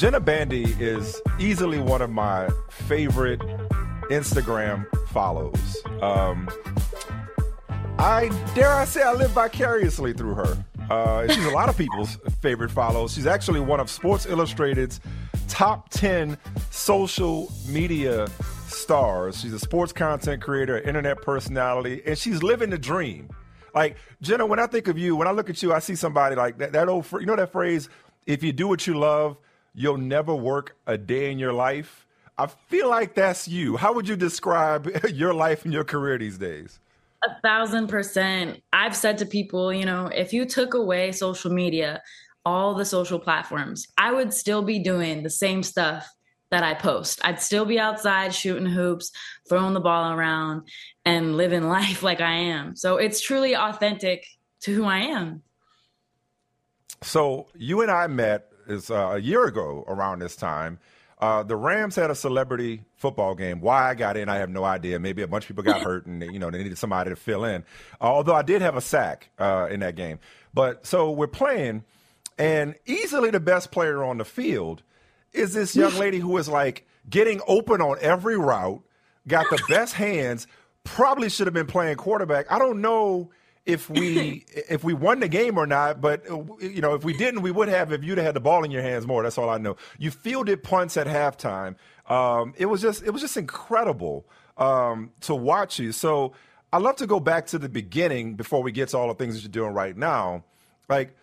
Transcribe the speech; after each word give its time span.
Jenna 0.00 0.18
Bandy 0.18 0.64
is 0.80 1.20
easily 1.38 1.78
one 1.78 2.00
of 2.00 2.08
my 2.08 2.48
favorite 2.70 3.38
Instagram 4.08 4.86
follows. 5.08 5.76
Um, 6.00 6.48
I 7.98 8.30
dare 8.54 8.70
I 8.70 8.86
say 8.86 9.02
I 9.02 9.12
live 9.12 9.32
vicariously 9.32 10.14
through 10.14 10.36
her. 10.36 10.64
Uh, 10.88 11.28
she's 11.28 11.44
a 11.44 11.50
lot 11.50 11.68
of 11.68 11.76
people's 11.76 12.16
favorite 12.40 12.70
follows. 12.70 13.12
She's 13.12 13.26
actually 13.26 13.60
one 13.60 13.78
of 13.78 13.90
Sports 13.90 14.24
Illustrated's 14.24 15.00
top 15.48 15.90
10 15.90 16.38
social 16.70 17.52
media 17.68 18.26
stars. 18.68 19.38
She's 19.38 19.52
a 19.52 19.58
sports 19.58 19.92
content 19.92 20.40
creator, 20.40 20.80
internet 20.80 21.20
personality, 21.20 22.00
and 22.06 22.16
she's 22.16 22.42
living 22.42 22.70
the 22.70 22.78
dream. 22.78 23.28
Like 23.74 23.98
Jenna, 24.22 24.46
when 24.46 24.60
I 24.60 24.66
think 24.66 24.88
of 24.88 24.96
you, 24.96 25.14
when 25.14 25.28
I 25.28 25.32
look 25.32 25.50
at 25.50 25.62
you, 25.62 25.74
I 25.74 25.78
see 25.78 25.94
somebody 25.94 26.36
like 26.36 26.56
that. 26.56 26.72
That 26.72 26.88
old, 26.88 27.04
you 27.12 27.26
know, 27.26 27.36
that 27.36 27.52
phrase: 27.52 27.90
"If 28.24 28.42
you 28.42 28.54
do 28.54 28.66
what 28.66 28.86
you 28.86 28.98
love, 28.98 29.36
you'll 29.74 29.98
never 29.98 30.34
work 30.34 30.76
a 30.86 30.98
day 30.98 31.30
in 31.30 31.38
your 31.38 31.52
life." 31.52 32.06
I 32.40 32.46
feel 32.46 32.88
like 32.88 33.14
that's 33.14 33.46
you. 33.46 33.76
How 33.76 33.92
would 33.92 34.08
you 34.08 34.16
describe 34.16 34.90
your 35.12 35.34
life 35.34 35.64
and 35.64 35.74
your 35.74 35.84
career 35.84 36.16
these 36.16 36.38
days? 36.38 36.80
A 37.22 37.38
thousand 37.42 37.88
percent. 37.88 38.62
I've 38.72 38.96
said 38.96 39.18
to 39.18 39.26
people, 39.26 39.70
you 39.74 39.84
know, 39.84 40.06
if 40.06 40.32
you 40.32 40.46
took 40.46 40.72
away 40.72 41.12
social 41.12 41.52
media, 41.52 42.02
all 42.46 42.74
the 42.74 42.86
social 42.86 43.18
platforms, 43.18 43.86
I 43.98 44.12
would 44.12 44.32
still 44.32 44.62
be 44.62 44.78
doing 44.78 45.22
the 45.22 45.28
same 45.28 45.62
stuff 45.62 46.08
that 46.50 46.62
I 46.62 46.72
post. 46.72 47.20
I'd 47.22 47.42
still 47.42 47.66
be 47.66 47.78
outside 47.78 48.34
shooting 48.34 48.66
hoops, 48.66 49.12
throwing 49.46 49.74
the 49.74 49.80
ball 49.80 50.12
around, 50.12 50.66
and 51.04 51.36
living 51.36 51.68
life 51.68 52.02
like 52.02 52.22
I 52.22 52.32
am. 52.32 52.74
So 52.74 52.96
it's 52.96 53.20
truly 53.20 53.54
authentic 53.54 54.24
to 54.62 54.74
who 54.74 54.84
I 54.84 54.98
am. 54.98 55.42
So 57.02 57.48
you 57.54 57.82
and 57.82 57.90
I 57.90 58.06
met 58.06 58.49
is 58.70 58.90
uh, 58.90 59.12
a 59.14 59.18
year 59.18 59.44
ago 59.44 59.84
around 59.86 60.20
this 60.20 60.36
time. 60.36 60.78
Uh, 61.18 61.42
the 61.42 61.56
Rams 61.56 61.96
had 61.96 62.10
a 62.10 62.14
celebrity 62.14 62.84
football 62.96 63.34
game. 63.34 63.60
Why 63.60 63.90
I 63.90 63.94
got 63.94 64.16
in, 64.16 64.30
I 64.30 64.36
have 64.36 64.48
no 64.48 64.64
idea. 64.64 64.98
Maybe 64.98 65.20
a 65.20 65.28
bunch 65.28 65.44
of 65.44 65.48
people 65.48 65.62
got 65.62 65.82
hurt, 65.82 66.06
and 66.06 66.22
you 66.22 66.38
know 66.38 66.50
they 66.50 66.62
needed 66.62 66.78
somebody 66.78 67.10
to 67.10 67.16
fill 67.16 67.44
in. 67.44 67.62
Uh, 68.00 68.04
although 68.04 68.34
I 68.34 68.42
did 68.42 68.62
have 68.62 68.76
a 68.76 68.80
sack 68.80 69.30
uh, 69.38 69.68
in 69.70 69.80
that 69.80 69.96
game. 69.96 70.18
But 70.54 70.86
so 70.86 71.10
we're 71.10 71.26
playing, 71.26 71.84
and 72.38 72.74
easily 72.86 73.30
the 73.30 73.40
best 73.40 73.70
player 73.70 74.02
on 74.02 74.16
the 74.16 74.24
field 74.24 74.82
is 75.32 75.52
this 75.52 75.76
young 75.76 75.94
lady 75.96 76.18
who 76.18 76.36
is 76.38 76.48
like 76.48 76.86
getting 77.08 77.40
open 77.46 77.82
on 77.82 77.98
every 78.00 78.38
route, 78.38 78.82
got 79.28 79.48
the 79.50 79.62
best 79.68 79.94
hands. 79.94 80.46
Probably 80.84 81.28
should 81.28 81.46
have 81.46 81.54
been 81.54 81.66
playing 81.66 81.96
quarterback. 81.96 82.50
I 82.50 82.58
don't 82.58 82.80
know 82.80 83.30
if 83.72 83.88
we 83.90 84.44
if 84.68 84.84
we 84.84 84.94
won 84.94 85.20
the 85.20 85.28
game 85.28 85.58
or 85.58 85.66
not, 85.66 86.00
but 86.00 86.24
you 86.60 86.80
know 86.80 86.94
if 86.94 87.04
we 87.04 87.16
didn't, 87.16 87.42
we 87.42 87.50
would 87.50 87.68
have 87.68 87.92
if 87.92 88.04
you'd 88.04 88.18
have 88.18 88.26
had 88.26 88.34
the 88.34 88.40
ball 88.40 88.64
in 88.64 88.70
your 88.70 88.82
hands 88.82 89.06
more. 89.06 89.22
That's 89.22 89.38
all 89.38 89.50
I 89.50 89.58
know. 89.58 89.76
You 89.98 90.10
fielded 90.10 90.62
punts 90.62 90.96
at 90.96 91.06
halftime. 91.06 91.76
Um, 92.08 92.54
it 92.56 92.66
was 92.66 92.80
just 92.82 93.02
it 93.02 93.10
was 93.10 93.22
just 93.22 93.36
incredible 93.36 94.26
um, 94.56 95.10
to 95.22 95.34
watch 95.34 95.78
you. 95.78 95.92
So 95.92 96.32
I 96.72 96.78
love 96.78 96.96
to 96.96 97.06
go 97.06 97.20
back 97.20 97.46
to 97.48 97.58
the 97.58 97.68
beginning 97.68 98.34
before 98.34 98.62
we 98.62 98.72
get 98.72 98.90
to 98.90 98.98
all 98.98 99.08
the 99.08 99.14
things 99.14 99.34
that 99.34 99.42
you're 99.42 99.64
doing 99.64 99.74
right 99.74 99.96
now. 99.96 100.44
Like 100.88 101.16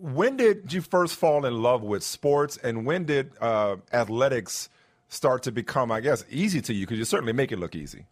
when 0.00 0.36
did 0.36 0.72
you 0.72 0.80
first 0.80 1.16
fall 1.16 1.44
in 1.44 1.62
love 1.62 1.82
with 1.82 2.02
sports, 2.02 2.56
and 2.56 2.86
when 2.86 3.04
did 3.04 3.32
uh, 3.40 3.76
athletics 3.92 4.68
start 5.08 5.42
to 5.42 5.52
become, 5.52 5.92
I 5.92 6.00
guess, 6.00 6.24
easy 6.30 6.60
to 6.62 6.72
you? 6.72 6.86
Because 6.86 6.98
you 6.98 7.04
certainly 7.04 7.32
make 7.32 7.52
it 7.52 7.58
look 7.58 7.74
easy. 7.74 8.06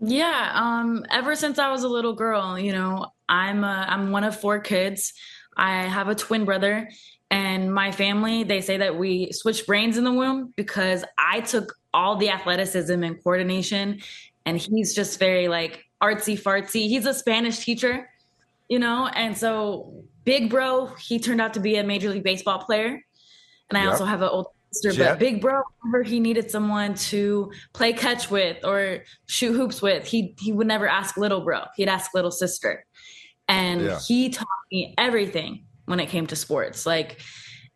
Yeah, 0.00 0.52
um, 0.54 1.04
ever 1.10 1.34
since 1.34 1.58
I 1.58 1.70
was 1.70 1.82
a 1.82 1.88
little 1.88 2.12
girl, 2.12 2.58
you 2.58 2.72
know, 2.72 3.06
I'm 3.28 3.64
a, 3.64 3.86
I'm 3.88 4.12
one 4.12 4.24
of 4.24 4.38
four 4.38 4.60
kids. 4.60 5.12
I 5.56 5.82
have 5.82 6.08
a 6.08 6.14
twin 6.14 6.44
brother, 6.44 6.88
and 7.30 7.74
my 7.74 7.90
family 7.90 8.44
they 8.44 8.60
say 8.60 8.76
that 8.76 8.96
we 8.96 9.32
switched 9.32 9.66
brains 9.66 9.98
in 9.98 10.04
the 10.04 10.12
womb 10.12 10.52
because 10.56 11.04
I 11.18 11.40
took 11.40 11.74
all 11.92 12.16
the 12.16 12.30
athleticism 12.30 13.02
and 13.02 13.22
coordination, 13.22 14.00
and 14.46 14.56
he's 14.56 14.94
just 14.94 15.18
very 15.18 15.48
like 15.48 15.84
artsy 16.00 16.40
fartsy. 16.40 16.88
He's 16.88 17.06
a 17.06 17.14
Spanish 17.14 17.58
teacher, 17.58 18.08
you 18.68 18.78
know, 18.78 19.08
and 19.08 19.36
so 19.36 20.04
big 20.24 20.48
bro, 20.48 20.86
he 21.00 21.18
turned 21.18 21.40
out 21.40 21.54
to 21.54 21.60
be 21.60 21.76
a 21.76 21.82
major 21.82 22.10
league 22.10 22.22
baseball 22.22 22.60
player, 22.60 23.04
and 23.68 23.76
I 23.76 23.82
yep. 23.82 23.92
also 23.92 24.04
have 24.04 24.22
an 24.22 24.28
older 24.28 24.50
sister. 24.72 24.92
Jet. 24.92 25.10
But 25.10 25.18
big 25.18 25.40
bro, 25.40 25.62
whenever 25.80 26.02
he 26.02 26.20
needed 26.20 26.50
someone 26.50 26.94
to 26.94 27.52
play 27.72 27.92
catch 27.92 28.30
with 28.30 28.64
or 28.64 29.04
shoot 29.26 29.52
hoops 29.52 29.82
with, 29.82 30.06
he 30.06 30.34
he 30.38 30.52
would 30.52 30.66
never 30.66 30.86
ask 30.88 31.16
little 31.16 31.40
bro. 31.40 31.64
He'd 31.76 31.88
ask 31.88 32.14
little 32.14 32.30
sister, 32.30 32.84
and 33.48 33.82
yeah. 33.82 33.98
he 34.06 34.30
taught 34.30 34.46
me 34.70 34.94
everything 34.98 35.64
when 35.86 36.00
it 36.00 36.06
came 36.06 36.26
to 36.28 36.36
sports. 36.36 36.86
Like, 36.86 37.20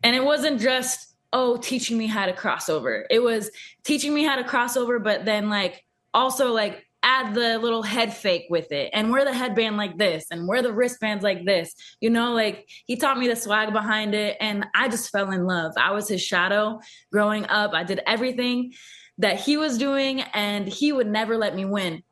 and 0.03 0.15
it 0.15 0.23
wasn't 0.23 0.61
just 0.61 1.15
oh 1.31 1.57
teaching 1.57 1.97
me 1.97 2.07
how 2.07 2.25
to 2.25 2.33
crossover. 2.33 3.03
It 3.09 3.21
was 3.21 3.49
teaching 3.83 4.13
me 4.13 4.23
how 4.23 4.35
to 4.35 4.43
crossover, 4.43 5.03
but 5.03 5.25
then 5.25 5.49
like 5.49 5.83
also 6.13 6.51
like 6.53 6.85
add 7.03 7.35
the 7.35 7.59
little 7.59 7.83
head 7.83 8.15
fake 8.15 8.45
with 8.49 8.71
it 8.71 8.89
and 8.93 9.11
wear 9.11 9.25
the 9.25 9.33
headband 9.33 9.77
like 9.77 9.97
this 9.97 10.25
and 10.31 10.47
wear 10.47 10.61
the 10.61 10.73
wristbands 10.73 11.23
like 11.23 11.45
this. 11.45 11.73
You 11.99 12.09
know, 12.09 12.33
like 12.33 12.67
he 12.85 12.95
taught 12.95 13.19
me 13.19 13.27
the 13.27 13.35
swag 13.35 13.73
behind 13.73 14.15
it 14.15 14.37
and 14.39 14.65
I 14.73 14.87
just 14.87 15.11
fell 15.11 15.31
in 15.31 15.45
love. 15.45 15.73
I 15.77 15.91
was 15.91 16.07
his 16.07 16.21
shadow 16.21 16.79
growing 17.11 17.45
up. 17.45 17.73
I 17.73 17.83
did 17.83 18.01
everything 18.07 18.73
that 19.19 19.39
he 19.39 19.57
was 19.57 19.77
doing 19.77 20.21
and 20.33 20.67
he 20.67 20.91
would 20.91 21.07
never 21.07 21.37
let 21.37 21.55
me 21.55 21.65
win. 21.65 22.03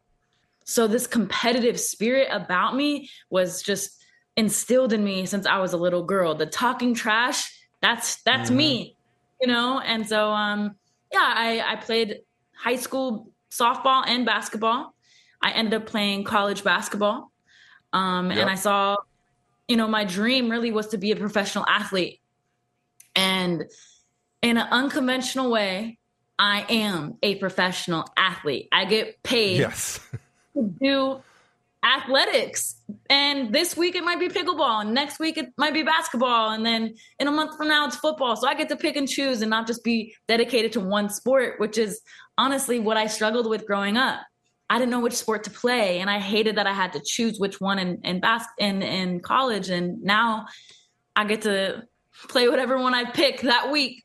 So 0.66 0.88
this 0.88 1.08
competitive 1.08 1.80
spirit 1.80 2.28
about 2.30 2.76
me 2.76 3.10
was 3.30 3.64
just 3.64 4.04
instilled 4.38 4.94
in 4.94 5.04
me 5.04 5.26
since 5.26 5.46
I 5.46 5.58
was 5.60 5.74
a 5.74 5.78
little 5.78 6.04
girl. 6.04 6.36
The 6.36 6.46
talking 6.46 6.94
trash, 6.94 7.52
that's 7.82 8.22
that's 8.24 8.50
mm-hmm. 8.50 8.58
me. 8.58 8.98
You 9.42 9.48
know, 9.48 9.80
and 9.80 10.08
so 10.08 10.32
um 10.32 10.76
yeah, 11.12 11.34
I 11.36 11.64
I 11.68 11.76
played 11.78 12.20
high 12.56 12.76
school 12.76 13.31
softball 13.52 14.04
and 14.08 14.26
basketball. 14.26 14.96
I 15.42 15.52
ended 15.52 15.74
up 15.74 15.88
playing 15.88 16.24
college 16.24 16.64
basketball. 16.64 17.32
Um, 17.94 18.30
yep. 18.30 18.40
And 18.40 18.50
I 18.50 18.56
saw, 18.56 18.98
you 19.68 19.76
know, 19.76 19.88
my 19.88 20.06
dream 20.06 20.50
really 20.50 20.72
was 20.72 20.88
to 20.90 20.98
be 20.98 21.12
a 21.12 21.16
professional 21.16 21.66
athlete. 21.68 22.22
And 23.16 23.66
in 24.42 24.58
an 24.58 24.68
unconventional 24.72 25.52
way, 25.52 25.98
I 26.40 26.66
am 26.70 27.18
a 27.22 27.36
professional 27.36 28.08
athlete. 28.18 28.70
I 28.72 28.86
get 28.86 29.22
paid 29.22 29.60
yes. 29.60 30.00
to 30.56 30.64
do 30.64 31.22
athletics. 31.84 32.82
And 33.10 33.54
this 33.54 33.76
week 33.76 33.96
it 33.96 34.04
might 34.04 34.20
be 34.20 34.30
pickleball, 34.30 34.82
and 34.82 34.94
next 34.94 35.20
week 35.20 35.38
it 35.38 35.50
might 35.58 35.74
be 35.74 35.84
basketball, 35.84 36.52
and 36.52 36.66
then 36.66 36.96
in 37.20 37.28
a 37.28 37.32
month 37.32 37.58
from 37.58 37.68
now 37.68 37.86
it's 37.88 37.96
football. 37.96 38.36
So 38.36 38.48
I 38.48 38.54
get 38.54 38.70
to 38.70 38.76
pick 38.76 38.96
and 38.96 39.08
choose 39.08 39.42
and 39.42 39.50
not 39.50 39.68
just 39.68 39.84
be 39.84 40.16
dedicated 40.28 40.72
to 40.74 40.80
one 40.80 41.10
sport, 41.10 41.60
which 41.60 41.78
is 41.78 42.02
honestly 42.38 42.80
what 42.80 42.98
I 42.98 43.08
struggled 43.08 43.50
with 43.50 43.66
growing 43.66 43.98
up. 43.98 44.22
I 44.70 44.78
didn't 44.78 44.92
know 44.92 45.02
which 45.02 45.14
sport 45.14 45.44
to 45.46 45.50
play, 45.50 46.00
and 46.00 46.10
I 46.10 46.20
hated 46.20 46.56
that 46.56 46.68
I 46.68 46.74
had 46.74 46.94
to 46.94 47.02
choose 47.06 47.40
which 47.40 47.60
one 47.60 47.80
in 47.80 48.00
in 48.04 48.22
bas- 48.22 48.46
in, 48.58 48.82
in 48.82 49.20
college. 49.20 49.70
And 49.70 50.02
now 50.02 50.46
I 51.16 51.26
get 51.26 51.42
to 51.42 51.84
play 52.30 52.48
whatever 52.48 52.80
one 52.80 52.94
I 52.94 53.12
pick 53.12 53.42
that 53.42 53.72
week. 53.72 54.04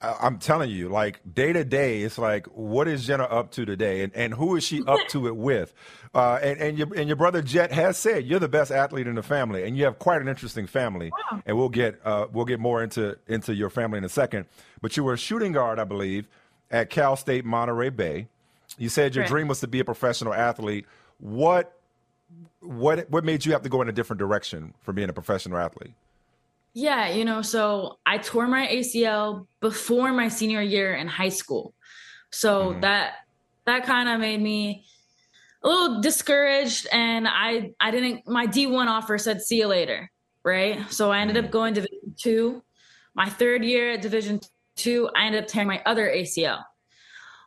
I'm 0.00 0.38
telling 0.38 0.70
you, 0.70 0.88
like 0.88 1.20
day 1.34 1.52
to 1.52 1.64
day, 1.64 2.02
it's 2.02 2.18
like, 2.18 2.46
what 2.46 2.86
is 2.86 3.04
Jenna 3.04 3.24
up 3.24 3.50
to 3.52 3.64
today, 3.64 4.02
and, 4.02 4.14
and 4.14 4.32
who 4.32 4.54
is 4.54 4.62
she 4.62 4.80
up 4.86 5.00
to 5.08 5.26
it 5.26 5.34
with? 5.34 5.74
Uh, 6.14 6.38
and 6.40 6.60
and 6.60 6.78
your 6.78 6.94
and 6.94 7.08
your 7.08 7.16
brother 7.16 7.42
Jet 7.42 7.72
has 7.72 7.98
said 7.98 8.24
you're 8.24 8.38
the 8.38 8.48
best 8.48 8.70
athlete 8.70 9.08
in 9.08 9.16
the 9.16 9.24
family, 9.24 9.64
and 9.64 9.76
you 9.76 9.84
have 9.84 9.98
quite 9.98 10.22
an 10.22 10.28
interesting 10.28 10.68
family. 10.68 11.10
Wow. 11.10 11.42
And 11.44 11.56
we'll 11.56 11.68
get 11.68 12.00
uh, 12.04 12.28
we'll 12.32 12.44
get 12.44 12.60
more 12.60 12.80
into 12.80 13.18
into 13.26 13.54
your 13.54 13.70
family 13.70 13.98
in 13.98 14.04
a 14.04 14.08
second. 14.08 14.46
But 14.80 14.96
you 14.96 15.02
were 15.02 15.14
a 15.14 15.18
shooting 15.18 15.50
guard, 15.50 15.80
I 15.80 15.84
believe, 15.84 16.28
at 16.70 16.90
Cal 16.90 17.16
State 17.16 17.44
Monterey 17.44 17.90
Bay. 17.90 18.28
You 18.78 18.88
said 18.88 19.16
your 19.16 19.24
dream 19.24 19.48
was 19.48 19.58
to 19.60 19.66
be 19.66 19.80
a 19.80 19.84
professional 19.84 20.32
athlete. 20.32 20.86
What 21.18 21.76
what 22.60 23.10
what 23.10 23.24
made 23.24 23.44
you 23.44 23.52
have 23.52 23.62
to 23.62 23.68
go 23.68 23.82
in 23.82 23.88
a 23.88 23.92
different 23.92 24.18
direction 24.18 24.74
from 24.80 24.94
being 24.94 25.08
a 25.08 25.12
professional 25.12 25.58
athlete? 25.58 25.94
Yeah, 26.78 27.08
you 27.08 27.24
know, 27.24 27.42
so 27.42 27.98
I 28.06 28.18
tore 28.18 28.46
my 28.46 28.68
ACL 28.68 29.48
before 29.60 30.12
my 30.12 30.28
senior 30.28 30.62
year 30.62 30.94
in 30.94 31.08
high 31.08 31.28
school. 31.28 31.74
So 32.30 32.70
mm-hmm. 32.70 32.82
that 32.82 33.14
that 33.66 33.84
kind 33.84 34.08
of 34.08 34.20
made 34.20 34.40
me 34.40 34.86
a 35.64 35.68
little 35.68 36.00
discouraged 36.00 36.86
and 36.92 37.26
I 37.26 37.72
I 37.80 37.90
didn't 37.90 38.28
my 38.28 38.46
D1 38.46 38.86
offer 38.86 39.18
said 39.18 39.42
see 39.42 39.58
you 39.58 39.66
later, 39.66 40.08
right? 40.44 40.88
So 40.88 41.10
I 41.10 41.18
ended 41.18 41.36
mm-hmm. 41.36 41.46
up 41.46 41.50
going 41.50 41.74
to 41.74 41.80
Division 41.80 42.14
2. 42.16 42.62
My 43.12 43.28
third 43.28 43.64
year 43.64 43.94
at 43.94 44.02
Division 44.02 44.38
2, 44.76 45.10
I 45.16 45.26
ended 45.26 45.42
up 45.42 45.48
tearing 45.48 45.66
my 45.66 45.82
other 45.84 46.06
ACL. 46.08 46.62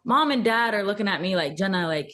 Mom 0.03 0.31
and 0.31 0.43
dad 0.43 0.73
are 0.73 0.83
looking 0.83 1.07
at 1.07 1.21
me 1.21 1.37
like, 1.37 1.55
"Jenna, 1.55 1.87
like 1.87 2.11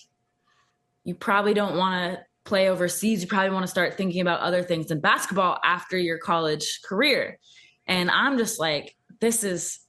you 1.03 1.15
probably 1.15 1.55
don't 1.55 1.77
want 1.77 2.13
to 2.13 2.26
play 2.47 2.69
overseas, 2.69 3.21
you 3.21 3.27
probably 3.27 3.51
want 3.51 3.63
to 3.63 3.69
start 3.69 3.97
thinking 3.97 4.21
about 4.21 4.39
other 4.39 4.63
things 4.63 4.87
than 4.87 4.99
basketball 4.99 5.59
after 5.63 5.97
your 5.97 6.17
college 6.17 6.81
career. 6.83 7.37
And 7.85 8.09
I'm 8.09 8.37
just 8.37 8.59
like, 8.59 8.95
this 9.19 9.43
is 9.43 9.79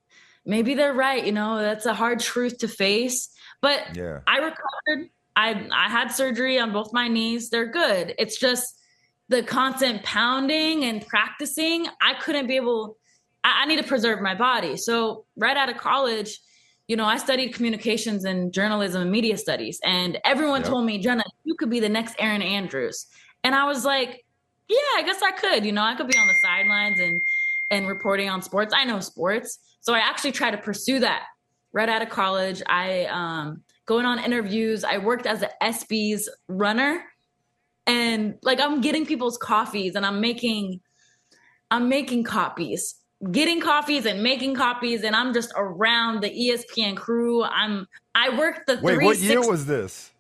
maybe 0.45 0.75
they're 0.75 0.95
right. 0.95 1.25
You 1.25 1.33
know, 1.33 1.59
that's 1.59 1.87
a 1.87 1.95
hard 1.95 2.21
truth 2.21 2.59
to 2.59 2.69
face. 2.69 3.29
But 3.63 3.97
yeah. 3.97 4.21
I 4.27 4.39
recovered. 4.39 5.11
I 5.37 5.69
I 5.73 5.89
had 5.89 6.09
surgery 6.09 6.59
on 6.59 6.73
both 6.73 6.93
my 6.93 7.09
knees. 7.09 7.51
They're 7.51 7.71
good. 7.71 8.15
It's 8.19 8.39
just 8.39 8.77
the 9.29 9.43
constant 9.43 10.03
pounding 10.03 10.85
and 10.85 11.07
practicing. 11.07 11.87
I 12.01 12.15
couldn't 12.15 12.47
be 12.47 12.57
able. 12.57 12.97
I, 13.45 13.63
I 13.63 13.67
need 13.67 13.79
to 13.79 13.87
preserve 13.87 14.21
my 14.21 14.35
body. 14.35 14.77
So 14.77 15.27
right 15.37 15.57
out 15.57 15.69
of 15.69 15.77
college, 15.77 16.39
you 16.89 16.97
know, 16.97 17.05
I 17.05 17.19
studied 17.19 17.55
communications 17.55 18.25
and 18.25 18.53
journalism 18.53 19.03
and 19.03 19.11
media 19.11 19.37
studies, 19.37 19.79
and 19.85 20.19
everyone 20.25 20.63
yep. 20.63 20.71
told 20.71 20.87
me, 20.87 20.99
Jenna, 20.99 21.23
you 21.45 21.55
could 21.55 21.71
be 21.71 21.81
the 21.81 21.89
next 21.89 22.17
Erin 22.19 22.43
Andrews. 22.43 23.07
And 23.45 23.55
I 23.55 23.65
was 23.65 23.85
like, 23.85 24.25
yeah, 24.69 24.77
I 24.97 25.03
guess 25.03 25.23
I 25.23 25.31
could. 25.31 25.65
You 25.65 25.73
know, 25.73 25.83
I 25.83 25.95
could 25.95 26.09
be 26.09 26.19
on 26.19 26.27
the 26.27 26.35
sidelines 26.43 26.99
and 26.99 27.21
and 27.71 27.87
reporting 27.87 28.31
on 28.31 28.41
sports. 28.41 28.73
I 28.75 28.85
know 28.85 29.01
sports, 29.01 29.59
so 29.81 29.93
I 29.93 29.99
actually 29.99 30.33
tried 30.33 30.53
to 30.53 30.59
pursue 30.59 30.99
that 31.01 31.25
right 31.73 31.89
out 31.89 32.01
of 32.01 32.09
college. 32.09 32.63
I 32.67 33.05
um, 33.05 33.63
going 33.85 34.07
on 34.07 34.19
interviews. 34.19 34.83
I 34.83 34.97
worked 34.97 35.27
as 35.27 35.43
an 35.43 35.51
ESPYS 35.63 36.23
runner, 36.49 37.05
and 37.87 38.37
like 38.43 38.61
I'm 38.61 38.81
getting 38.81 39.05
people's 39.05 39.37
coffees, 39.37 39.95
and 39.95 40.07
I'm 40.07 40.23
making 40.23 40.81
I'm 41.71 41.91
making 41.91 42.25
copies 42.25 42.95
getting 43.33 43.61
coffees 43.61 44.07
and 44.07 44.23
making 44.23 44.55
copies 44.55 45.03
and 45.03 45.15
I'm 45.17 45.35
just 45.35 45.53
around 45.57 46.23
the 46.23 46.31
ESPN 46.31 46.97
crew. 46.97 47.43
I'm 47.43 47.87
I 48.15 48.37
worked 48.37 48.67
the 48.67 48.79
Wait, 48.83 49.03
what 49.03 49.19
year 49.19 49.47
was 49.47 49.67
this? 49.67 50.13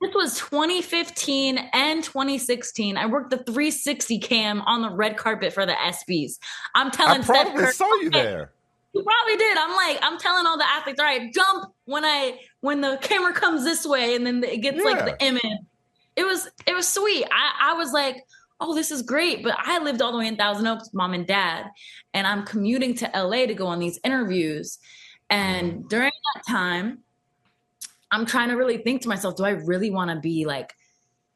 This 0.00 0.14
was 0.14 0.38
2015 0.38 1.58
and 1.72 2.04
2016. 2.04 2.96
I 2.96 3.06
worked 3.06 3.30
the 3.30 3.38
360 3.38 4.18
cam 4.18 4.60
on 4.62 4.82
the 4.82 4.90
red 4.90 5.16
carpet 5.16 5.54
for 5.54 5.64
the 5.64 5.72
ESPYS. 5.72 6.38
I'm 6.74 6.90
telling 6.90 7.22
I 7.22 7.24
probably 7.24 7.62
Steph 7.62 7.74
saw 7.74 7.94
you 7.94 8.10
there. 8.10 8.52
You 8.92 9.02
probably 9.02 9.36
did. 9.36 9.58
I'm 9.58 9.74
like, 9.74 9.98
I'm 10.02 10.18
telling 10.18 10.46
all 10.46 10.56
the 10.56 10.68
athletes, 10.68 11.00
all 11.00 11.06
right, 11.06 11.32
jump 11.32 11.72
when 11.84 12.04
I 12.04 12.38
when 12.60 12.80
the 12.80 12.98
camera 13.02 13.32
comes 13.32 13.64
this 13.64 13.86
way, 13.86 14.14
and 14.14 14.26
then 14.26 14.42
it 14.44 14.58
gets 14.58 14.78
yeah. 14.78 14.84
like 14.84 15.04
the 15.04 15.24
image. 15.24 15.42
It 16.14 16.24
was 16.24 16.48
it 16.66 16.74
was 16.74 16.88
sweet. 16.88 17.26
I, 17.30 17.72
I 17.72 17.74
was 17.74 17.92
like, 17.92 18.16
oh, 18.60 18.74
this 18.74 18.90
is 18.90 19.02
great. 19.02 19.42
But 19.42 19.56
I 19.58 19.78
lived 19.78 20.02
all 20.02 20.12
the 20.12 20.18
way 20.18 20.26
in 20.26 20.36
Thousand 20.36 20.66
Oaks, 20.66 20.90
mom 20.92 21.14
and 21.14 21.26
dad, 21.26 21.66
and 22.14 22.26
I'm 22.26 22.44
commuting 22.44 22.94
to 22.96 23.10
LA 23.14 23.46
to 23.46 23.54
go 23.54 23.66
on 23.66 23.78
these 23.78 23.98
interviews. 24.04 24.78
And 25.28 25.72
mm-hmm. 25.72 25.88
during 25.88 26.12
that 26.34 26.50
time, 26.50 26.98
I'm 28.10 28.26
trying 28.26 28.48
to 28.48 28.54
really 28.54 28.78
think 28.78 29.02
to 29.02 29.08
myself, 29.08 29.36
do 29.36 29.44
I 29.44 29.50
really 29.50 29.90
want 29.90 30.10
to 30.10 30.20
be 30.20 30.44
like 30.44 30.72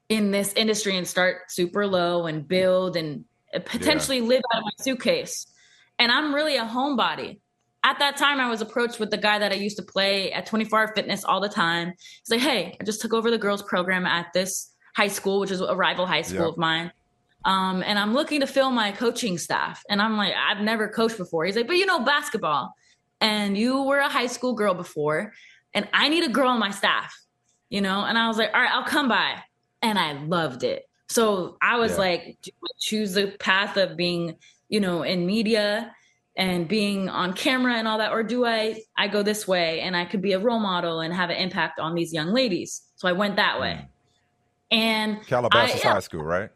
in 0.09 0.31
this 0.31 0.53
industry 0.55 0.97
and 0.97 1.07
start 1.07 1.51
super 1.51 1.87
low 1.87 2.27
and 2.27 2.47
build 2.47 2.97
and 2.97 3.25
potentially 3.65 4.19
yeah. 4.19 4.25
live 4.25 4.43
out 4.55 4.59
of 4.59 4.65
my 4.65 4.85
suitcase? 4.85 5.47
And 5.99 6.11
I'm 6.11 6.35
really 6.35 6.57
a 6.57 6.65
homebody. 6.65 7.41
At 7.83 7.99
that 7.99 8.17
time, 8.19 8.41
I 8.41 8.49
was 8.49 8.61
approached 8.61 9.01
with 9.01 9.11
the 9.11 9.17
guy 9.17 9.39
that 9.39 9.53
I 9.53 9.55
used 9.55 9.79
to 9.79 9.83
play 9.83 10.33
at 10.33 10.47
24 10.47 10.79
Hour 10.79 10.93
Fitness 10.95 11.25
all 11.25 11.41
the 11.41 11.49
time. 11.49 11.95
He's 11.99 12.31
like, 12.31 12.41
hey, 12.41 12.77
I 12.81 12.85
just 12.85 13.01
took 13.01 13.15
over 13.15 13.31
the 13.31 13.39
girls 13.39 13.63
program 13.63 14.05
at 14.05 14.33
this 14.35 14.71
high 14.95 15.09
school, 15.09 15.41
which 15.41 15.51
is 15.51 15.61
a 15.61 15.75
rival 15.75 16.07
high 16.07 16.23
school 16.23 16.41
yep. 16.41 16.49
of 16.51 16.59
mine. 16.59 16.93
Um, 17.45 17.83
and 17.83 17.99
I'm 17.99 18.13
looking 18.13 18.41
to 18.41 18.47
fill 18.47 18.71
my 18.71 18.93
coaching 18.93 19.39
staff. 19.39 19.83
And 19.89 20.01
I'm 20.03 20.17
like, 20.17 20.35
I've 20.35 20.63
never 20.63 20.89
coached 20.89 21.17
before. 21.17 21.45
He's 21.45 21.57
like, 21.57 21.67
but 21.67 21.77
you 21.77 21.87
know 21.87 22.05
basketball, 22.05 22.75
and 23.21 23.57
you 23.57 23.83
were 23.83 23.99
a 23.99 24.09
high 24.09 24.27
school 24.27 24.55
girl 24.55 24.75
before, 24.75 25.33
and 25.75 25.89
I 25.93 26.09
need 26.09 26.25
a 26.25 26.29
girl 26.29 26.49
on 26.49 26.59
my 26.59 26.71
staff, 26.71 27.15
you 27.69 27.81
know? 27.81 28.05
And 28.05 28.19
I 28.19 28.29
was 28.29 28.37
like, 28.37 28.53
all 28.53 28.61
right, 28.61 28.73
I'll 28.73 28.85
come 28.85 29.09
by. 29.09 29.37
And 29.83 29.99
I 29.99 30.13
loved 30.13 30.65
it. 30.65 30.85
So 31.09 31.57
I 31.63 31.79
was 31.79 31.93
yeah. 31.93 31.99
like, 31.99 32.39
choose 32.79 33.15
the 33.15 33.35
path 33.39 33.77
of 33.77 33.97
being, 33.97 34.37
you 34.69 34.81
know, 34.81 35.03
in 35.03 35.27
media 35.27 35.95
and 36.37 36.69
being 36.69 37.09
on 37.09 37.33
camera 37.33 37.75
and 37.75 37.89
all 37.89 37.99
that, 37.99 38.13
or 38.13 38.23
do 38.23 38.47
I 38.47 38.83
I 38.97 39.09
go 39.09 39.23
this 39.23 39.49
way 39.49 39.81
and 39.81 39.97
I 39.97 40.05
could 40.05 40.23
be 40.23 40.33
a 40.33 40.39
role 40.39 40.61
model 40.61 41.01
and 41.01 41.13
have 41.13 41.31
an 41.31 41.37
impact 41.37 41.81
on 41.81 41.95
these 41.95 42.13
young 42.13 42.33
ladies? 42.33 42.83
So 42.97 43.09
I 43.09 43.13
went 43.13 43.37
that 43.37 43.61
way. 43.61 43.73
Mm. 43.73 44.77
And 44.77 45.27
Calabasas 45.27 45.85
I, 45.85 45.89
yeah, 45.89 45.95
High 45.95 46.01
School, 46.01 46.23
right? 46.23 46.51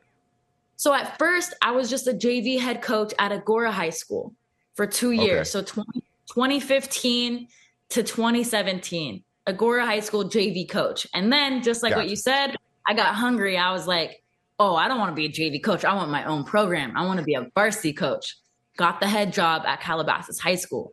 So 0.84 0.92
at 0.92 1.16
first, 1.18 1.54
I 1.62 1.70
was 1.70 1.88
just 1.88 2.08
a 2.08 2.12
JV 2.12 2.60
head 2.60 2.82
coach 2.82 3.14
at 3.18 3.32
Agoura 3.32 3.70
High 3.70 3.88
School 3.88 4.34
for 4.74 4.86
two 4.86 5.12
years. 5.12 5.56
Okay. 5.56 5.66
So 5.66 5.82
20, 5.82 6.00
2015 6.26 7.48
to 7.88 8.02
2017, 8.02 9.24
Agoura 9.48 9.86
High 9.86 10.00
School 10.00 10.26
JV 10.26 10.68
coach. 10.68 11.06
And 11.14 11.32
then, 11.32 11.62
just 11.62 11.82
like 11.82 11.92
gotcha. 11.92 12.02
what 12.02 12.10
you 12.10 12.16
said, 12.16 12.56
I 12.86 12.92
got 12.92 13.14
hungry. 13.14 13.56
I 13.56 13.72
was 13.72 13.86
like, 13.86 14.22
oh, 14.58 14.76
I 14.76 14.88
don't 14.88 14.98
want 14.98 15.10
to 15.10 15.14
be 15.14 15.24
a 15.24 15.30
JV 15.30 15.64
coach. 15.64 15.86
I 15.86 15.94
want 15.94 16.10
my 16.10 16.26
own 16.26 16.44
program. 16.44 16.94
I 16.98 17.06
want 17.06 17.18
to 17.18 17.24
be 17.24 17.32
a 17.32 17.46
varsity 17.54 17.94
coach. 17.94 18.36
Got 18.76 19.00
the 19.00 19.08
head 19.08 19.32
job 19.32 19.62
at 19.64 19.80
Calabasas 19.80 20.38
High 20.38 20.56
School. 20.56 20.92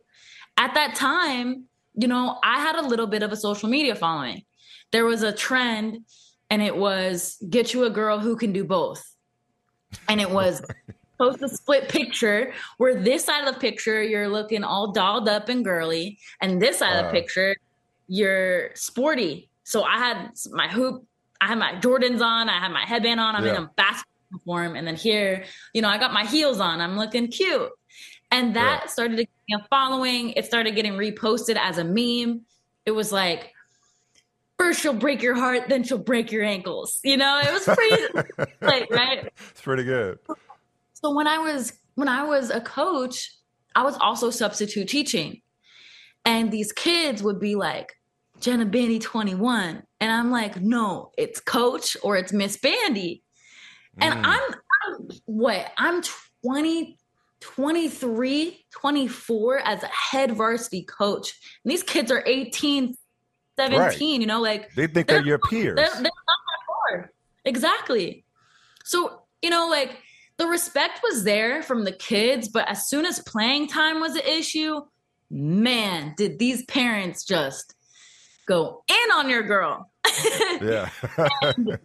At 0.56 0.72
that 0.72 0.94
time, 0.94 1.66
you 1.92 2.08
know, 2.08 2.38
I 2.42 2.60
had 2.60 2.76
a 2.76 2.88
little 2.88 3.08
bit 3.08 3.22
of 3.22 3.30
a 3.30 3.36
social 3.36 3.68
media 3.68 3.94
following. 3.94 4.44
There 4.90 5.04
was 5.04 5.22
a 5.22 5.32
trend, 5.32 6.06
and 6.48 6.62
it 6.62 6.78
was 6.78 7.36
get 7.50 7.74
you 7.74 7.84
a 7.84 7.90
girl 7.90 8.18
who 8.20 8.36
can 8.36 8.54
do 8.54 8.64
both 8.64 9.11
and 10.08 10.20
it 10.20 10.30
was 10.30 10.62
post 11.18 11.42
a 11.42 11.48
split 11.48 11.88
picture 11.88 12.52
where 12.78 13.00
this 13.00 13.24
side 13.24 13.46
of 13.46 13.54
the 13.54 13.60
picture 13.60 14.02
you're 14.02 14.28
looking 14.28 14.64
all 14.64 14.92
dolled 14.92 15.28
up 15.28 15.48
and 15.48 15.64
girly, 15.64 16.18
and 16.40 16.60
this 16.60 16.78
side 16.78 16.96
uh, 16.96 17.00
of 17.00 17.06
the 17.06 17.20
picture 17.20 17.56
you're 18.08 18.74
sporty. 18.74 19.48
So 19.64 19.84
I 19.84 19.98
had 19.98 20.30
my 20.50 20.68
hoop, 20.68 21.06
I 21.40 21.46
had 21.46 21.58
my 21.58 21.74
Jordans 21.74 22.20
on, 22.20 22.48
I 22.48 22.58
had 22.58 22.72
my 22.72 22.84
headband 22.84 23.20
on, 23.20 23.36
I'm 23.36 23.44
yeah. 23.44 23.56
in 23.56 23.62
a 23.62 23.70
basketball 23.76 24.40
form, 24.44 24.76
and 24.76 24.86
then 24.86 24.96
here, 24.96 25.44
you 25.72 25.82
know, 25.82 25.88
I 25.88 25.98
got 25.98 26.12
my 26.12 26.24
heels 26.24 26.60
on, 26.60 26.80
I'm 26.80 26.96
looking 26.96 27.28
cute. 27.28 27.70
And 28.30 28.56
that 28.56 28.80
yeah. 28.82 28.88
started 28.88 29.16
to 29.18 29.26
get 29.48 29.60
a 29.60 29.64
following. 29.68 30.30
It 30.30 30.46
started 30.46 30.74
getting 30.74 30.94
reposted 30.94 31.56
as 31.56 31.76
a 31.76 31.84
meme. 31.84 32.40
It 32.86 32.92
was 32.92 33.12
like, 33.12 33.52
first 34.58 34.80
she'll 34.80 34.92
break 34.92 35.22
your 35.22 35.34
heart, 35.34 35.68
then 35.68 35.82
she'll 35.82 35.98
break 35.98 36.32
your 36.32 36.44
ankles. 36.44 36.98
You 37.02 37.16
know, 37.16 37.40
it 37.42 37.52
was 37.52 37.64
pretty 37.64 38.52
like 38.60 38.90
right. 38.90 39.32
It's 39.50 39.60
pretty 39.60 39.84
good. 39.84 40.18
So 40.94 41.14
when 41.14 41.26
I 41.26 41.38
was 41.38 41.72
when 41.94 42.08
I 42.08 42.24
was 42.24 42.50
a 42.50 42.60
coach, 42.60 43.34
I 43.74 43.82
was 43.82 43.96
also 44.00 44.30
substitute 44.30 44.88
teaching. 44.88 45.40
And 46.24 46.50
these 46.50 46.72
kids 46.72 47.22
would 47.22 47.40
be 47.40 47.56
like, 47.56 47.92
Jenna 48.40 48.66
Bandy 48.66 48.98
21. 48.98 49.82
And 50.00 50.12
I'm 50.12 50.30
like, 50.30 50.60
no, 50.60 51.12
it's 51.16 51.40
coach 51.40 51.96
or 52.02 52.16
it's 52.16 52.32
Miss 52.32 52.56
Bandy. 52.56 53.22
And 53.98 54.14
mm. 54.14 54.22
I'm, 54.24 54.54
I'm 54.82 55.08
what? 55.26 55.72
I'm 55.78 56.02
20, 56.44 56.98
23, 57.40 58.66
24 58.70 59.58
as 59.58 59.82
a 59.82 59.86
head 59.86 60.32
varsity 60.32 60.82
coach. 60.82 61.34
And 61.64 61.70
these 61.70 61.82
kids 61.82 62.10
are 62.10 62.22
18, 62.26 62.96
17, 63.56 63.80
right. 63.80 64.20
you 64.20 64.26
know, 64.26 64.40
like 64.40 64.74
they 64.74 64.86
think 64.86 65.06
they're, 65.06 65.18
they're 65.18 65.26
your 65.26 65.38
peers. 65.38 65.76
They're, 65.76 65.86
they're 65.86 66.02
not 66.02 66.12
that 66.12 66.66
far. 66.66 67.12
Exactly. 67.44 68.24
So, 68.84 69.22
you 69.42 69.50
know, 69.50 69.68
like 69.68 69.98
the 70.38 70.46
respect 70.46 71.00
was 71.02 71.24
there 71.24 71.62
from 71.62 71.84
the 71.84 71.92
kids, 71.92 72.48
but 72.48 72.68
as 72.68 72.88
soon 72.88 73.04
as 73.04 73.20
playing 73.20 73.68
time 73.68 74.00
was 74.00 74.14
an 74.14 74.26
issue, 74.26 74.80
man, 75.30 76.14
did 76.16 76.38
these 76.38 76.64
parents 76.64 77.24
just 77.24 77.74
go 78.46 78.82
in 78.88 79.12
on 79.14 79.28
your 79.28 79.42
girl. 79.42 79.90
yeah. 80.60 80.90
and, 81.42 81.78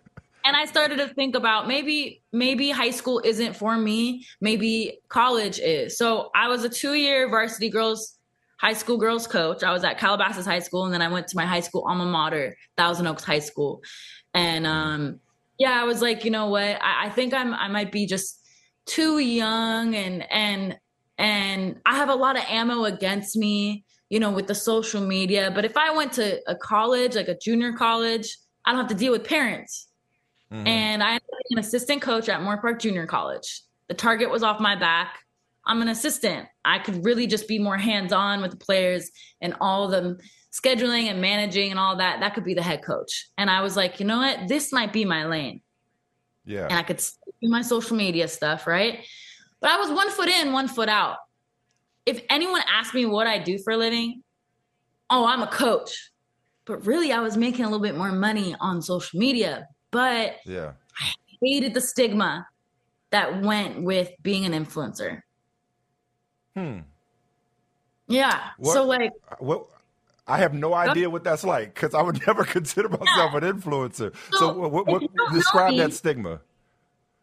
and 0.46 0.56
I 0.56 0.66
started 0.66 0.98
to 0.98 1.08
think 1.10 1.36
about 1.36 1.68
maybe 1.68 2.24
maybe 2.32 2.72
high 2.72 2.92
school 2.92 3.22
isn't 3.24 3.56
for 3.56 3.78
me, 3.78 4.26
maybe 4.42 5.00
college 5.10 5.60
is. 5.60 5.98
So 5.98 6.32
I 6.34 6.48
was 6.48 6.64
a 6.64 6.70
2-year 6.70 7.30
varsity 7.30 7.70
girls 7.70 8.17
high 8.58 8.74
school 8.74 8.98
girls 8.98 9.28
coach. 9.28 9.64
I 9.64 9.72
was 9.72 9.84
at 9.84 10.00
Calabasas 10.00 10.46
High 10.46 10.60
School, 10.60 10.86
and 10.86 10.94
then 10.94 11.02
I 11.02 11.08
went 11.08 11.28
to 11.30 11.36
my 11.38 11.46
high 11.46 11.60
school 11.62 11.86
alma 11.88 12.06
mater, 12.06 12.58
Thousand 12.76 13.08
Oaks 13.08 13.24
High 13.24 13.40
School. 13.40 13.82
And 14.34 14.68
um, 14.68 15.20
yeah, 15.58 15.80
I 15.80 15.84
was 15.86 16.02
like, 16.02 16.26
you 16.26 16.32
know 16.32 16.48
what? 16.48 16.82
I, 16.82 17.06
I 17.06 17.10
think 17.10 17.34
I'm 17.34 17.54
I 17.54 17.68
might 17.68 17.92
be 17.92 18.06
just 18.06 18.40
too 18.86 19.20
young, 19.20 19.96
and 19.96 20.30
and 20.32 20.78
and 21.18 21.80
I 21.86 21.96
have 21.96 22.10
a 22.10 22.16
lot 22.16 22.38
of 22.38 22.44
ammo 22.48 22.86
against 22.86 23.36
me, 23.36 23.86
you 24.10 24.20
know, 24.20 24.32
with 24.32 24.48
the 24.48 24.56
social 24.56 25.02
media. 25.02 25.52
But 25.54 25.66
if 25.66 25.78
I 25.78 25.96
went 25.96 26.14
to 26.14 26.40
a 26.50 26.56
college, 26.56 27.16
like 27.16 27.28
a 27.28 27.38
junior 27.38 27.74
college, 27.74 28.38
I 28.66 28.72
don't 28.72 28.82
have 28.82 28.90
to 28.90 28.96
deal 28.96 29.12
with 29.12 29.24
parents. 29.24 29.88
Mm-hmm. 30.52 30.68
And 30.68 31.04
I 31.04 31.14
am 31.14 31.20
an 31.52 31.60
assistant 31.60 32.02
coach 32.02 32.30
at 32.30 32.40
Moorpark 32.42 32.80
Junior 32.80 33.06
College. 33.06 33.62
The 33.90 33.94
target 33.94 34.30
was 34.30 34.44
off 34.44 34.60
my 34.60 34.76
back. 34.76 35.20
I'm 35.68 35.82
an 35.82 35.90
assistant. 35.90 36.48
I 36.66 36.80
could 36.80 37.06
really 37.06 37.28
just 37.28 37.48
be 37.48 37.60
more 37.60 37.78
hands 37.78 38.14
on 38.14 38.42
with 38.42 38.52
the 38.52 38.58
players 38.58 39.12
and 39.42 39.56
all 39.60 39.88
the 39.90 40.20
scheduling 40.52 41.04
and 41.04 41.22
managing 41.22 41.70
and 41.72 41.80
all 41.80 41.98
that. 41.98 42.22
That 42.22 42.34
could 42.34 42.46
be 42.46 42.54
the 42.54 42.64
head 42.64 42.84
coach. 42.84 43.28
And 43.38 43.50
I 43.50 43.62
was 43.62 43.76
like, 43.76 44.00
you 44.00 44.06
know 44.06 44.18
what? 44.18 44.48
This 44.48 44.72
might 44.72 44.94
be 44.94 45.06
my 45.06 45.26
lane. 45.26 45.62
Yeah. 46.46 46.64
And 46.64 46.74
I 46.74 46.84
could 46.84 46.98
do 46.98 47.50
my 47.50 47.62
social 47.62 47.98
media 47.98 48.28
stuff, 48.28 48.66
right? 48.66 49.06
But 49.60 49.72
I 49.72 49.78
was 49.78 49.92
one 49.92 50.10
foot 50.10 50.30
in, 50.30 50.54
one 50.54 50.68
foot 50.68 50.90
out. 50.90 51.18
If 52.06 52.22
anyone 52.30 52.62
asked 52.74 52.94
me 52.94 53.06
what 53.06 53.28
I 53.28 53.38
do 53.38 53.58
for 53.58 53.74
a 53.74 53.78
living, 53.78 54.24
oh, 55.10 55.28
I'm 55.28 55.42
a 55.42 55.48
coach. 55.48 56.12
But 56.66 56.86
really, 56.86 57.12
I 57.12 57.20
was 57.20 57.36
making 57.36 57.66
a 57.66 57.68
little 57.68 57.84
bit 57.84 57.98
more 57.98 58.12
money 58.12 58.56
on 58.60 58.82
social 58.82 59.20
media. 59.20 59.68
But 59.92 60.38
yeah. 60.46 60.74
I 61.00 61.12
hated 61.42 61.74
the 61.74 61.82
stigma 61.82 62.48
that 63.12 63.42
went 63.42 63.84
with 63.84 64.12
being 64.22 64.46
an 64.46 64.54
influencer. 64.54 65.22
Hmm. 66.58 66.80
Yeah. 68.08 68.40
What, 68.58 68.74
so 68.74 68.84
like 68.86 69.12
well 69.40 69.70
I 70.26 70.40
have 70.40 70.56
no 70.56 70.74
idea 70.74 71.08
what 71.08 71.24
that's 71.24 71.44
like 71.44 71.76
because 71.76 71.94
I 71.94 72.02
would 72.02 72.20
never 72.28 72.44
consider 72.44 72.90
myself 72.90 73.32
yeah. 73.34 73.38
an 73.38 73.44
influencer. 73.44 74.14
So, 74.32 74.38
so 74.40 74.68
what, 74.68 74.88
what 74.88 75.04
describe 75.32 75.72
me, 75.72 75.78
that 75.78 75.94
stigma? 75.94 76.42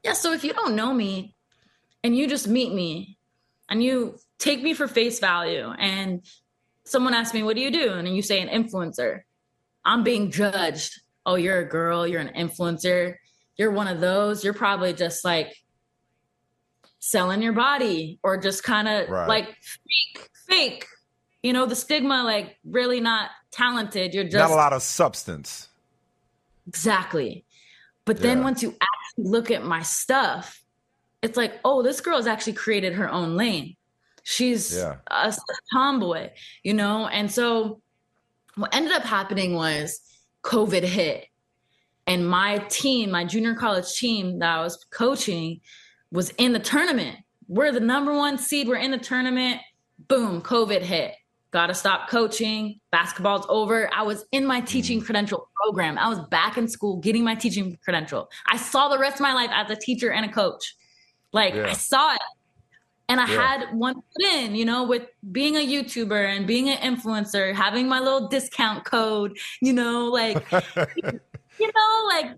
Yeah, 0.04 0.12
so 0.12 0.32
if 0.32 0.44
you 0.44 0.52
don't 0.52 0.76
know 0.76 0.94
me 0.94 1.34
and 2.04 2.16
you 2.16 2.28
just 2.28 2.46
meet 2.46 2.72
me 2.72 3.18
and 3.68 3.82
you 3.82 4.18
take 4.38 4.62
me 4.62 4.72
for 4.72 4.86
face 4.86 5.18
value 5.18 5.68
and 5.78 6.22
someone 6.84 7.12
asks 7.12 7.34
me, 7.34 7.42
What 7.42 7.56
do 7.56 7.62
you 7.62 7.72
do? 7.72 7.94
And 7.94 8.14
you 8.14 8.22
say 8.22 8.40
an 8.40 8.48
influencer, 8.48 9.22
I'm 9.84 10.04
being 10.04 10.30
judged. 10.30 11.00
Oh, 11.26 11.34
you're 11.34 11.58
a 11.58 11.68
girl, 11.68 12.06
you're 12.06 12.20
an 12.20 12.34
influencer, 12.36 13.16
you're 13.56 13.72
one 13.72 13.88
of 13.88 14.00
those. 14.00 14.44
You're 14.44 14.54
probably 14.54 14.92
just 14.92 15.24
like 15.24 15.56
selling 17.04 17.42
your 17.42 17.52
body 17.52 18.18
or 18.22 18.38
just 18.38 18.64
kind 18.64 18.88
of 18.88 19.08
right. 19.10 19.28
like 19.28 19.46
fake, 19.60 20.28
fake. 20.48 20.86
You 21.42 21.52
know, 21.52 21.66
the 21.66 21.76
stigma, 21.76 22.22
like 22.24 22.56
really 22.64 23.00
not 23.00 23.30
talented. 23.50 24.14
You're 24.14 24.24
just 24.24 24.36
not 24.36 24.50
a 24.50 24.54
lot 24.54 24.72
of 24.72 24.82
substance. 24.82 25.68
Exactly. 26.66 27.44
But 28.06 28.20
then 28.20 28.42
once 28.42 28.62
you 28.62 28.70
actually 28.70 29.30
look 29.30 29.50
at 29.50 29.64
my 29.64 29.82
stuff, 29.82 30.62
it's 31.22 31.36
like, 31.36 31.60
oh, 31.64 31.82
this 31.82 32.00
girl 32.00 32.16
has 32.16 32.26
actually 32.26 32.54
created 32.54 32.94
her 32.94 33.10
own 33.10 33.36
lane. 33.36 33.76
She's 34.22 34.74
yeah. 34.74 34.96
a 35.10 35.34
tomboy, 35.72 36.30
you 36.62 36.72
know? 36.72 37.06
And 37.06 37.30
so 37.30 37.82
what 38.56 38.74
ended 38.74 38.92
up 38.92 39.02
happening 39.02 39.54
was 39.54 40.00
COVID 40.42 40.82
hit. 40.82 41.26
And 42.06 42.28
my 42.28 42.58
team, 42.68 43.10
my 43.10 43.24
junior 43.24 43.54
college 43.54 43.94
team 43.94 44.38
that 44.38 44.58
I 44.58 44.62
was 44.62 44.84
coaching, 44.90 45.60
was 46.14 46.30
in 46.38 46.52
the 46.52 46.60
tournament. 46.60 47.18
We're 47.48 47.72
the 47.72 47.80
number 47.80 48.14
one 48.14 48.38
seed. 48.38 48.68
We're 48.68 48.76
in 48.76 48.92
the 48.92 48.98
tournament. 48.98 49.60
Boom, 50.08 50.40
COVID 50.40 50.80
hit. 50.80 51.12
Got 51.50 51.66
to 51.66 51.74
stop 51.74 52.08
coaching. 52.08 52.80
Basketball's 52.92 53.46
over. 53.48 53.90
I 53.92 54.02
was 54.02 54.24
in 54.30 54.46
my 54.46 54.60
teaching 54.60 55.00
mm. 55.00 55.04
credential 55.04 55.50
program. 55.60 55.98
I 55.98 56.08
was 56.08 56.20
back 56.30 56.56
in 56.56 56.68
school 56.68 56.98
getting 56.98 57.24
my 57.24 57.34
teaching 57.34 57.76
credential. 57.82 58.30
I 58.46 58.56
saw 58.56 58.88
the 58.88 58.98
rest 58.98 59.16
of 59.16 59.22
my 59.22 59.34
life 59.34 59.50
as 59.52 59.70
a 59.70 59.76
teacher 59.76 60.12
and 60.12 60.24
a 60.24 60.28
coach. 60.32 60.76
Like 61.32 61.54
yeah. 61.54 61.66
I 61.68 61.72
saw 61.72 62.14
it. 62.14 62.20
And 63.08 63.20
I 63.20 63.28
yeah. 63.28 63.58
had 63.58 63.76
one 63.76 63.94
put 63.94 64.32
in, 64.32 64.54
you 64.54 64.64
know, 64.64 64.84
with 64.84 65.02
being 65.30 65.56
a 65.56 65.66
YouTuber 65.66 66.36
and 66.36 66.46
being 66.46 66.70
an 66.70 66.78
influencer, 66.78 67.52
having 67.52 67.86
my 67.86 67.98
little 67.98 68.28
discount 68.28 68.84
code, 68.84 69.36
you 69.60 69.72
know, 69.72 70.06
like, 70.06 70.42
you 71.58 71.70
know, 71.74 72.08
like 72.08 72.30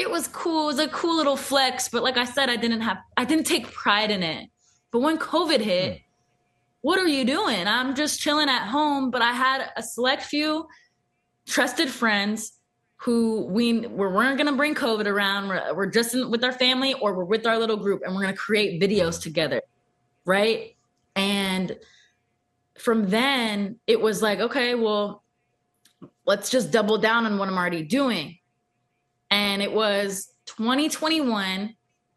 it 0.00 0.10
was 0.10 0.28
cool. 0.28 0.64
It 0.64 0.66
was 0.66 0.78
a 0.78 0.88
cool 0.88 1.16
little 1.16 1.36
flex, 1.36 1.88
but 1.88 2.02
like 2.02 2.16
I 2.16 2.24
said, 2.24 2.48
I 2.48 2.56
didn't 2.56 2.80
have 2.80 2.98
I 3.16 3.24
didn't 3.26 3.44
take 3.44 3.70
pride 3.70 4.10
in 4.10 4.22
it. 4.22 4.48
But 4.90 5.00
when 5.00 5.18
COVID 5.18 5.60
hit, 5.60 5.92
mm. 5.92 6.02
what 6.80 6.98
are 6.98 7.06
you 7.06 7.24
doing? 7.24 7.66
I'm 7.66 7.94
just 7.94 8.18
chilling 8.18 8.48
at 8.48 8.66
home, 8.66 9.10
but 9.10 9.20
I 9.20 9.32
had 9.32 9.70
a 9.76 9.82
select 9.82 10.22
few 10.22 10.66
trusted 11.46 11.90
friends 11.90 12.52
who 12.96 13.44
we, 13.46 13.80
we 13.80 13.88
weren't 13.88 14.36
going 14.36 14.46
to 14.50 14.56
bring 14.56 14.74
COVID 14.74 15.06
around. 15.06 15.48
We're, 15.48 15.74
we're 15.74 15.86
just 15.86 16.14
in, 16.14 16.30
with 16.30 16.44
our 16.44 16.52
family 16.52 16.94
or 16.94 17.14
we're 17.14 17.24
with 17.24 17.46
our 17.46 17.58
little 17.58 17.76
group 17.76 18.02
and 18.04 18.14
we're 18.14 18.22
going 18.22 18.34
to 18.34 18.38
create 18.38 18.80
videos 18.80 19.20
together. 19.20 19.62
Right. 20.26 20.76
And 21.16 21.78
from 22.78 23.08
then 23.08 23.78
it 23.86 24.00
was 24.00 24.20
like, 24.22 24.40
okay, 24.40 24.74
well, 24.74 25.22
let's 26.26 26.50
just 26.50 26.70
double 26.70 26.98
down 26.98 27.26
on 27.26 27.38
what 27.38 27.48
I'm 27.48 27.56
already 27.56 27.82
doing 27.82 28.39
and 29.30 29.62
it 29.62 29.72
was 29.72 30.32
2021. 30.46 31.74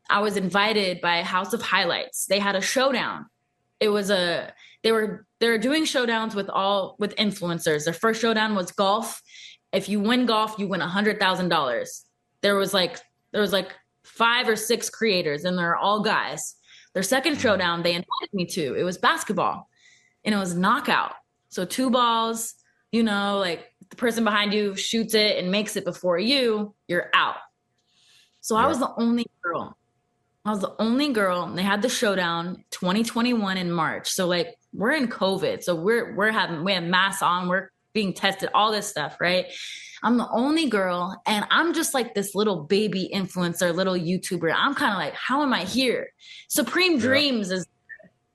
I 0.09 0.19
was 0.19 0.37
invited 0.37 1.01
by 1.01 1.21
House 1.21 1.53
of 1.53 1.61
Highlights. 1.61 2.25
They 2.25 2.39
had 2.39 2.55
a 2.55 2.61
showdown. 2.61 3.27
It 3.79 3.89
was 3.89 4.09
a 4.09 4.53
they 4.83 4.91
were 4.91 5.25
they 5.39 5.49
were 5.49 5.57
doing 5.57 5.83
showdowns 5.83 6.35
with 6.35 6.49
all 6.49 6.95
with 6.99 7.15
influencers. 7.15 7.85
Their 7.85 7.93
first 7.93 8.21
showdown 8.21 8.55
was 8.55 8.71
golf. 8.71 9.21
If 9.71 9.89
you 9.89 9.99
win 9.99 10.25
golf, 10.25 10.55
you 10.57 10.67
win 10.67 10.81
a 10.81 10.87
hundred 10.87 11.19
thousand 11.19 11.49
dollars. 11.49 12.05
There 12.41 12.55
was 12.55 12.73
like 12.73 12.99
there 13.31 13.41
was 13.41 13.53
like 13.53 13.73
five 14.03 14.47
or 14.47 14.55
six 14.55 14.89
creators, 14.89 15.45
and 15.45 15.57
they're 15.57 15.75
all 15.75 16.01
guys. 16.01 16.55
Their 16.93 17.03
second 17.03 17.39
showdown 17.39 17.81
they 17.81 17.91
invited 17.93 18.33
me 18.33 18.45
to. 18.47 18.75
It 18.75 18.83
was 18.83 18.97
basketball, 18.97 19.69
and 20.23 20.35
it 20.35 20.37
was 20.37 20.53
knockout. 20.53 21.13
So 21.49 21.65
two 21.65 21.89
balls, 21.89 22.55
you 22.91 23.03
know, 23.03 23.39
like 23.39 23.72
the 23.93 23.97
person 23.97 24.23
behind 24.23 24.53
you 24.53 24.75
shoots 24.75 25.13
it 25.13 25.37
and 25.37 25.51
makes 25.51 25.75
it 25.75 25.85
before 25.85 26.17
you, 26.17 26.73
you're 26.87 27.11
out. 27.13 27.35
So 28.41 28.57
yeah. 28.57 28.65
I 28.65 28.67
was 28.67 28.79
the 28.79 28.91
only 28.97 29.27
girl. 29.43 29.77
I 30.43 30.49
was 30.49 30.61
the 30.61 30.73
only 30.79 31.13
girl. 31.13 31.43
And 31.43 31.55
they 31.55 31.61
had 31.61 31.83
the 31.83 31.89
showdown 31.89 32.65
2021 32.71 33.57
in 33.57 33.71
March. 33.71 34.09
So 34.09 34.25
like 34.25 34.55
we're 34.73 34.93
in 34.93 35.07
COVID. 35.07 35.63
So 35.63 35.75
we're 35.75 36.15
we're 36.15 36.31
having 36.31 36.63
we 36.63 36.73
have 36.73 36.83
masks 36.83 37.21
on, 37.21 37.47
we're 37.47 37.69
being 37.93 38.13
tested, 38.13 38.49
all 38.55 38.71
this 38.71 38.87
stuff, 38.87 39.17
right? 39.21 39.45
I'm 40.01 40.17
the 40.17 40.27
only 40.31 40.67
girl, 40.67 41.21
and 41.25 41.45
I'm 41.49 41.73
just 41.73 41.93
like 41.93 42.13
this 42.13 42.35
little 42.35 42.63
baby 42.63 43.09
influencer, 43.13 43.73
little 43.73 43.93
YouTuber. 43.93 44.53
I'm 44.53 44.73
kind 44.73 44.91
of 44.91 44.97
like, 44.97 45.13
how 45.13 45.43
am 45.43 45.53
I 45.53 45.63
here? 45.63 46.09
Supreme 46.49 46.97
Dreams 46.97 47.51
is 47.51 47.67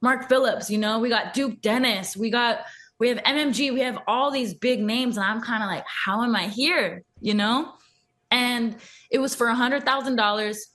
Mark 0.00 0.28
Phillips, 0.28 0.70
you 0.70 0.78
know, 0.78 1.00
we 1.00 1.08
got 1.08 1.34
Duke 1.34 1.60
Dennis, 1.60 2.16
we 2.16 2.30
got 2.30 2.60
we 2.98 3.08
have 3.08 3.18
MMG, 3.18 3.72
we 3.72 3.80
have 3.80 3.98
all 4.06 4.30
these 4.30 4.54
big 4.54 4.80
names, 4.80 5.16
and 5.16 5.24
I'm 5.24 5.40
kind 5.40 5.62
of 5.62 5.68
like, 5.68 5.84
how 5.86 6.22
am 6.22 6.34
I 6.34 6.48
here? 6.48 7.04
You 7.20 7.34
know? 7.34 7.72
And 8.30 8.76
it 9.10 9.18
was 9.18 9.34
for 9.34 9.48
a 9.48 9.54
hundred 9.54 9.84
thousand 9.84 10.16
dollars, 10.16 10.66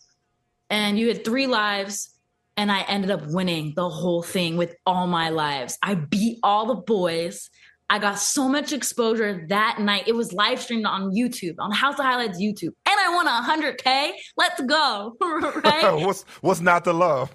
and 0.69 0.97
you 0.97 1.07
had 1.09 1.25
three 1.25 1.47
lives, 1.47 2.09
and 2.57 2.71
I 2.71 2.81
ended 2.81 3.11
up 3.11 3.27
winning 3.27 3.73
the 3.75 3.89
whole 3.89 4.23
thing 4.23 4.57
with 4.57 4.75
all 4.85 5.07
my 5.07 5.29
lives. 5.29 5.77
I 5.83 5.95
beat 5.95 6.39
all 6.43 6.65
the 6.65 6.75
boys. 6.75 7.49
I 7.89 7.99
got 7.99 8.17
so 8.17 8.47
much 8.47 8.71
exposure 8.71 9.45
that 9.49 9.79
night. 9.79 10.05
It 10.07 10.15
was 10.15 10.33
live 10.33 10.59
streamed 10.61 10.85
on 10.85 11.11
YouTube, 11.11 11.55
on 11.59 11.71
House 11.71 11.99
of 11.99 12.05
Highlights 12.05 12.41
YouTube, 12.41 12.71
and 12.87 12.99
I 12.99 13.13
won 13.13 13.27
a 13.27 13.41
hundred 13.41 13.77
k. 13.77 14.13
Let's 14.37 14.61
go, 14.61 15.15
right? 15.21 15.93
what's 16.05 16.23
what's 16.41 16.61
not 16.61 16.85
to 16.85 16.93
love? 16.93 17.31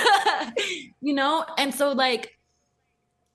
you 1.00 1.14
know, 1.14 1.46
and 1.56 1.72
so 1.72 1.92
like 1.92 2.36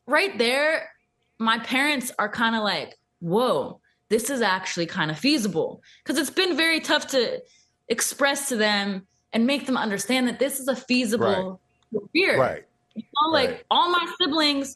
right 0.10 0.38
there, 0.38 0.90
my 1.38 1.60
parents 1.60 2.12
are 2.20 2.30
kind 2.30 2.56
of 2.56 2.64
like, 2.64 2.98
whoa, 3.20 3.80
this 4.10 4.30
is 4.30 4.42
actually 4.42 4.88
kind 4.88 5.12
of 5.12 5.18
feasible. 5.18 5.82
Because 6.04 6.20
it's 6.20 6.30
been 6.30 6.58
very 6.58 6.80
tough 6.80 7.08
to 7.08 7.42
express 7.88 8.50
to 8.50 8.56
them 8.56 9.08
and 9.32 9.46
make 9.46 9.66
them 9.66 9.78
understand 9.78 10.28
that 10.28 10.40
this 10.40 10.60
is 10.60 10.68
a 10.68 10.76
feasible 10.76 11.62
right. 11.94 12.02
career. 12.12 12.40
Right. 12.40 12.66
You 12.96 13.04
know, 13.04 13.32
like 13.32 13.50
right. 13.50 13.64
all 13.70 13.90
my 13.92 14.14
siblings, 14.20 14.76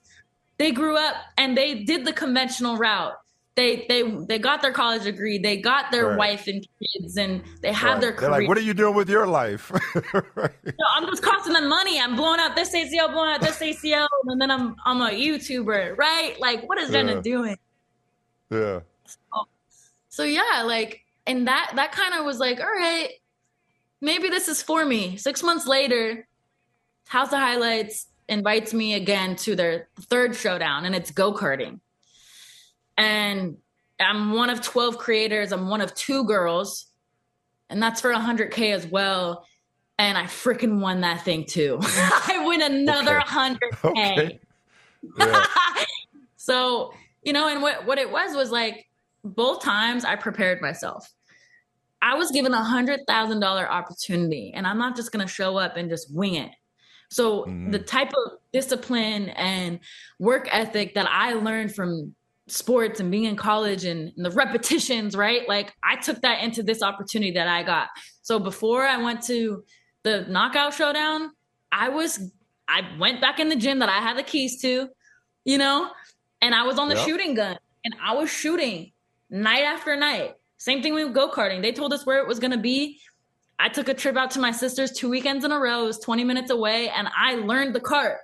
they 0.58 0.72
grew 0.72 0.96
up 0.96 1.16
and 1.38 1.58
they 1.58 1.84
did 1.84 2.06
the 2.06 2.14
conventional 2.14 2.78
route 2.78 3.14
they 3.56 3.86
they 3.88 4.02
they 4.28 4.40
got 4.40 4.62
their 4.62 4.72
college 4.72 5.04
degree, 5.04 5.38
they 5.38 5.58
got 5.58 5.92
their 5.92 6.08
right. 6.08 6.18
wife 6.18 6.48
and 6.48 6.66
kids, 6.82 7.18
and 7.18 7.44
they 7.62 7.72
have 7.72 7.94
right. 7.94 8.02
their 8.02 8.12
career. 8.12 8.30
They're 8.32 8.40
like, 8.40 8.48
what 8.48 8.58
are 8.58 8.62
you 8.62 8.74
doing 8.74 8.96
with 8.96 9.10
your 9.10 9.28
life? 9.28 9.72
right. 10.36 10.52
no, 10.66 10.86
I'm 10.96 11.06
just 11.06 11.22
costing 11.22 11.54
them 11.54 11.70
money. 11.70 12.00
I'm 12.00 12.16
blowing 12.16 12.40
out 12.40 12.56
this 12.56 12.74
ACL, 12.74 13.12
blowing 13.12 13.30
out 13.32 13.42
this 13.42 13.60
ACL, 13.60 14.08
and 14.26 14.42
then 14.42 14.50
I'm 14.50 14.76
I'm 14.86 15.02
a 15.02 15.12
YouTuber, 15.12 15.98
right? 15.98 16.40
Like, 16.40 16.68
what 16.68 16.80
is 16.80 16.90
Jenna 16.90 17.16
yeah. 17.16 17.22
doing? 17.22 17.58
Yeah. 18.50 18.80
So, 19.06 19.48
so 20.10 20.24
yeah, 20.24 20.64
like, 20.66 21.06
and 21.28 21.48
that 21.48 21.74
that 21.76 21.92
kind 21.92 22.16
of 22.16 22.26
was 22.26 22.40
like, 22.40 22.60
all 22.60 22.66
right, 22.66 23.10
maybe 24.02 24.30
this 24.30 24.48
is 24.48 24.64
for 24.64 24.84
me. 24.84 25.18
Six 25.18 25.44
months 25.44 25.68
later, 25.68 26.28
House 27.06 27.32
of 27.32 27.40
Highlights 27.40 28.08
invites 28.28 28.74
me 28.74 28.96
again 28.96 29.36
to 29.36 29.56
their 29.56 29.90
third 30.02 30.36
showdown, 30.36 30.86
and 30.86 30.96
it's 30.96 31.12
go 31.12 31.34
karting. 31.34 31.80
And 32.98 33.58
I'm 34.00 34.34
one 34.34 34.50
of 34.50 34.62
12 34.62 34.98
creators. 34.98 35.52
I'm 35.52 35.70
one 35.70 35.82
of 35.82 35.94
two 35.94 36.26
girls, 36.26 36.88
and 37.70 37.82
that's 37.82 38.02
for 38.02 38.12
100K 38.12 38.74
as 38.74 38.86
well. 38.88 39.46
And 40.00 40.18
I 40.18 40.24
freaking 40.24 40.80
won 40.80 41.02
that 41.02 41.24
thing 41.24 41.46
too. 41.46 41.78
I 41.84 42.44
win 42.46 42.62
another 42.62 43.20
okay. 43.22 43.30
100K. 43.30 43.60
Okay. 43.86 44.40
Yeah. 45.18 45.46
so, 46.38 46.94
you 47.24 47.34
know, 47.34 47.48
and 47.48 47.62
what, 47.62 47.86
what 47.86 47.98
it 47.98 48.10
was 48.10 48.36
was 48.36 48.52
like 48.52 48.88
both 49.24 49.62
times 49.62 50.06
I 50.06 50.16
prepared 50.16 50.62
myself. 50.62 51.12
I 52.02 52.16
was 52.16 52.32
given 52.32 52.54
a 52.54 52.64
hundred 52.64 53.02
thousand 53.08 53.40
dollar 53.40 53.70
opportunity, 53.70 54.52
and 54.54 54.68
I'm 54.68 54.78
not 54.78 54.96
just 54.96 55.12
gonna 55.12 55.28
show 55.28 55.58
up 55.58 55.78
and 55.78 55.90
just 55.90 56.14
wing 56.14 56.36
it. 56.36 56.52
So 57.10 57.44
mm-hmm. 57.44 57.72
the 57.72 57.80
type 57.80 58.10
of 58.10 58.40
discipline 58.52 59.30
and 59.30 59.80
work 60.20 60.50
ethic 60.52 60.96
that 60.96 61.08
I 61.10 61.34
learned 61.34 61.74
from 61.74 62.14
sports 62.48 63.00
and 63.00 63.10
being 63.10 63.24
in 63.26 63.36
college 63.36 63.86
and, 63.86 64.12
and, 64.16 64.26
the 64.26 64.32
repetitions, 64.32 65.16
right? 65.16 65.48
Like 65.48 65.74
I 65.84 65.96
took 65.96 66.22
that 66.22 66.44
into 66.44 66.64
this 66.64 66.82
opportunity 66.82 67.32
that 67.32 67.48
I 67.48 67.64
got. 67.64 67.90
So 68.22 68.40
before 68.40 68.86
I 68.86 68.98
went 68.98 69.24
to 69.24 69.64
the 70.04 70.26
knockout 70.28 70.74
showdown, 70.74 71.32
I 71.72 71.90
was 71.90 72.32
I 72.68 72.82
went 73.00 73.22
back 73.22 73.40
in 73.40 73.50
the 73.50 73.56
gym 73.56 73.80
that 73.80 73.90
I 73.90 74.00
had 74.00 74.18
the 74.18 74.24
keys 74.24 74.62
to, 74.62 74.90
you 75.46 75.58
know, 75.58 75.92
and 76.42 76.54
I 76.56 76.64
was 76.64 76.78
on 76.78 76.90
the 76.90 76.96
yep. 76.96 77.06
shooting 77.06 77.34
gun 77.34 77.58
and 77.84 77.96
I 78.04 78.14
was 78.14 78.30
shooting 78.30 78.92
night 79.30 79.64
after 79.64 79.96
night. 79.96 80.34
Same 80.58 80.82
thing 80.82 80.94
with 80.94 81.14
go 81.14 81.30
karting. 81.30 81.62
They 81.62 81.72
told 81.72 81.94
us 81.94 82.06
where 82.06 82.20
it 82.20 82.28
was 82.28 82.40
going 82.40 82.52
to 82.52 82.58
be. 82.58 83.00
I 83.60 83.70
took 83.70 83.90
a 83.90 83.94
trip 83.94 84.16
out 84.16 84.32
to 84.32 84.40
my 84.40 84.52
sister's 84.52 84.92
two 84.92 85.10
weekends 85.10 85.46
in 85.46 85.52
a 85.52 85.60
row. 85.60 85.84
It 85.84 85.88
was 85.88 86.00
20 86.00 86.24
minutes 86.24 86.52
away, 86.52 86.90
and 86.90 87.08
I 87.16 87.36
learned 87.36 87.76
the 87.76 87.80
cart. 87.80 88.20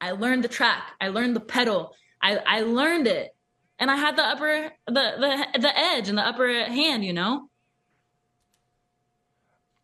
I 0.00 0.12
learned 0.12 0.42
the 0.42 0.48
track. 0.48 0.82
I 1.00 1.08
learned 1.08 1.36
the 1.36 1.40
pedal. 1.40 1.94
I, 2.20 2.36
I 2.46 2.60
learned 2.62 3.06
it, 3.06 3.34
and 3.78 3.90
I 3.90 3.96
had 3.96 4.16
the 4.16 4.22
upper 4.22 4.72
the 4.86 4.92
the 4.92 5.60
the 5.60 5.78
edge 5.78 6.08
and 6.08 6.18
the 6.18 6.26
upper 6.26 6.48
hand. 6.64 7.04
You 7.04 7.12
know. 7.12 7.48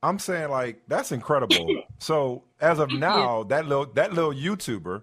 I'm 0.03 0.19
saying 0.19 0.51
like 0.51 0.83
that's 0.87 1.11
incredible. 1.13 1.83
so 1.99 2.45
as 2.61 2.79
of 2.79 2.93
now, 2.93 3.43
that 3.45 3.67
little 3.67 3.87
that 3.95 4.13
little 4.13 4.33
YouTuber 4.33 5.03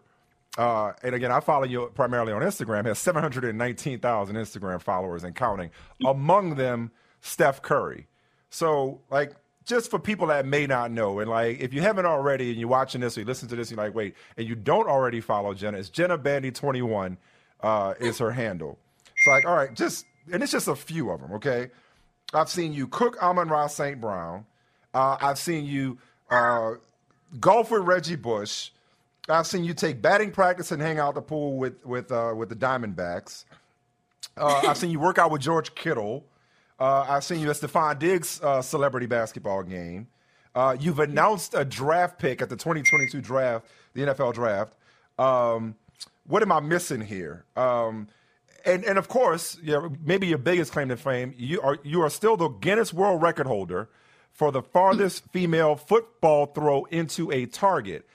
uh, 0.57 0.93
and 1.03 1.13
again, 1.13 1.31
I 1.31 1.39
follow 1.39 1.65
you 1.65 1.91
primarily 1.95 2.31
on 2.31 2.41
Instagram. 2.41 2.85
Has 2.85 2.99
719,000 2.99 4.35
Instagram 4.35 4.81
followers 4.81 5.23
and 5.23 5.35
counting. 5.35 5.71
Among 6.05 6.55
them, 6.55 6.91
Steph 7.21 7.61
Curry. 7.61 8.07
So, 8.49 9.01
like, 9.09 9.33
just 9.65 9.89
for 9.91 9.99
people 9.99 10.27
that 10.27 10.45
may 10.45 10.67
not 10.67 10.91
know, 10.91 11.19
and 11.19 11.29
like, 11.29 11.59
if 11.59 11.73
you 11.73 11.81
haven't 11.81 12.05
already, 12.05 12.51
and 12.51 12.59
you're 12.59 12.69
watching 12.69 13.01
this 13.01 13.17
or 13.17 13.21
you 13.21 13.25
listen 13.25 13.49
to 13.49 13.55
this, 13.55 13.71
you're 13.71 13.77
like, 13.77 13.95
wait, 13.95 14.15
and 14.37 14.47
you 14.47 14.55
don't 14.55 14.87
already 14.87 15.19
follow 15.19 15.53
Jenna, 15.53 15.79
it's 15.79 15.89
Jenna 15.89 16.17
Bandy 16.17 16.51
21 16.51 17.17
uh, 17.65 17.95
is 17.99 18.19
her 18.19 18.31
handle. 18.31 18.77
It's 19.17 19.27
like, 19.27 19.45
all 19.45 19.55
right, 19.55 19.73
just 19.73 20.05
and 20.31 20.43
it's 20.43 20.51
just 20.51 20.67
a 20.67 20.75
few 20.75 21.09
of 21.09 21.19
them. 21.19 21.33
Okay, 21.33 21.71
I've 22.33 22.49
seen 22.49 22.73
you 22.73 22.87
cook 22.87 23.21
Amon-Ra 23.21 23.67
St. 23.67 23.99
Brown. 23.99 24.45
Uh, 24.93 25.17
I've 25.19 25.39
seen 25.39 25.65
you 25.65 25.97
uh, 26.29 26.73
golf 27.39 27.71
with 27.71 27.81
Reggie 27.81 28.17
Bush. 28.17 28.69
I've 29.27 29.47
seen 29.47 29.63
you 29.63 29.73
take 29.73 29.99
batting 29.99 30.31
practice 30.31 30.71
and 30.71 30.79
hang 30.79 30.99
out 30.99 31.15
the 31.15 31.23
pool 31.23 31.57
with 31.57 31.83
with 31.83 32.11
uh, 32.11 32.33
with 32.37 32.49
the 32.49 32.55
Diamondbacks. 32.55 33.45
Uh, 34.37 34.61
I've 34.67 34.77
seen 34.77 34.91
you 34.91 34.99
work 34.99 35.17
out 35.17 35.31
with 35.31 35.41
George 35.41 35.73
Kittle. 35.73 36.23
Uh, 36.79 37.05
I've 37.07 37.23
seen 37.23 37.39
you 37.39 37.49
at 37.49 37.55
Stefon 37.55 37.97
Diggs' 37.97 38.39
uh, 38.43 38.61
celebrity 38.61 39.07
basketball 39.07 39.63
game. 39.63 40.07
You've 40.79 40.99
announced 40.99 41.55
a 41.55 41.65
draft 41.65 42.19
pick 42.19 42.41
at 42.41 42.49
the 42.49 42.55
2022 42.55 43.21
draft, 43.21 43.65
the 43.93 44.01
NFL 44.01 44.33
draft. 44.33 44.75
Um, 45.17 45.75
what 46.27 46.41
am 46.41 46.51
I 46.51 46.59
missing 46.59 47.01
here? 47.01 47.45
Um, 47.55 48.07
and 48.65 48.83
and 48.83 48.97
of 48.97 49.07
course, 49.07 49.57
yeah, 49.63 49.87
maybe 50.03 50.27
your 50.27 50.37
biggest 50.37 50.71
claim 50.71 50.89
to 50.89 50.97
fame, 50.97 51.33
you 51.37 51.61
are 51.61 51.77
you 51.83 52.01
are 52.01 52.09
still 52.09 52.35
the 52.35 52.49
Guinness 52.49 52.93
World 52.93 53.21
Record 53.21 53.47
holder 53.47 53.89
for 54.31 54.51
the 54.51 54.61
farthest 54.61 55.23
female 55.31 55.75
football 55.75 56.47
throw 56.47 56.85
into 56.85 57.31
a 57.31 57.45
target. 57.45 58.07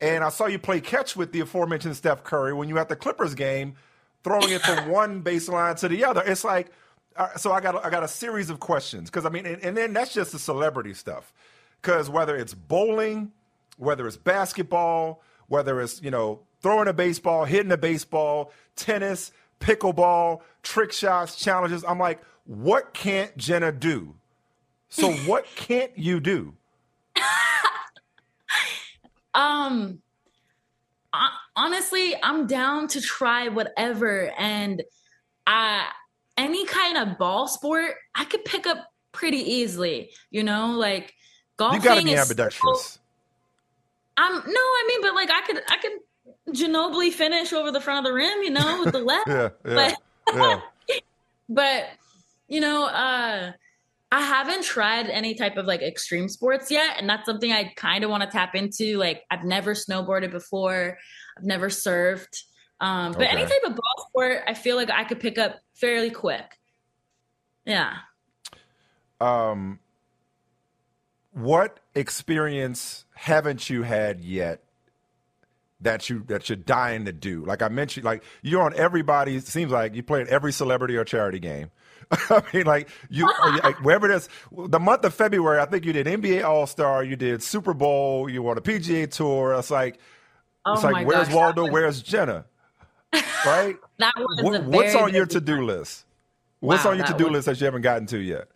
And 0.00 0.24
I 0.24 0.28
saw 0.28 0.46
you 0.46 0.58
play 0.58 0.80
catch 0.80 1.16
with 1.16 1.32
the 1.32 1.40
aforementioned 1.40 1.96
Steph 1.96 2.24
Curry 2.24 2.52
when 2.52 2.68
you 2.68 2.78
at 2.78 2.88
the 2.88 2.96
Clippers 2.96 3.34
game, 3.34 3.76
throwing 4.22 4.50
it 4.50 4.60
from 4.60 4.88
one 4.88 5.22
baseline 5.22 5.78
to 5.80 5.88
the 5.88 6.04
other. 6.04 6.22
It's 6.26 6.44
like, 6.44 6.70
uh, 7.16 7.36
so 7.36 7.52
I 7.52 7.60
got 7.60 7.82
I 7.84 7.90
got 7.90 8.02
a 8.02 8.08
series 8.08 8.50
of 8.50 8.58
questions 8.58 9.08
because 9.08 9.24
I 9.24 9.28
mean, 9.30 9.46
and, 9.46 9.62
and, 9.62 9.76
then 9.76 9.92
that's 9.92 10.12
just 10.12 10.32
the 10.32 10.38
celebrity 10.38 10.94
stuff. 10.94 11.32
Because 11.80 12.10
whether 12.10 12.36
it's 12.36 12.54
bowling, 12.54 13.30
whether 13.76 14.06
it's 14.08 14.16
basketball, 14.16 15.22
whether 15.46 15.80
it's 15.80 16.02
you 16.02 16.10
know 16.10 16.40
throwing 16.64 16.88
a 16.88 16.94
baseball, 16.94 17.44
hitting 17.44 17.70
a 17.72 17.76
baseball, 17.76 18.50
tennis, 18.74 19.32
pickleball, 19.60 20.40
trick 20.62 20.92
shots, 20.92 21.36
challenges, 21.36 21.84
I'm 21.86 21.98
like, 21.98 22.22
what 22.46 22.94
can't 22.94 23.36
Jenna 23.36 23.70
do? 23.70 24.14
So 24.88 25.12
what 25.26 25.44
can't 25.54 25.96
you 25.96 26.18
do? 26.18 26.54
Um, 29.36 29.98
honestly, 31.56 32.14
I'm 32.22 32.46
down 32.46 32.86
to 32.86 33.00
try 33.00 33.48
whatever, 33.48 34.30
and 34.38 34.80
I 35.44 35.88
any 36.38 36.64
kind 36.66 36.96
of 36.96 37.18
ball 37.18 37.48
sport 37.48 37.96
I 38.14 38.26
could 38.26 38.44
pick 38.44 38.68
up 38.68 38.86
pretty 39.10 39.38
easily. 39.38 40.10
You 40.30 40.44
know, 40.44 40.76
like 40.78 41.14
golfing. 41.56 41.80
You 41.80 41.84
gotta 41.84 42.04
be 42.04 42.16
ambidextrous. 42.16 43.00
So, 44.16 44.24
um, 44.24 44.34
no, 44.46 44.60
I 44.60 44.84
mean, 44.86 45.02
but 45.02 45.16
like 45.16 45.30
I 45.32 45.40
could, 45.44 45.60
I 45.68 45.78
could 45.78 45.92
Ginobili 46.54 47.12
finish 47.12 47.52
over 47.52 47.70
the 47.70 47.80
front 47.80 48.06
of 48.06 48.10
the 48.10 48.14
rim, 48.14 48.42
you 48.42 48.50
know, 48.50 48.82
with 48.84 48.92
the 48.92 48.98
left. 49.04 49.28
yeah, 49.28 49.48
yeah, 49.66 49.94
but, 50.26 50.34
yeah. 50.34 50.98
but 51.48 51.84
you 52.48 52.60
know, 52.60 52.86
uh, 52.86 53.52
I 54.14 54.20
haven't 54.20 54.62
tried 54.62 55.08
any 55.08 55.34
type 55.34 55.56
of 55.56 55.66
like 55.66 55.82
extreme 55.82 56.28
sports 56.28 56.70
yet. 56.70 56.96
And 56.98 57.08
that's 57.08 57.26
something 57.26 57.52
I 57.52 57.72
kind 57.74 58.04
of 58.04 58.10
want 58.10 58.22
to 58.22 58.28
tap 58.28 58.54
into. 58.54 58.96
Like, 58.96 59.24
I've 59.28 59.44
never 59.44 59.74
snowboarded 59.74 60.30
before, 60.30 60.98
I've 61.36 61.44
never 61.44 61.68
surfed. 61.68 62.42
Um, 62.80 63.12
but 63.12 63.22
okay. 63.22 63.30
any 63.30 63.42
type 63.42 63.62
of 63.64 63.74
ball 63.74 64.06
sport, 64.08 64.42
I 64.46 64.54
feel 64.54 64.76
like 64.76 64.90
I 64.90 65.04
could 65.04 65.18
pick 65.18 65.38
up 65.38 65.56
fairly 65.74 66.10
quick. 66.10 66.44
Yeah. 67.64 67.94
Um, 69.20 69.80
what 71.32 71.80
experience 71.94 73.06
haven't 73.14 73.70
you 73.70 73.82
had 73.82 74.20
yet 74.20 74.63
that 75.80 76.08
you 76.08 76.24
that 76.28 76.48
you're 76.48 76.56
dying 76.56 77.04
to 77.04 77.12
do? 77.12 77.44
Like 77.44 77.62
I 77.62 77.68
mentioned, 77.68 78.04
like 78.04 78.22
you're 78.42 78.62
on 78.62 78.74
everybody. 78.74 79.40
Seems 79.40 79.72
like 79.72 79.94
you 79.94 80.02
play 80.02 80.20
at 80.20 80.28
every 80.28 80.52
celebrity 80.52 80.96
or 80.96 81.04
charity 81.04 81.38
game. 81.38 81.70
I 82.10 82.42
mean, 82.52 82.66
like 82.66 82.88
you, 83.08 83.30
like, 83.62 83.82
wherever 83.84 84.10
it 84.10 84.14
is, 84.14 84.28
the 84.52 84.80
month 84.80 85.04
of 85.04 85.14
February, 85.14 85.60
I 85.60 85.66
think 85.66 85.84
you 85.84 85.92
did 85.92 86.06
NBA 86.06 86.44
All 86.44 86.66
Star, 86.66 87.02
you 87.02 87.16
did 87.16 87.42
Super 87.42 87.74
Bowl, 87.74 88.28
you 88.28 88.42
won 88.42 88.58
a 88.58 88.60
PGA 88.60 89.10
Tour. 89.10 89.54
It's 89.54 89.70
like, 89.70 89.98
oh 90.64 90.74
it's 90.74 90.84
like, 90.84 91.06
where's 91.06 91.28
gosh, 91.28 91.34
Waldo? 91.34 91.62
Was... 91.62 91.70
Where's 91.70 92.02
Jenna? 92.02 92.44
Right? 93.12 93.76
that 93.98 94.12
was 94.16 94.42
what, 94.42 94.64
what's 94.64 94.94
on 94.94 95.14
your 95.14 95.26
to 95.26 95.40
do 95.40 95.62
list? 95.62 96.04
What's 96.60 96.84
wow, 96.84 96.92
on 96.92 96.98
your 96.98 97.06
to 97.06 97.14
do 97.14 97.24
was... 97.24 97.32
list 97.32 97.46
that 97.46 97.60
you 97.60 97.64
haven't 97.66 97.82
gotten 97.82 98.06
to 98.08 98.18
yet? 98.18 98.48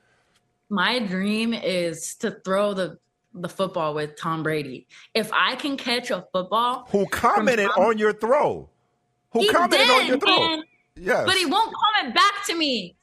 My 0.71 0.99
dream 0.99 1.55
is 1.55 2.15
to 2.17 2.31
throw 2.31 2.75
the 2.75 2.99
the 3.43 3.49
football 3.49 3.95
with 3.95 4.17
Tom 4.17 4.43
Brady. 4.43 4.87
If 5.15 5.31
I 5.33 5.57
can 5.57 5.77
catch 5.77 6.11
a 6.11 6.27
football, 6.33 6.87
who 6.91 7.07
commented 7.07 7.69
Tom... 7.75 7.85
on 7.85 7.99
your 7.99 8.13
throw? 8.13 8.69
Who 9.33 9.51
commented 9.51 9.87
did, 9.87 10.01
on 10.01 10.07
your 10.07 10.19
throw? 10.19 10.39
Man. 10.39 10.63
Yes. 10.97 11.27
But 11.27 11.37
he 11.37 11.47
won't 11.47 11.75
comment 11.75 12.15
back 12.15 12.47
to 12.47 12.55
me. 12.55 12.97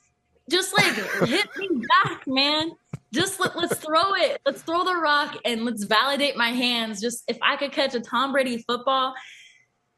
Just 0.49 0.77
like 0.77 0.93
hit 1.27 1.47
me 1.57 1.69
back, 2.03 2.27
man. 2.27 2.71
Just 3.11 3.39
let, 3.39 3.57
let's 3.57 3.77
throw 3.79 4.13
it. 4.15 4.41
Let's 4.45 4.61
throw 4.61 4.83
the 4.83 4.95
rock 4.95 5.37
and 5.45 5.65
let's 5.65 5.83
validate 5.85 6.35
my 6.35 6.49
hands. 6.49 7.01
Just 7.01 7.23
if 7.27 7.37
I 7.41 7.55
could 7.55 7.71
catch 7.71 7.95
a 7.95 7.99
Tom 7.99 8.31
Brady 8.31 8.63
football, 8.67 9.15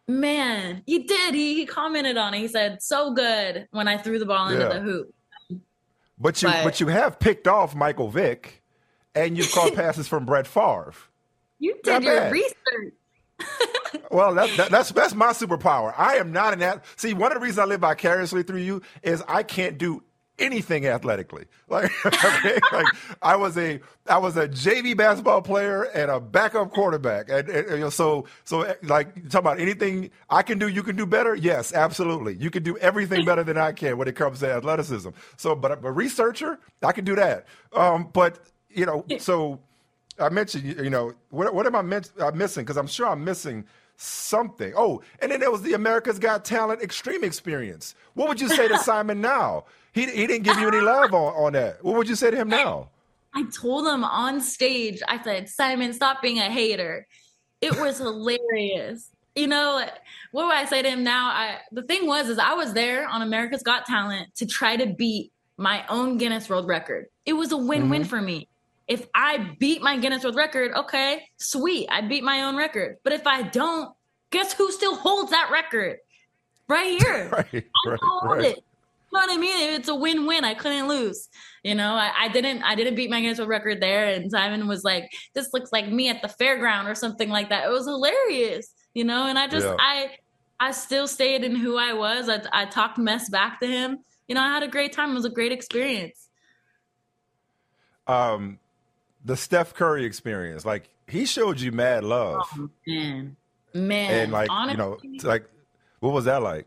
man, 0.07 0.83
he 0.85 0.99
did. 0.99 1.33
He, 1.33 1.55
he 1.55 1.65
commented 1.65 2.15
on 2.15 2.33
it. 2.33 2.39
He 2.39 2.47
said, 2.47 2.81
"So 2.81 3.13
good" 3.13 3.67
when 3.71 3.87
I 3.87 3.97
threw 3.97 4.19
the 4.19 4.25
ball 4.25 4.49
into 4.49 4.63
yeah. 4.63 4.73
the 4.73 4.79
hoop. 4.79 5.13
But 6.19 6.41
you, 6.41 6.49
but, 6.49 6.63
but 6.63 6.79
you 6.79 6.87
have 6.87 7.19
picked 7.19 7.47
off 7.47 7.75
Michael 7.75 8.09
Vick, 8.09 8.56
and 9.17 9.37
you've 9.37 9.51
caught 9.51 9.73
passes 9.75 10.07
from 10.07 10.25
Brett 10.25 10.47
Favre. 10.47 10.93
You 11.59 11.75
did 11.83 11.91
not 11.91 12.03
your 12.03 12.15
bad. 12.15 12.31
research. 12.31 12.93
well, 14.11 14.33
that, 14.33 14.55
that, 14.57 14.69
that's 14.69 14.91
that's 14.91 15.13
my 15.13 15.27
superpower. 15.27 15.93
I 15.97 16.15
am 16.15 16.31
not 16.31 16.53
an 16.53 16.61
athlete. 16.61 16.85
See, 16.95 17.13
one 17.13 17.31
of 17.31 17.35
the 17.35 17.43
reasons 17.43 17.59
I 17.59 17.65
live 17.65 17.81
vicariously 17.81 18.43
through 18.43 18.61
you 18.61 18.81
is 19.03 19.23
I 19.27 19.43
can't 19.43 19.77
do 19.77 20.03
anything 20.39 20.85
athletically. 20.85 21.45
Like, 21.69 21.91
okay, 22.05 22.59
like 22.71 22.85
I 23.21 23.35
was 23.35 23.57
a 23.57 23.81
I 24.07 24.19
was 24.19 24.37
a 24.37 24.47
JV 24.47 24.95
basketball 24.95 25.41
player 25.41 25.83
and 25.83 26.09
a 26.09 26.17
backup 26.17 26.71
quarterback, 26.71 27.29
and, 27.29 27.49
and, 27.49 27.83
and 27.83 27.93
so 27.93 28.25
so 28.45 28.73
like 28.83 29.27
talk 29.29 29.41
about 29.41 29.59
anything 29.59 30.09
I 30.29 30.43
can 30.43 30.59
do, 30.59 30.69
you 30.69 30.81
can 30.81 30.95
do 30.95 31.05
better. 31.05 31.35
Yes, 31.35 31.73
absolutely, 31.73 32.35
you 32.35 32.49
can 32.49 32.63
do 32.63 32.77
everything 32.77 33.25
better 33.25 33.43
than 33.43 33.57
I 33.57 33.73
can 33.73 33.97
when 33.97 34.07
it 34.07 34.15
comes 34.15 34.39
to 34.39 34.49
athleticism. 34.49 35.09
So, 35.35 35.55
but 35.55 35.83
a 35.83 35.91
researcher, 35.91 36.57
I 36.81 36.93
can 36.93 37.03
do 37.03 37.17
that. 37.17 37.47
Um, 37.73 38.11
but 38.13 38.39
you 38.77 38.85
know, 38.85 39.05
so 39.17 39.59
I 40.19 40.29
mentioned, 40.29 40.63
you 40.63 40.89
know, 40.89 41.13
what 41.31 41.53
what 41.53 41.65
am 41.65 41.75
I, 41.75 41.81
meant, 41.81 42.11
I'm 42.19 42.37
missing? 42.37 42.63
Because 42.63 42.77
I'm 42.77 42.87
sure 42.87 43.07
I'm 43.07 43.23
missing 43.23 43.65
something. 43.97 44.73
Oh, 44.77 45.01
and 45.19 45.31
then 45.31 45.39
there 45.39 45.51
was 45.51 45.63
the 45.63 45.73
America's 45.73 46.19
Got 46.19 46.45
Talent 46.45 46.81
Extreme 46.81 47.23
Experience. 47.23 47.95
What 48.13 48.29
would 48.29 48.39
you 48.39 48.47
say 48.47 48.67
to 48.67 48.77
Simon 48.89 49.19
now? 49.19 49.65
He, 49.93 50.05
he 50.05 50.27
didn't 50.27 50.43
give 50.43 50.59
you 50.59 50.67
any 50.67 50.79
love 50.79 51.13
on, 51.13 51.33
on 51.33 51.53
that. 51.53 51.83
What 51.83 51.97
would 51.97 52.07
you 52.07 52.15
say 52.15 52.29
to 52.29 52.37
him 52.37 52.49
now? 52.49 52.89
I 53.33 53.45
told 53.59 53.87
him 53.87 54.03
on 54.03 54.41
stage, 54.41 55.01
I 55.07 55.21
said, 55.23 55.49
Simon, 55.49 55.93
stop 55.93 56.21
being 56.21 56.37
a 56.37 56.49
hater. 56.49 57.07
It 57.61 57.75
was 57.79 57.97
hilarious. 57.97 59.09
You 59.35 59.47
know, 59.47 59.85
what 60.31 60.45
would 60.45 60.55
I 60.55 60.65
say 60.65 60.81
to 60.81 60.89
him 60.89 61.03
now? 61.03 61.27
I 61.27 61.57
the 61.71 61.83
thing 61.83 62.07
was 62.07 62.29
is 62.29 62.39
I 62.39 62.53
was 62.53 62.73
there 62.73 63.07
on 63.07 63.21
America's 63.21 63.63
Got 63.63 63.85
Talent 63.85 64.33
to 64.35 64.45
try 64.45 64.75
to 64.77 64.87
beat 64.87 65.31
my 65.57 65.83
own 65.89 66.17
Guinness 66.17 66.49
World 66.49 66.67
Record. 66.67 67.07
It 67.25 67.33
was 67.33 67.51
a 67.51 67.57
win-win 67.57 68.03
mm-hmm. 68.03 68.09
for 68.09 68.21
me. 68.21 68.47
If 68.87 69.05
I 69.13 69.55
beat 69.59 69.81
my 69.81 69.97
Guinness 69.97 70.23
World 70.23 70.35
Record, 70.35 70.71
okay, 70.73 71.23
sweet, 71.37 71.87
I 71.89 72.01
beat 72.01 72.23
my 72.23 72.43
own 72.43 72.55
record. 72.55 72.97
But 73.03 73.13
if 73.13 73.27
I 73.27 73.41
don't, 73.41 73.93
guess 74.31 74.53
who 74.53 74.71
still 74.71 74.95
holds 74.95 75.31
that 75.31 75.49
record? 75.51 75.97
Right 76.69 77.01
here. 77.01 77.29
right, 77.29 77.45
I 77.53 77.89
right, 77.89 77.99
hold 78.01 78.37
right. 78.37 78.45
it. 78.45 78.57
You 78.57 79.19
know 79.19 79.25
what 79.25 79.31
I 79.31 79.37
mean? 79.37 79.73
It's 79.73 79.87
a 79.87 79.95
win-win. 79.95 80.43
I 80.43 80.53
couldn't 80.53 80.87
lose. 80.87 81.29
You 81.63 81.75
know, 81.75 81.93
I, 81.93 82.11
I, 82.17 82.27
didn't 82.27 82.61
I 82.63 82.75
didn't 82.75 82.95
beat 82.95 83.09
my 83.09 83.21
Guinness 83.21 83.39
World 83.39 83.49
Record 83.49 83.81
there. 83.81 84.07
And 84.07 84.29
Simon 84.31 84.67
was 84.67 84.83
like, 84.83 85.09
this 85.33 85.53
looks 85.53 85.71
like 85.71 85.89
me 85.89 86.09
at 86.09 86.21
the 86.21 86.27
fairground 86.27 86.85
or 86.85 86.95
something 86.95 87.29
like 87.29 87.49
that. 87.49 87.65
It 87.65 87.71
was 87.71 87.85
hilarious, 87.85 88.73
you 88.93 89.03
know, 89.03 89.27
and 89.27 89.39
I 89.39 89.47
just 89.47 89.65
yeah. 89.65 89.75
I 89.79 90.11
I 90.59 90.71
still 90.71 91.07
stayed 91.07 91.43
in 91.43 91.55
who 91.55 91.77
I 91.77 91.93
was. 91.93 92.29
I, 92.29 92.41
I 92.51 92.65
talked 92.65 92.97
mess 92.97 93.29
back 93.29 93.59
to 93.59 93.67
him. 93.67 93.99
You 94.27 94.35
know, 94.35 94.41
I 94.41 94.47
had 94.47 94.63
a 94.63 94.67
great 94.67 94.91
time. 94.91 95.11
It 95.11 95.15
was 95.15 95.25
a 95.25 95.29
great 95.29 95.51
experience. 95.51 96.27
Um, 98.07 98.59
the 99.27 99.35
Steph 99.35 99.73
Curry 99.73 100.05
experience, 100.05 100.65
like 100.65 100.89
he 101.05 101.25
showed 101.25 101.59
you 101.59 101.73
mad 101.73 102.05
love. 102.05 102.47
Oh, 102.57 102.69
man, 102.87 103.35
man, 103.73 104.11
and 104.11 104.31
like 104.31 104.49
honestly, 104.49 104.71
you 104.71 105.19
know, 105.21 105.29
like 105.29 105.45
what 105.99 106.13
was 106.13 106.25
that 106.25 106.41
like? 106.41 106.65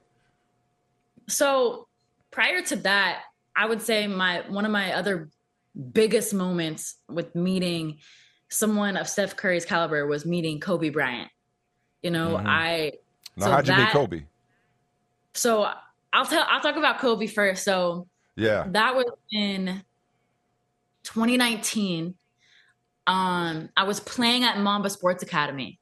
So 1.27 1.89
prior 2.31 2.61
to 2.61 2.77
that, 2.77 3.23
I 3.57 3.67
would 3.67 3.81
say 3.81 4.07
my 4.07 4.45
one 4.49 4.67
of 4.67 4.73
my 4.73 4.93
other 4.93 5.31
biggest 5.93 6.35
moments 6.35 6.97
with 7.09 7.35
meeting 7.35 7.99
someone 8.51 8.99
of 8.99 9.09
Steph 9.09 9.37
Curry's 9.37 9.65
caliber 9.65 10.07
was 10.07 10.27
meeting 10.27 10.61
Kobe 10.61 10.91
Bryant. 10.91 11.31
You 12.03 12.11
know, 12.11 12.37
mm-hmm. 12.37 12.47
I. 12.47 12.93
Now, 13.37 13.47
so 13.47 13.53
how'd 13.53 13.69
you 13.69 13.77
meet 13.77 13.89
Kobe? 13.89 14.23
So 15.33 15.67
I'll 16.13 16.27
tell. 16.27 16.45
I'll 16.47 16.61
talk 16.61 16.77
about 16.77 16.99
Kobe 16.99 17.27
first. 17.27 17.65
So 17.65 18.07
yeah, 18.37 18.67
that 18.69 18.95
was 18.95 19.07
in 19.33 19.83
2019 21.05 22.17
um, 23.07 23.69
I 23.77 23.85
was 23.85 24.01
playing 24.01 24.45
at 24.45 24.59
Mamba 24.59 24.91
Sports 24.91 25.23
Academy. 25.23 25.79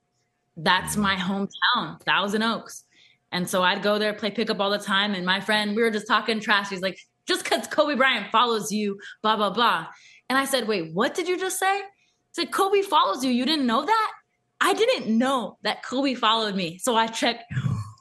That's 0.57 0.97
my 0.97 1.15
hometown, 1.15 2.01
Thousand 2.03 2.43
Oaks. 2.43 2.85
And 3.33 3.49
so 3.49 3.63
I'd 3.63 3.83
go 3.83 3.99
there, 3.99 4.15
play 4.15 4.31
pickup 4.31 4.61
all 4.61 4.71
the 4.71 4.79
time. 4.79 5.15
And 5.15 5.25
my 5.27 5.41
friend, 5.41 5.77
we 5.77 5.83
were 5.83 5.91
just 5.91 6.07
talking 6.07 6.41
trash. 6.41 6.71
He's 6.71 6.81
like, 6.81 6.99
just 7.27 7.45
because 7.45 7.67
Kobe 7.67 7.95
Bryant 7.95 8.31
follows 8.33 8.73
you, 8.73 8.99
blah, 9.23 9.37
blah, 9.37 9.51
blah. 9.51 9.87
And 10.29 10.39
I 10.39 10.45
said, 10.45 10.67
wait, 10.67 10.95
what 10.95 11.15
did 11.15 11.29
you 11.29 11.39
just 11.39 11.59
say? 11.59 11.81
I 11.81 11.85
said, 12.33 12.51
Kobe 12.51 12.83
follows 12.83 13.25
you. 13.25 13.31
You 13.31 13.45
didn't 13.45 13.67
know 13.67 13.85
that? 13.85 14.13
I 14.61 14.73
didn't 14.75 15.17
know 15.17 15.59
that 15.63 15.85
Kobe 15.85 16.15
followed 16.15 16.55
me. 16.55 16.79
So 16.79 16.97
I 16.97 17.07
checked, 17.07 17.45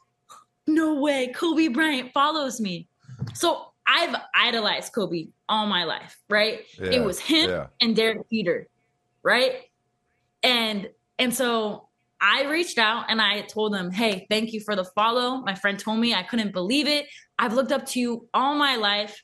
no 0.68 0.96
way, 0.96 1.34
Kobe 1.36 1.68
Bryant 1.68 2.14
follows 2.14 2.60
me. 2.60 2.88
So 3.34 3.74
I've 3.86 4.16
idolized 4.34 4.94
Kobe 4.94 5.28
all 5.50 5.68
my 5.68 5.84
life, 5.84 6.18
right? 6.30 6.62
Yeah, 6.80 6.92
it 6.92 7.04
was 7.04 7.20
him 7.20 7.50
yeah. 7.50 7.68
and 7.82 7.96
Derek 7.96 8.30
Jeter 8.32 8.68
right? 9.28 9.56
And 10.42 10.90
and 11.20 11.36
so 11.36 11.90
I 12.22 12.46
reached 12.46 12.78
out 12.78 13.06
and 13.10 13.22
I 13.22 13.42
told 13.42 13.74
them, 13.74 13.92
"Hey, 13.92 14.26
thank 14.30 14.54
you 14.54 14.62
for 14.62 14.76
the 14.76 14.86
follow." 14.86 15.42
My 15.42 15.54
friend 15.54 15.78
told 15.78 16.00
me 16.00 16.14
I 16.14 16.24
couldn't 16.24 16.54
believe 16.54 16.88
it. 16.88 17.06
I've 17.38 17.54
looked 17.54 17.74
up 17.74 17.86
to 17.88 18.00
you 18.00 18.30
all 18.34 18.56
my 18.56 18.78
life. 18.78 19.22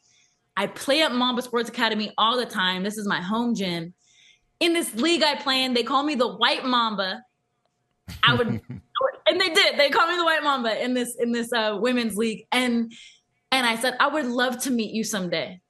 I 0.58 0.68
play 0.68 1.02
at 1.02 1.14
Mamba 1.14 1.42
Sports 1.42 1.70
Academy 1.70 2.12
all 2.18 2.38
the 2.38 2.46
time. 2.46 2.84
This 2.84 2.98
is 2.98 3.08
my 3.08 3.22
home 3.22 3.56
gym. 3.56 3.94
In 4.60 4.74
this 4.74 4.94
league 4.94 5.24
I 5.24 5.36
play 5.36 5.64
in, 5.64 5.74
they 5.74 5.84
call 5.84 6.04
me 6.04 6.16
the 6.16 6.28
White 6.28 6.66
Mamba. 6.66 7.24
I 8.22 8.36
would, 8.36 8.48
and 9.28 9.42
they 9.42 9.50
did. 9.50 9.80
They 9.80 9.90
called 9.90 10.10
me 10.10 10.18
the 10.18 10.26
White 10.26 10.44
Mamba 10.44 10.84
in 10.84 10.94
this 10.94 11.16
in 11.18 11.32
this 11.32 11.52
uh, 11.54 11.78
women's 11.80 12.18
league, 12.18 12.46
and 12.52 12.92
and 13.54 13.66
I 13.66 13.78
said 13.78 13.96
I 14.02 14.08
would 14.08 14.26
love 14.26 14.60
to 14.64 14.70
meet 14.70 14.94
you 14.94 15.06
someday 15.06 15.62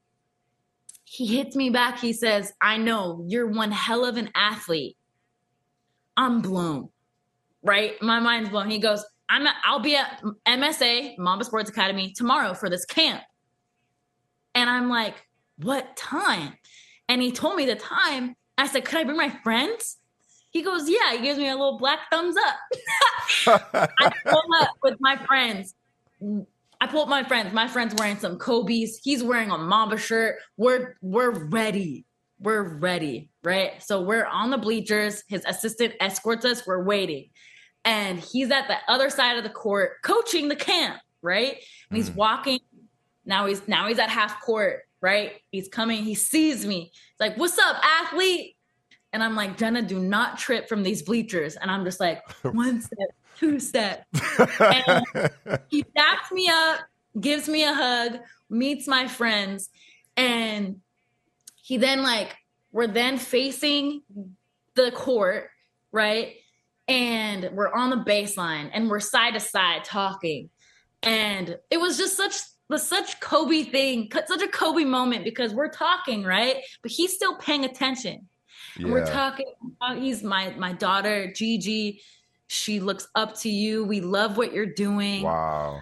he 1.03 1.25
hits 1.25 1.55
me 1.55 1.69
back. 1.69 1.99
He 1.99 2.13
says, 2.13 2.53
I 2.61 2.77
know 2.77 3.23
you're 3.27 3.47
one 3.47 3.71
hell 3.71 4.05
of 4.05 4.17
an 4.17 4.29
athlete. 4.35 4.97
I'm 6.15 6.41
blown, 6.41 6.89
right? 7.63 8.01
My 8.01 8.19
mind's 8.19 8.49
blown. 8.49 8.69
He 8.69 8.79
goes, 8.79 9.03
I'm 9.29 9.47
I'll 9.63 9.79
be 9.79 9.95
at 9.95 10.21
MSA, 10.47 11.17
Mamba 11.17 11.45
Sports 11.45 11.69
Academy, 11.69 12.13
tomorrow 12.15 12.53
for 12.53 12.69
this 12.69 12.85
camp. 12.85 13.21
And 14.55 14.69
I'm 14.69 14.89
like, 14.89 15.15
what 15.57 15.95
time? 15.95 16.53
And 17.09 17.21
he 17.21 17.31
told 17.31 17.55
me 17.55 17.65
the 17.65 17.75
time. 17.75 18.35
I 18.57 18.67
said, 18.67 18.85
could 18.85 18.99
I 18.99 19.03
bring 19.03 19.17
my 19.17 19.29
friends? 19.43 19.97
He 20.51 20.61
goes, 20.61 20.87
yeah. 20.87 21.13
He 21.13 21.23
gives 21.23 21.39
me 21.39 21.49
a 21.49 21.55
little 21.55 21.79
black 21.79 21.99
thumbs 22.11 22.35
up. 22.37 23.63
I 23.99 24.13
pull 24.25 24.43
up 24.61 24.69
with 24.83 24.97
my 24.99 25.17
friends. 25.25 25.73
I 26.83 26.87
pulled 26.87 27.07
my 27.07 27.23
friends. 27.23 27.53
My 27.53 27.69
friend's 27.69 27.95
wearing 27.95 28.19
some 28.19 28.37
Kobe's. 28.37 28.99
He's 29.01 29.23
wearing 29.23 29.51
a 29.51 29.57
Mamba 29.57 29.97
shirt. 29.97 30.35
We're 30.57 30.97
we're 31.01 31.31
ready. 31.31 32.03
We're 32.39 32.77
ready, 32.77 33.29
right? 33.41 33.81
So 33.81 34.01
we're 34.01 34.25
on 34.25 34.49
the 34.49 34.57
bleachers. 34.57 35.23
His 35.29 35.45
assistant 35.45 35.93
escorts 36.01 36.43
us. 36.43 36.67
We're 36.67 36.83
waiting, 36.83 37.29
and 37.85 38.19
he's 38.19 38.51
at 38.51 38.67
the 38.67 38.75
other 38.89 39.09
side 39.09 39.37
of 39.37 39.45
the 39.45 39.49
court 39.49 40.01
coaching 40.01 40.49
the 40.49 40.57
camp, 40.57 40.99
right? 41.21 41.55
And 41.89 41.95
he's 41.95 42.09
mm. 42.09 42.15
walking. 42.15 42.59
Now 43.25 43.45
he's 43.45 43.65
now 43.65 43.87
he's 43.87 43.97
at 43.97 44.09
half 44.09 44.41
court, 44.41 44.81
right? 44.99 45.39
He's 45.51 45.69
coming. 45.69 46.03
He 46.03 46.15
sees 46.15 46.65
me. 46.65 46.91
He's 46.91 47.19
like, 47.21 47.37
"What's 47.37 47.57
up, 47.57 47.77
athlete?" 47.81 48.57
And 49.13 49.23
I'm 49.23 49.35
like, 49.37 49.57
Jenna, 49.57 49.83
do 49.83 49.99
not 49.99 50.39
trip 50.39 50.67
from 50.67 50.83
these 50.83 51.03
bleachers. 51.03 51.55
And 51.55 51.69
I'm 51.69 51.85
just 51.85 51.99
like, 51.99 52.19
one 52.41 52.81
step, 52.81 53.09
step. 53.59 54.05
And 54.59 55.05
he 55.69 55.83
backs 55.95 56.31
me 56.31 56.49
up, 56.49 56.79
gives 57.19 57.47
me 57.47 57.63
a 57.63 57.73
hug, 57.73 58.19
meets 58.49 58.87
my 58.87 59.07
friends, 59.07 59.69
and 60.17 60.77
he 61.55 61.77
then 61.77 62.03
like 62.03 62.35
we're 62.71 62.87
then 62.87 63.17
facing 63.17 64.01
the 64.75 64.91
court, 64.91 65.49
right? 65.91 66.35
And 66.87 67.49
we're 67.53 67.71
on 67.71 67.91
the 67.91 67.97
baseline 67.97 68.69
and 68.73 68.89
we're 68.89 68.99
side 68.99 69.35
to 69.35 69.39
side 69.39 69.83
talking. 69.85 70.49
And 71.01 71.57
it 71.69 71.77
was 71.77 71.97
just 71.97 72.17
such 72.17 72.35
the 72.69 72.79
such 72.79 73.19
Kobe 73.19 73.63
thing, 73.63 74.11
such 74.25 74.41
a 74.41 74.47
Kobe 74.47 74.83
moment 74.83 75.23
because 75.23 75.53
we're 75.53 75.69
talking, 75.69 76.23
right? 76.23 76.57
But 76.81 76.91
he's 76.91 77.13
still 77.13 77.37
paying 77.37 77.65
attention. 77.65 78.27
Yeah. 78.77 78.89
we're 78.89 79.05
talking. 79.05 79.53
Uh, 79.79 79.95
he's 79.95 80.23
my 80.23 80.55
my 80.57 80.73
daughter, 80.73 81.31
Gigi. 81.31 82.01
She 82.47 82.79
looks 82.79 83.07
up 83.15 83.35
to 83.39 83.49
you. 83.49 83.83
We 83.83 84.01
love 84.01 84.37
what 84.37 84.53
you're 84.53 84.65
doing. 84.65 85.23
Wow. 85.23 85.81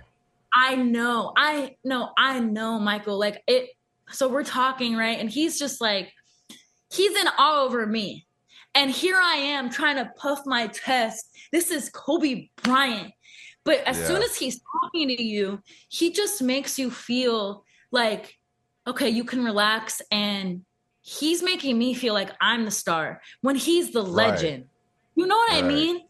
I 0.54 0.76
know. 0.76 1.34
I 1.36 1.76
know. 1.84 2.12
I 2.18 2.40
know, 2.40 2.80
Michael. 2.80 3.18
Like 3.18 3.44
it. 3.48 3.70
So 4.12 4.28
we're 4.28 4.44
talking, 4.44 4.96
right? 4.96 5.20
And 5.20 5.30
he's 5.30 5.58
just 5.58 5.80
like, 5.82 6.12
he's 6.92 7.16
in 7.16 7.28
awe 7.38 7.64
over 7.64 7.86
me. 7.86 8.26
And 8.76 8.92
here 8.92 9.20
I 9.22 9.36
am 9.36 9.70
trying 9.70 9.98
to 9.98 10.12
puff 10.18 10.42
my 10.46 10.68
chest. 10.68 11.30
This 11.52 11.72
is 11.72 11.90
Kobe 11.90 12.50
Bryant. 12.64 13.14
But 13.64 13.80
as 13.86 14.00
yeah. 14.00 14.08
soon 14.08 14.24
as 14.24 14.36
he's 14.36 14.60
talking 14.82 15.10
to 15.10 15.22
you, 15.22 15.62
he 15.90 16.12
just 16.12 16.42
makes 16.42 16.80
you 16.80 16.90
feel 16.90 17.64
like, 17.92 18.38
okay, 18.88 19.10
you 19.10 19.24
can 19.24 19.44
relax. 19.44 20.02
And 20.12 20.64
he's 21.02 21.44
making 21.44 21.78
me 21.78 21.94
feel 21.94 22.14
like 22.14 22.32
I'm 22.42 22.66
the 22.66 22.72
star 22.72 23.22
when 23.42 23.56
he's 23.56 23.92
the 23.92 24.04
legend. 24.04 24.64
Right. 24.64 24.68
You 25.16 25.28
know 25.28 25.36
what 25.36 25.52
right. 25.52 25.64
I 25.64 25.68
mean? 25.68 26.02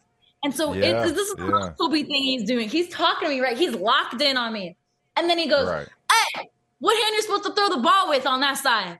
And 0.44 0.54
so 0.56 0.74
yeah, 0.74 1.06
it, 1.06 1.14
this 1.14 1.30
is 1.30 1.36
the 1.36 1.46
yeah. 1.46 1.74
Kobe 1.80 2.04
thing 2.04 2.24
he's 2.24 2.44
doing. 2.44 2.68
He's 2.68 2.90
talking 2.90 3.28
to 3.28 3.34
me, 3.34 3.42
right? 3.42 3.58
He's 3.58 3.76
locked 3.76 4.22
in 4.22 4.38
on 4.38 4.54
me. 4.54 4.76
And 5.16 5.30
then 5.30 5.38
he 5.38 5.48
goes, 5.48 5.68
right. 5.68 5.88
Hey, 6.36 6.50
what 6.80 7.02
hand 7.02 7.14
you 7.16 7.22
supposed 7.22 7.44
to 7.44 7.54
throw 7.54 7.70
the 7.70 7.82
ball 7.82 8.10
with 8.10 8.26
on 8.26 8.42
that 8.42 8.58
side? 8.58 9.00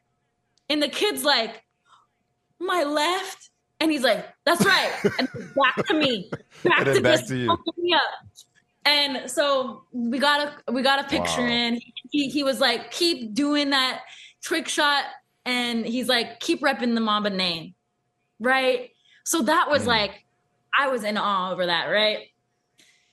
And 0.70 0.82
the 0.82 0.88
kid's 0.88 1.24
like, 1.24 1.64
My 2.60 2.84
left. 2.84 3.50
And 3.80 3.92
he's 3.92 4.04
like, 4.04 4.26
That's 4.46 4.64
right. 4.66 4.92
and 5.20 5.28
back 5.56 5.88
to 5.88 5.94
me. 5.96 6.30
Back 6.64 6.86
to 6.86 7.02
back 7.02 7.26
to 7.28 7.36
you. 7.36 7.58
Me 7.78 7.94
up. 7.94 8.02
And 8.86 9.30
so 9.30 9.84
we 9.92 10.20
got 10.20 10.54
a 10.68 10.72
we 10.72 10.82
got 10.82 11.00
a 11.00 11.08
picture 11.08 11.42
wow. 11.42 11.48
in. 11.48 11.82
He 12.12 12.30
he 12.30 12.44
was 12.44 12.60
like, 12.60 12.92
keep 12.92 13.34
doing 13.34 13.72
that 13.72 14.02
trick 14.42 14.68
shot. 14.68 15.06
And 15.46 15.86
he's 15.86 16.08
like, 16.08 16.40
keep 16.40 16.62
repping 16.62 16.94
the 16.94 17.02
Mamba 17.02 17.32
name. 17.32 17.74
Right. 18.40 18.92
So 19.26 19.42
that 19.44 19.70
was 19.70 19.84
mm. 19.84 19.88
like 19.88 20.24
I 20.78 20.88
was 20.90 21.04
in 21.04 21.18
awe 21.18 21.52
over 21.52 21.66
that, 21.66 21.86
right? 21.86 22.28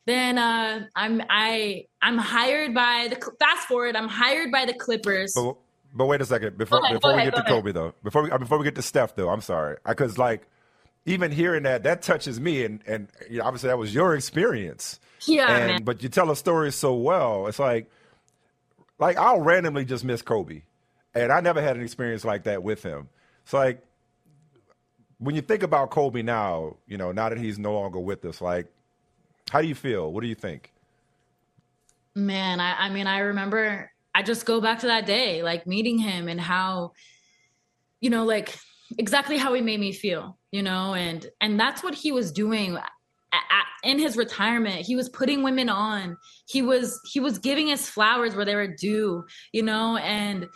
Then 0.07 0.38
uh, 0.38 0.87
I'm 0.97 1.23
I 1.29 1.87
I'm 2.01 2.18
hired 2.18 2.75
by 2.75 3.09
the 3.11 3.33
fast 3.38 3.68
forward. 3.68 3.97
I'm 3.97 4.09
hired 4.09 4.51
by 4.51 4.64
the 4.64 4.75
Clippers. 4.75 5.33
But, 5.35 5.57
but 5.94 6.07
wait 6.07 6.21
a 6.21 6.27
second 6.27 6.57
before 6.57 6.81
ahead, 6.81 6.94
before 6.94 7.12
we 7.12 7.21
ahead, 7.21 7.35
get 7.35 7.37
to 7.37 7.42
ahead. 7.42 7.62
Kobe 7.62 7.73
though. 7.73 7.94
Before 8.03 8.23
we 8.23 8.31
before 8.31 8.59
we 8.59 8.64
get 8.64 8.75
to 8.77 8.83
Steph 8.83 9.14
though, 9.16 9.29
I'm 9.29 9.42
sorry 9.42 9.77
because 9.87 10.16
like 10.16 10.47
even 11.09 11.33
hearing 11.33 11.62
that, 11.64 11.83
that 11.85 12.03
touches 12.03 12.40
me. 12.40 12.64
And, 12.64 12.81
and 12.87 13.09
you 13.31 13.38
know, 13.38 13.44
obviously, 13.44 13.68
that 13.68 13.79
was 13.79 13.94
your 13.94 14.14
experience. 14.14 15.01
Yeah, 15.27 15.51
and, 15.51 15.66
man. 15.66 15.83
But 15.85 16.03
you 16.03 16.09
tell 16.09 16.31
a 16.31 16.37
story 16.37 16.71
so 16.71 16.94
well. 16.94 17.47
It's 17.47 17.59
like, 17.59 17.90
like 18.99 19.16
I'll 19.16 19.40
randomly 19.40 19.85
just 19.85 20.05
miss 20.05 20.23
Kobe, 20.23 20.62
and 21.14 21.33
I 21.33 21.40
never 21.40 21.61
had 21.61 21.77
an 21.77 21.83
experience 21.83 22.25
like 22.25 22.44
that 22.44 22.62
with 22.62 22.83
him. 22.83 23.09
It's 23.44 23.53
like 23.53 23.83
when 25.18 25.35
you 25.35 25.42
think 25.42 25.62
about 25.62 25.90
Kobe 25.90 26.22
now, 26.22 26.76
you 26.87 26.96
know, 26.96 27.12
now 27.12 27.28
that 27.28 27.38
he's 27.38 27.59
no 27.59 27.74
longer 27.74 27.98
with 27.98 28.24
us, 28.24 28.40
like, 28.40 28.66
how 29.50 29.61
do 29.61 29.68
you 29.68 29.74
feel? 29.74 30.12
What 30.12 30.22
do 30.22 30.28
you 30.28 30.35
think? 30.35 30.72
Man, 32.14 32.61
I, 32.61 32.87
I 32.87 32.90
mean, 32.90 33.07
I 33.07 33.20
remember 33.20 33.90
I 34.14 34.22
just 34.22 34.46
go 34.46 34.61
back 34.61 34.81
to 34.81 34.87
that 34.87 35.07
day, 35.07 35.42
like 35.42 35.66
meeting 35.66 35.98
him 35.98 36.28
and 36.28 36.40
how, 36.40 36.92
you 38.00 38.11
know, 38.11 38.24
like 38.24 38.57
exactly 38.96 39.38
how 39.38 39.54
he 39.54 39.61
made 39.61 39.81
me 39.81 39.92
feel, 39.92 40.38
you 40.50 40.62
know, 40.62 40.94
and 40.94 41.26
and 41.40 41.59
that's 41.59 41.83
what 41.83 41.94
he 41.94 42.12
was 42.12 42.33
doing 42.33 42.76
in 43.85 43.98
his 43.98 44.16
retirement. 44.16 44.85
He 44.87 44.96
was 44.96 45.09
putting 45.09 45.42
women 45.42 45.68
on. 45.68 46.16
He 46.46 46.62
was 46.62 47.00
he 47.11 47.20
was 47.20 47.38
giving 47.38 47.70
us 47.70 47.88
flowers 47.88 48.35
where 48.35 48.44
they 48.44 48.54
were 48.54 48.74
due, 48.74 49.24
you 49.52 49.62
know, 49.62 49.96
and 49.98 50.46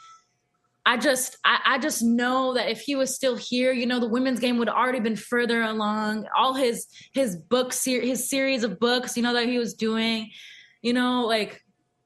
I 0.84 0.96
just 0.96 1.36
I, 1.44 1.60
I 1.64 1.78
just 1.78 2.02
know 2.02 2.54
that 2.54 2.68
if 2.70 2.80
he 2.80 2.96
was 2.96 3.14
still 3.14 3.36
here, 3.36 3.72
you 3.72 3.86
know, 3.86 4.00
the 4.00 4.08
women's 4.08 4.40
game 4.40 4.58
would 4.58 4.68
already 4.68 4.98
been 5.00 5.16
further 5.16 5.62
along. 5.62 6.26
All 6.36 6.54
his 6.54 6.86
his 7.14 7.36
books, 7.36 7.84
his 7.84 8.28
series 8.28 8.64
of 8.64 8.80
books, 8.80 9.16
you 9.16 9.22
know, 9.22 9.32
that 9.34 9.46
he 9.46 9.58
was 9.58 9.74
doing, 9.74 10.30
you 10.82 10.92
know, 10.92 11.24
like 11.26 11.60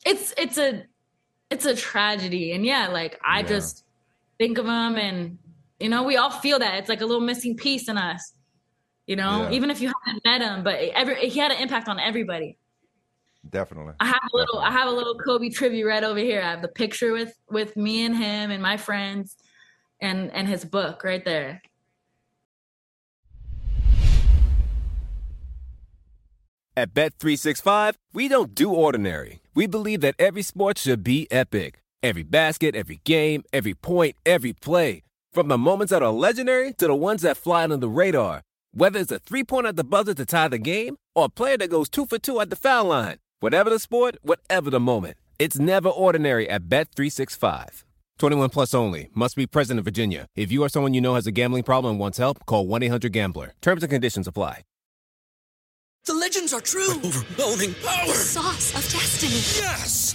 it's 0.05 0.35
it's 0.37 0.59
a 0.59 0.85
it's 1.51 1.65
a 1.65 1.75
tragedy. 1.75 2.53
And 2.53 2.67
yeah, 2.67 2.89
like 2.89 3.19
I 3.25 3.41
Yeah. 3.41 3.47
just 3.47 3.85
think 4.39 4.59
of 4.59 4.67
him 4.67 4.97
and 4.97 5.39
you 5.81 5.89
know, 5.89 6.03
we 6.05 6.17
all 6.17 6.31
feel 6.31 6.59
that. 6.59 6.75
It's 6.79 6.89
like 6.89 7.01
a 7.03 7.07
little 7.07 7.21
missing 7.25 7.57
piece 7.57 7.89
in 7.89 7.97
us. 7.97 8.33
You 9.07 9.17
know, 9.17 9.45
Yeah. 9.45 9.53
even 9.53 9.71
if 9.71 9.81
you 9.81 9.91
haven't 10.05 10.23
met 10.25 10.43
him, 10.43 10.65
but 10.65 10.75
every 10.95 11.29
he 11.31 11.39
had 11.39 11.51
an 11.53 11.63
impact 11.63 11.89
on 11.89 11.99
everybody. 11.99 12.59
Definitely. 13.51 13.95
I 14.01 14.07
have 14.07 14.21
a 14.33 14.37
little 14.37 14.59
I 14.59 14.71
have 14.71 14.89
a 14.89 14.93
little 14.93 15.17
Kobe 15.17 15.51
tribute 15.51 15.87
right 15.87 16.03
over 16.03 16.19
here. 16.19 16.41
I 16.43 16.51
have 16.51 16.63
the 16.63 16.69
picture 16.69 17.13
with 17.13 17.35
with 17.51 17.77
me 17.77 18.05
and 18.05 18.17
him 18.17 18.51
and 18.51 18.63
my 18.63 18.77
friends 18.77 19.37
and 20.01 20.33
and 20.33 20.49
his 20.49 20.65
book 20.65 21.05
right 21.05 21.25
there. 21.25 21.63
At 26.79 26.93
Bet365, 26.93 27.95
we 28.13 28.29
don't 28.29 28.55
do 28.55 28.71
ordinary. 28.71 29.41
We 29.55 29.67
believe 29.67 30.03
that 30.03 30.15
every 30.19 30.43
sport 30.43 30.77
should 30.77 31.03
be 31.03 31.27
epic. 31.31 31.81
Every 32.03 32.23
basket, 32.23 32.77
every 32.77 33.01
game, 33.05 33.45
every 33.51 33.73
point, 33.73 34.17
every 34.27 34.53
play. 34.53 35.03
From 35.33 35.49
the 35.49 35.57
moments 35.57 35.91
that 35.91 36.03
are 36.03 36.13
legendary 36.13 36.75
to 36.75 36.87
the 36.87 36.95
ones 36.95 37.23
that 37.23 37.39
fly 37.39 37.65
under 37.65 37.79
the 37.79 37.89
radar. 37.89 38.43
Whether 38.73 39.01
it's 39.01 39.11
a 39.11 39.19
three 39.19 39.43
pointer 39.43 39.71
at 39.71 39.77
the 39.77 39.85
buzzer 39.85 40.13
to 40.13 40.27
tie 40.27 40.49
the 40.49 40.59
game 40.59 40.99
or 41.15 41.25
a 41.25 41.29
player 41.31 41.57
that 41.57 41.71
goes 41.71 41.89
two 41.89 42.05
for 42.05 42.19
two 42.19 42.41
at 42.41 42.51
the 42.51 42.57
foul 42.57 42.85
line. 42.85 43.17
Whatever 43.41 43.69
the 43.69 43.79
sport, 43.79 44.17
whatever 44.23 44.71
the 44.71 44.81
moment. 44.81 45.19
It's 45.39 45.59
never 45.59 45.91
ordinary 45.91 46.49
at 46.49 46.71
Bet365. 46.71 47.85
21 48.19 48.49
plus 48.49 48.73
only. 48.73 49.11
Must 49.15 49.37
be 49.37 49.47
present 49.47 49.79
in 49.79 49.85
Virginia. 49.85 50.27
If 50.35 50.51
you 50.51 50.63
or 50.63 50.71
someone 50.71 50.95
you 50.95 51.03
know 51.03 51.17
has 51.17 51.27
a 51.27 51.33
gambling 51.33 51.65
problem 51.65 51.93
and 51.93 52.01
wants 52.01 52.17
help, 52.17 52.47
call 52.47 52.67
1 52.67 52.83
800 52.85 53.13
Gambler. 53.13 53.53
Terms 53.61 53.83
and 53.83 53.91
conditions 53.91 54.27
apply. 54.27 54.63
The 56.07 56.15
legends 56.15 56.55
are 56.55 56.61
true. 56.63 56.93
Overwhelming 56.93 57.75
power! 57.85 58.15
Sauce 58.15 58.71
of 58.75 58.91
destiny. 58.91 59.35
Yes! 59.63 60.15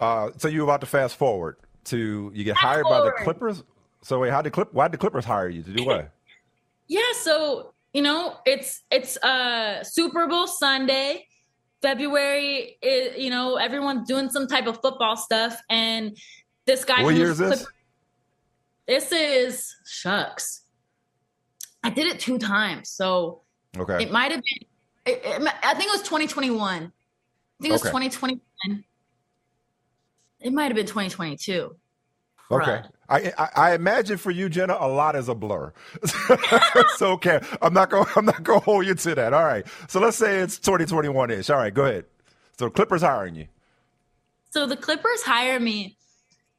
Uh, 0.00 0.30
so 0.36 0.48
you 0.48 0.60
were 0.60 0.64
about 0.64 0.80
to 0.80 0.86
fast 0.86 1.16
forward 1.16 1.56
to 1.84 2.30
you 2.34 2.44
get 2.44 2.56
hired 2.56 2.84
by 2.84 3.00
the. 3.00 3.12
Clippers. 3.24 3.62
So 4.02 4.20
wait, 4.20 4.30
how 4.30 4.42
did 4.42 4.52
Clip? 4.52 4.72
Why 4.72 4.86
did 4.88 4.92
the 4.92 4.98
Clippers 4.98 5.24
hire 5.24 5.48
you 5.48 5.62
to 5.62 5.70
do 5.72 5.84
what? 5.84 6.12
Yeah, 6.90 7.02
so 7.20 7.74
you 7.92 8.00
know, 8.00 8.36
it's 8.46 8.82
it's 8.90 9.18
uh 9.18 9.84
Super 9.84 10.26
Bowl 10.26 10.46
Sunday. 10.46 11.26
February 11.82 12.78
is, 12.80 13.18
you 13.18 13.28
know, 13.28 13.56
everyone's 13.56 14.08
doing 14.08 14.30
some 14.30 14.46
type 14.46 14.66
of 14.66 14.80
football 14.80 15.14
stuff 15.16 15.60
and 15.68 16.16
this 16.64 16.84
guy 16.86 17.02
what 17.02 17.14
year 17.14 17.30
is 17.30 17.36
this? 17.38 17.58
Clipper- 17.58 17.72
this 18.86 19.12
is 19.12 19.76
shucks. 19.86 20.62
I 21.84 21.90
did 21.90 22.06
it 22.06 22.18
two 22.18 22.38
times, 22.38 22.88
so 22.88 23.42
Okay. 23.76 24.02
it 24.04 24.10
might 24.10 24.32
have 24.32 24.42
been. 24.42 25.14
It, 25.14 25.20
it, 25.24 25.54
I 25.62 25.74
think 25.74 25.88
it 25.88 25.92
was 25.92 26.02
2021. 26.02 26.58
I 26.64 26.78
think 26.80 26.90
it 27.60 27.70
was 27.70 27.82
Okay. 27.82 27.90
2021. 27.90 28.84
It 30.40 30.52
might 30.52 30.64
have 30.66 30.74
been 30.76 30.86
2022. 30.86 31.76
Okay. 32.50 32.70
Right. 32.70 32.84
I, 33.10 33.32
I 33.38 33.48
I 33.56 33.74
imagine 33.74 34.16
for 34.16 34.30
you, 34.30 34.48
Jenna, 34.48 34.76
a 34.78 34.88
lot 34.88 35.16
is 35.16 35.28
a 35.28 35.34
blur. 35.34 35.72
so 36.96 37.12
okay, 37.12 37.40
I'm 37.60 37.74
not 37.74 37.90
going. 37.90 38.06
I'm 38.16 38.24
not 38.24 38.42
going 38.42 38.60
to 38.60 38.64
hold 38.64 38.86
you 38.86 38.94
to 38.94 39.14
that. 39.16 39.34
All 39.34 39.44
right. 39.44 39.66
So 39.88 40.00
let's 40.00 40.16
say 40.16 40.38
it's 40.38 40.58
2021 40.58 41.30
ish. 41.30 41.50
All 41.50 41.58
right, 41.58 41.72
go 41.72 41.84
ahead. 41.84 42.04
So 42.58 42.70
Clippers 42.70 43.02
hiring 43.02 43.34
you. 43.34 43.46
So 44.50 44.66
the 44.66 44.76
Clippers 44.76 45.22
hire 45.22 45.60
me 45.60 45.96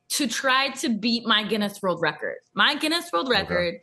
to 0.09 0.27
try 0.27 0.69
to 0.69 0.89
beat 0.89 1.25
my 1.25 1.43
Guinness 1.43 1.81
World 1.81 2.01
Record. 2.01 2.35
My 2.53 2.75
Guinness 2.75 3.11
World 3.11 3.29
Record, 3.29 3.75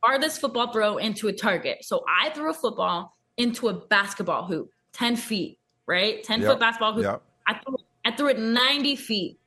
farthest 0.00 0.40
football 0.40 0.72
throw 0.72 0.98
into 0.98 1.28
a 1.28 1.32
target. 1.32 1.84
So 1.84 2.04
I 2.08 2.30
threw 2.30 2.50
a 2.50 2.54
football 2.54 3.16
into 3.36 3.68
a 3.68 3.74
basketball 3.74 4.44
hoop, 4.46 4.70
10 4.92 5.16
feet, 5.16 5.58
right? 5.86 6.22
10 6.22 6.40
Yep. 6.40 6.50
foot 6.50 6.60
basketball 6.60 6.92
hoop. 6.94 7.04
Yep. 7.04 7.22
I, 7.46 7.54
threw, 7.54 7.76
I 8.04 8.10
threw 8.12 8.28
it 8.28 8.38
90 8.38 8.96
feet, 8.96 9.38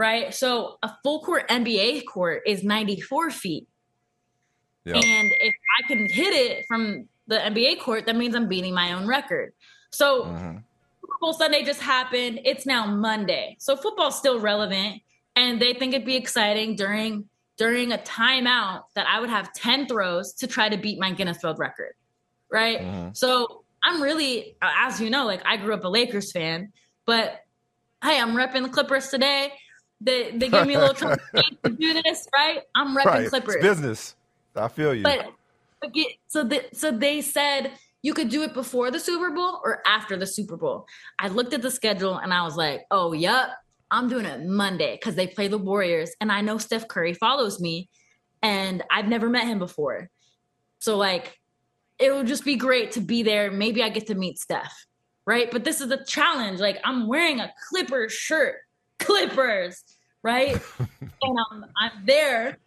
right? 0.00 0.32
So 0.34 0.78
a 0.82 0.90
full 1.02 1.20
court 1.20 1.46
NBA 1.48 2.06
court 2.06 2.42
is 2.46 2.64
94 2.64 3.30
feet. 3.30 3.68
Yeah. 4.86 4.94
And 4.94 5.30
if 5.38 5.54
I 5.78 5.86
can 5.86 6.08
hit 6.08 6.32
it 6.32 6.64
from 6.66 7.06
the 7.26 7.36
NBA 7.36 7.80
court, 7.80 8.06
that 8.06 8.16
means 8.16 8.34
I'm 8.34 8.48
beating 8.48 8.72
my 8.72 8.94
own 8.94 9.06
record. 9.06 9.52
So 9.90 10.24
Mhm. 10.24 10.64
Super 11.02 11.14
Bowl 11.20 11.34
Sunday 11.34 11.62
just 11.64 11.82
happened. 11.82 12.40
It's 12.46 12.64
now 12.64 12.86
Monday. 12.86 13.56
So 13.60 13.76
football's 13.76 14.16
still 14.16 14.40
relevant. 14.40 15.02
And 15.36 15.60
they 15.60 15.74
think 15.74 15.92
it'd 15.92 16.06
be 16.06 16.16
exciting 16.16 16.76
during 16.76 17.28
during 17.58 17.92
a 17.92 17.98
timeout 17.98 18.84
that 18.94 19.06
I 19.06 19.20
would 19.20 19.28
have 19.28 19.52
10 19.52 19.86
throws 19.86 20.32
to 20.36 20.46
try 20.46 20.70
to 20.70 20.78
beat 20.78 20.98
my 20.98 21.12
Guinness 21.12 21.42
World 21.42 21.58
Record. 21.58 21.92
Right. 22.50 22.80
Mhm. 22.80 23.14
So 23.14 23.64
I'm 23.84 24.02
really, 24.02 24.56
as 24.62 24.98
you 24.98 25.10
know, 25.10 25.26
like 25.26 25.42
I 25.44 25.58
grew 25.58 25.74
up 25.74 25.84
a 25.84 25.88
Lakers 25.88 26.32
fan, 26.32 26.72
but 27.04 27.44
hey, 28.02 28.18
I'm 28.18 28.32
repping 28.34 28.62
the 28.62 28.70
Clippers 28.70 29.08
today. 29.08 29.52
They 30.00 30.30
they 30.30 30.48
give 30.48 30.66
me 30.66 30.74
a 30.74 30.80
little 30.80 30.94
to 31.34 31.70
do 31.70 32.02
this, 32.02 32.28
right? 32.34 32.62
I'm 32.74 32.96
repping 32.96 33.04
Right. 33.04 33.28
Clippers. 33.28 33.56
It's 33.56 33.64
business. 33.64 34.14
I 34.56 34.68
feel 34.68 34.94
you. 34.94 35.02
But, 35.02 35.32
but 35.80 35.92
get, 35.92 36.08
so 36.26 36.44
the, 36.44 36.64
so 36.72 36.90
they 36.90 37.20
said 37.20 37.72
you 38.02 38.14
could 38.14 38.28
do 38.28 38.42
it 38.42 38.54
before 38.54 38.90
the 38.90 38.98
Super 38.98 39.30
Bowl 39.30 39.60
or 39.64 39.82
after 39.86 40.16
the 40.16 40.26
Super 40.26 40.56
Bowl. 40.56 40.86
I 41.18 41.28
looked 41.28 41.52
at 41.52 41.62
the 41.62 41.70
schedule 41.70 42.16
and 42.16 42.32
I 42.32 42.42
was 42.42 42.56
like, 42.56 42.82
oh, 42.90 43.12
yep, 43.12 43.50
I'm 43.90 44.08
doing 44.08 44.24
it 44.24 44.44
Monday 44.44 44.96
because 44.96 45.14
they 45.14 45.26
play 45.26 45.48
the 45.48 45.58
Warriors 45.58 46.10
and 46.20 46.32
I 46.32 46.40
know 46.40 46.58
Steph 46.58 46.88
Curry 46.88 47.14
follows 47.14 47.60
me 47.60 47.88
and 48.42 48.82
I've 48.90 49.08
never 49.08 49.28
met 49.28 49.46
him 49.46 49.58
before. 49.58 50.08
So 50.78 50.96
like 50.96 51.38
it 51.98 52.14
would 52.14 52.26
just 52.26 52.44
be 52.44 52.56
great 52.56 52.92
to 52.92 53.00
be 53.00 53.22
there. 53.22 53.50
Maybe 53.50 53.82
I 53.82 53.90
get 53.90 54.06
to 54.06 54.14
meet 54.14 54.38
Steph, 54.38 54.72
right? 55.26 55.50
But 55.50 55.64
this 55.64 55.80
is 55.80 55.90
a 55.90 56.02
challenge. 56.04 56.58
Like 56.58 56.78
I'm 56.84 57.06
wearing 57.06 57.40
a 57.40 57.52
Clippers 57.68 58.12
shirt, 58.12 58.56
Clippers, 59.00 59.82
right? 60.22 60.60
and 60.78 61.38
I'm, 61.50 61.64
I'm 61.76 62.04
there 62.04 62.58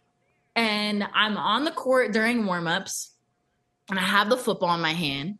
and 0.56 1.06
I'm 1.14 1.36
on 1.36 1.64
the 1.64 1.70
court 1.70 2.12
during 2.12 2.44
warmups. 2.44 3.10
and 3.90 3.98
I 3.98 4.02
have 4.02 4.28
the 4.30 4.36
football 4.36 4.74
in 4.74 4.80
my 4.80 4.92
hand, 4.92 5.38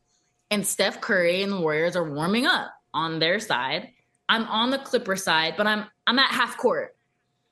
and 0.50 0.66
Steph 0.66 1.00
Curry 1.00 1.42
and 1.42 1.52
the 1.52 1.60
Warriors 1.60 1.96
are 1.96 2.10
warming 2.10 2.46
up 2.46 2.72
on 2.92 3.18
their 3.18 3.40
side. 3.40 3.90
I'm 4.28 4.44
on 4.44 4.70
the 4.70 4.78
Clipper 4.78 5.16
side, 5.16 5.54
but 5.56 5.66
I'm 5.66 5.86
I'm 6.06 6.18
at 6.18 6.30
half 6.30 6.56
court. 6.56 6.96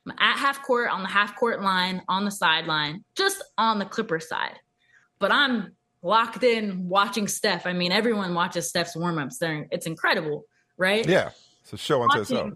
I'm 0.06 0.14
at 0.18 0.38
half 0.38 0.62
court 0.62 0.90
on 0.90 1.02
the 1.02 1.08
half 1.08 1.36
court 1.36 1.62
line 1.62 2.02
on 2.08 2.24
the 2.24 2.30
sideline, 2.30 3.04
just 3.14 3.42
on 3.56 3.78
the 3.78 3.84
Clipper 3.84 4.20
side. 4.20 4.58
But 5.18 5.32
I'm 5.32 5.72
locked 6.02 6.42
in 6.42 6.88
watching 6.88 7.28
Steph. 7.28 7.66
I 7.66 7.72
mean, 7.72 7.92
everyone 7.92 8.34
watches 8.34 8.68
Steph's 8.68 8.96
warm-ups. 8.96 9.38
They're, 9.38 9.68
it's 9.70 9.86
incredible, 9.86 10.44
right? 10.76 11.06
Yeah. 11.06 11.30
It's 11.62 11.72
a 11.72 11.76
show 11.76 12.02
unto 12.02 12.20
itself. 12.20 12.54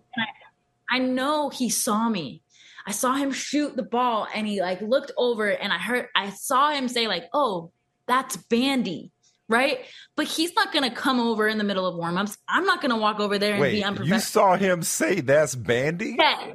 I, 0.90 0.99
know 0.99 1.51
he 1.51 1.70
saw 1.70 2.09
me. 2.09 2.42
I 2.87 2.92
saw 2.92 3.14
him 3.14 3.33
shoot 3.33 3.75
the 3.77 3.83
ball 3.83 4.29
and 4.33 4.46
he 4.46 4.61
like 4.61 4.81
looked 4.81 5.12
over 5.16 5.49
and 5.49 5.72
I 5.72 5.79
heard 5.79 6.07
I 6.14 6.31
saw 6.31 6.70
him 6.70 6.87
say 6.88 7.09
like, 7.09 7.25
"Oh, 7.33 7.72
that's 8.07 8.37
Bandy." 8.37 9.11
Right? 9.49 9.81
But 10.16 10.27
he's 10.27 10.55
not 10.55 10.72
going 10.72 10.88
to 10.88 10.94
come 10.94 11.20
over 11.20 11.46
in 11.46 11.59
the 11.59 11.64
middle 11.64 11.87
of 11.87 11.94
warm-ups. 11.96 12.37
I'm 12.49 12.64
not 12.64 12.81
going 12.81 12.90
to 12.90 12.96
walk 12.96 13.20
over 13.20 13.38
there 13.38 13.53
and 13.53 13.61
Wait, 13.61 13.72
be 13.72 13.85
unprofessional. 13.85 14.16
you 14.16 14.20
saw 14.20 14.57
him 14.57 14.83
say 14.83 15.20
that's 15.20 15.55
Bandy? 15.55 16.16
Yeah. 16.18 16.53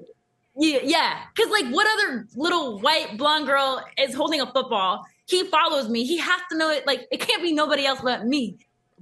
Yeah, 0.58 0.80
yeah. 0.84 1.20
Cause 1.38 1.50
like 1.50 1.67
what 1.74 1.88
other 1.88 2.28
little 2.36 2.80
white 2.80 3.17
blonde 3.17 3.46
girl 3.48 3.82
is 3.98 4.13
holding 4.13 4.41
a 4.41 4.46
football? 4.46 5.06
He 5.26 5.46
follows 5.46 5.88
me. 5.88 6.04
He 6.04 6.17
has 6.17 6.41
to 6.52 6.58
know 6.58 6.70
it. 6.70 6.86
Like 6.86 7.08
it 7.12 7.22
can't 7.22 7.41
be 7.41 7.54
nobody 7.54 7.86
else 7.86 8.02
but 8.02 8.26
me. 8.26 8.58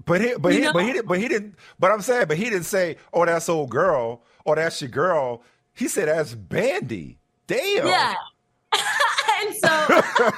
But 0.06 0.22
he, 0.22 0.34
but 0.40 0.54
You 0.54 0.60
he, 0.60 0.66
know? 0.66 0.74
but 0.74 0.84
he, 0.86 0.94
didn't, 0.94 1.08
but 1.08 1.20
he 1.20 1.28
didn't. 1.28 1.56
But 1.80 1.92
I'm 1.92 2.02
saying, 2.02 2.26
but 2.28 2.38
he 2.38 2.46
didn't 2.46 2.64
say, 2.66 2.98
"Oh, 3.12 3.26
that's 3.26 3.50
old 3.50 3.70
girl," 3.72 4.24
or 4.50 4.56
"That's 4.56 4.82
your 4.82 4.90
girl." 4.90 5.44
He 5.74 5.88
said, 5.88 6.08
"That's 6.08 6.36
Bandy." 6.36 7.20
Damn. 7.50 7.88
Yeah. 7.88 8.14
and 9.42 9.56
so 9.56 9.92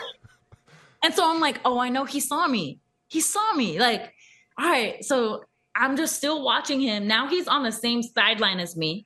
and 1.03 1.13
so 1.13 1.29
I'm 1.29 1.41
like, 1.41 1.59
oh, 1.65 1.77
I 1.77 1.89
know 1.89 2.05
he 2.05 2.21
saw 2.21 2.47
me. 2.47 2.79
He 3.09 3.19
saw 3.19 3.53
me. 3.53 3.79
Like, 3.79 4.13
all 4.57 4.69
right. 4.69 5.03
So 5.03 5.43
I'm 5.75 5.97
just 5.97 6.15
still 6.15 6.43
watching 6.43 6.79
him. 6.79 7.07
Now 7.07 7.27
he's 7.27 7.49
on 7.49 7.63
the 7.63 7.71
same 7.71 8.01
sideline 8.01 8.61
as 8.61 8.77
me. 8.77 9.05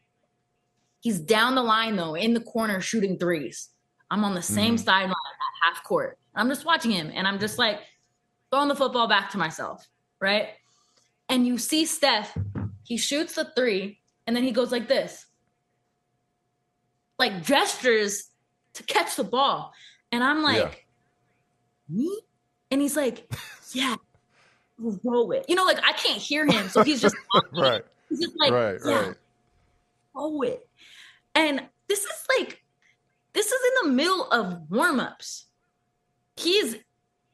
He's 1.00 1.20
down 1.20 1.56
the 1.56 1.64
line 1.64 1.96
though, 1.96 2.14
in 2.16 2.36
the 2.36 2.42
corner 2.42 2.80
shooting 2.80 3.18
threes. 3.18 3.70
I'm 4.12 4.24
on 4.24 4.36
the 4.36 4.42
same 4.42 4.76
mm-hmm. 4.76 4.86
sideline 4.86 5.12
at 5.12 5.74
half 5.74 5.84
court. 5.84 6.20
I'm 6.36 6.48
just 6.48 6.66
watching 6.66 6.92
him 6.92 7.12
and 7.14 7.28
I'm 7.28 7.40
just 7.40 7.58
like 7.58 7.80
throwing 8.52 8.68
the 8.68 8.76
football 8.76 9.08
back 9.08 9.32
to 9.32 9.40
myself, 9.40 9.88
right? 10.20 10.50
And 11.28 11.48
you 11.48 11.58
see 11.58 11.86
Steph, 11.86 12.38
he 12.84 12.98
shoots 12.98 13.34
the 13.34 13.52
three 13.56 14.00
and 14.28 14.36
then 14.36 14.44
he 14.44 14.52
goes 14.52 14.72
like 14.72 14.88
this 14.88 15.26
like 17.18 17.44
gestures 17.44 18.30
to 18.74 18.84
catch 18.84 19.16
the 19.16 19.24
ball. 19.24 19.74
And 20.12 20.24
I'm 20.24 20.44
like, 20.44 20.86
me? 21.90 22.20
And 22.72 22.82
he's 22.82 22.96
like, 22.96 23.32
yeah, 23.74 23.96
roll 25.04 25.32
it. 25.32 25.46
You 25.48 25.56
know, 25.56 25.66
like 25.66 25.80
I 25.84 25.94
can't 25.94 26.22
hear 26.22 26.46
him. 26.46 26.70
So 26.70 26.84
he's 26.84 27.02
just, 27.02 27.16
Right. 27.54 27.84
he's 28.10 28.20
just 28.20 28.34
like, 28.38 28.52
right. 28.52 28.78
yeah, 28.86 29.08
Right. 29.08 29.16
roll 30.14 30.42
it. 30.44 30.68
And 31.34 31.64
this 31.88 32.00
is 32.00 32.26
like, 32.38 32.64
this 33.34 33.48
is 33.52 33.62
in 33.84 33.90
the 33.90 33.96
middle 33.96 34.30
of 34.32 34.70
warm-ups. 34.70 35.46
He's 36.38 36.76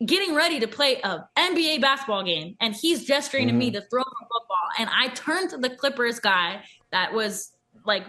getting 0.04 0.34
ready 0.34 0.60
to 0.60 0.68
play 0.68 1.00
a 1.04 1.28
NBA 1.38 1.80
basketball 1.82 2.24
game 2.24 2.56
and 2.60 2.74
he's 2.74 3.06
gesturing 3.06 3.48
to 3.48 3.54
me 3.54 3.68
mm-hmm. 3.68 3.76
to 3.76 3.88
throw 3.88 4.04
the 4.04 4.16
football. 4.22 4.68
And 4.80 4.90
I 4.92 5.10
turned 5.10 5.52
to 5.52 5.58
the 5.58 5.70
Clippers 5.70 6.20
guy 6.20 6.64
that 6.92 7.14
was 7.14 7.52
like 7.86 8.04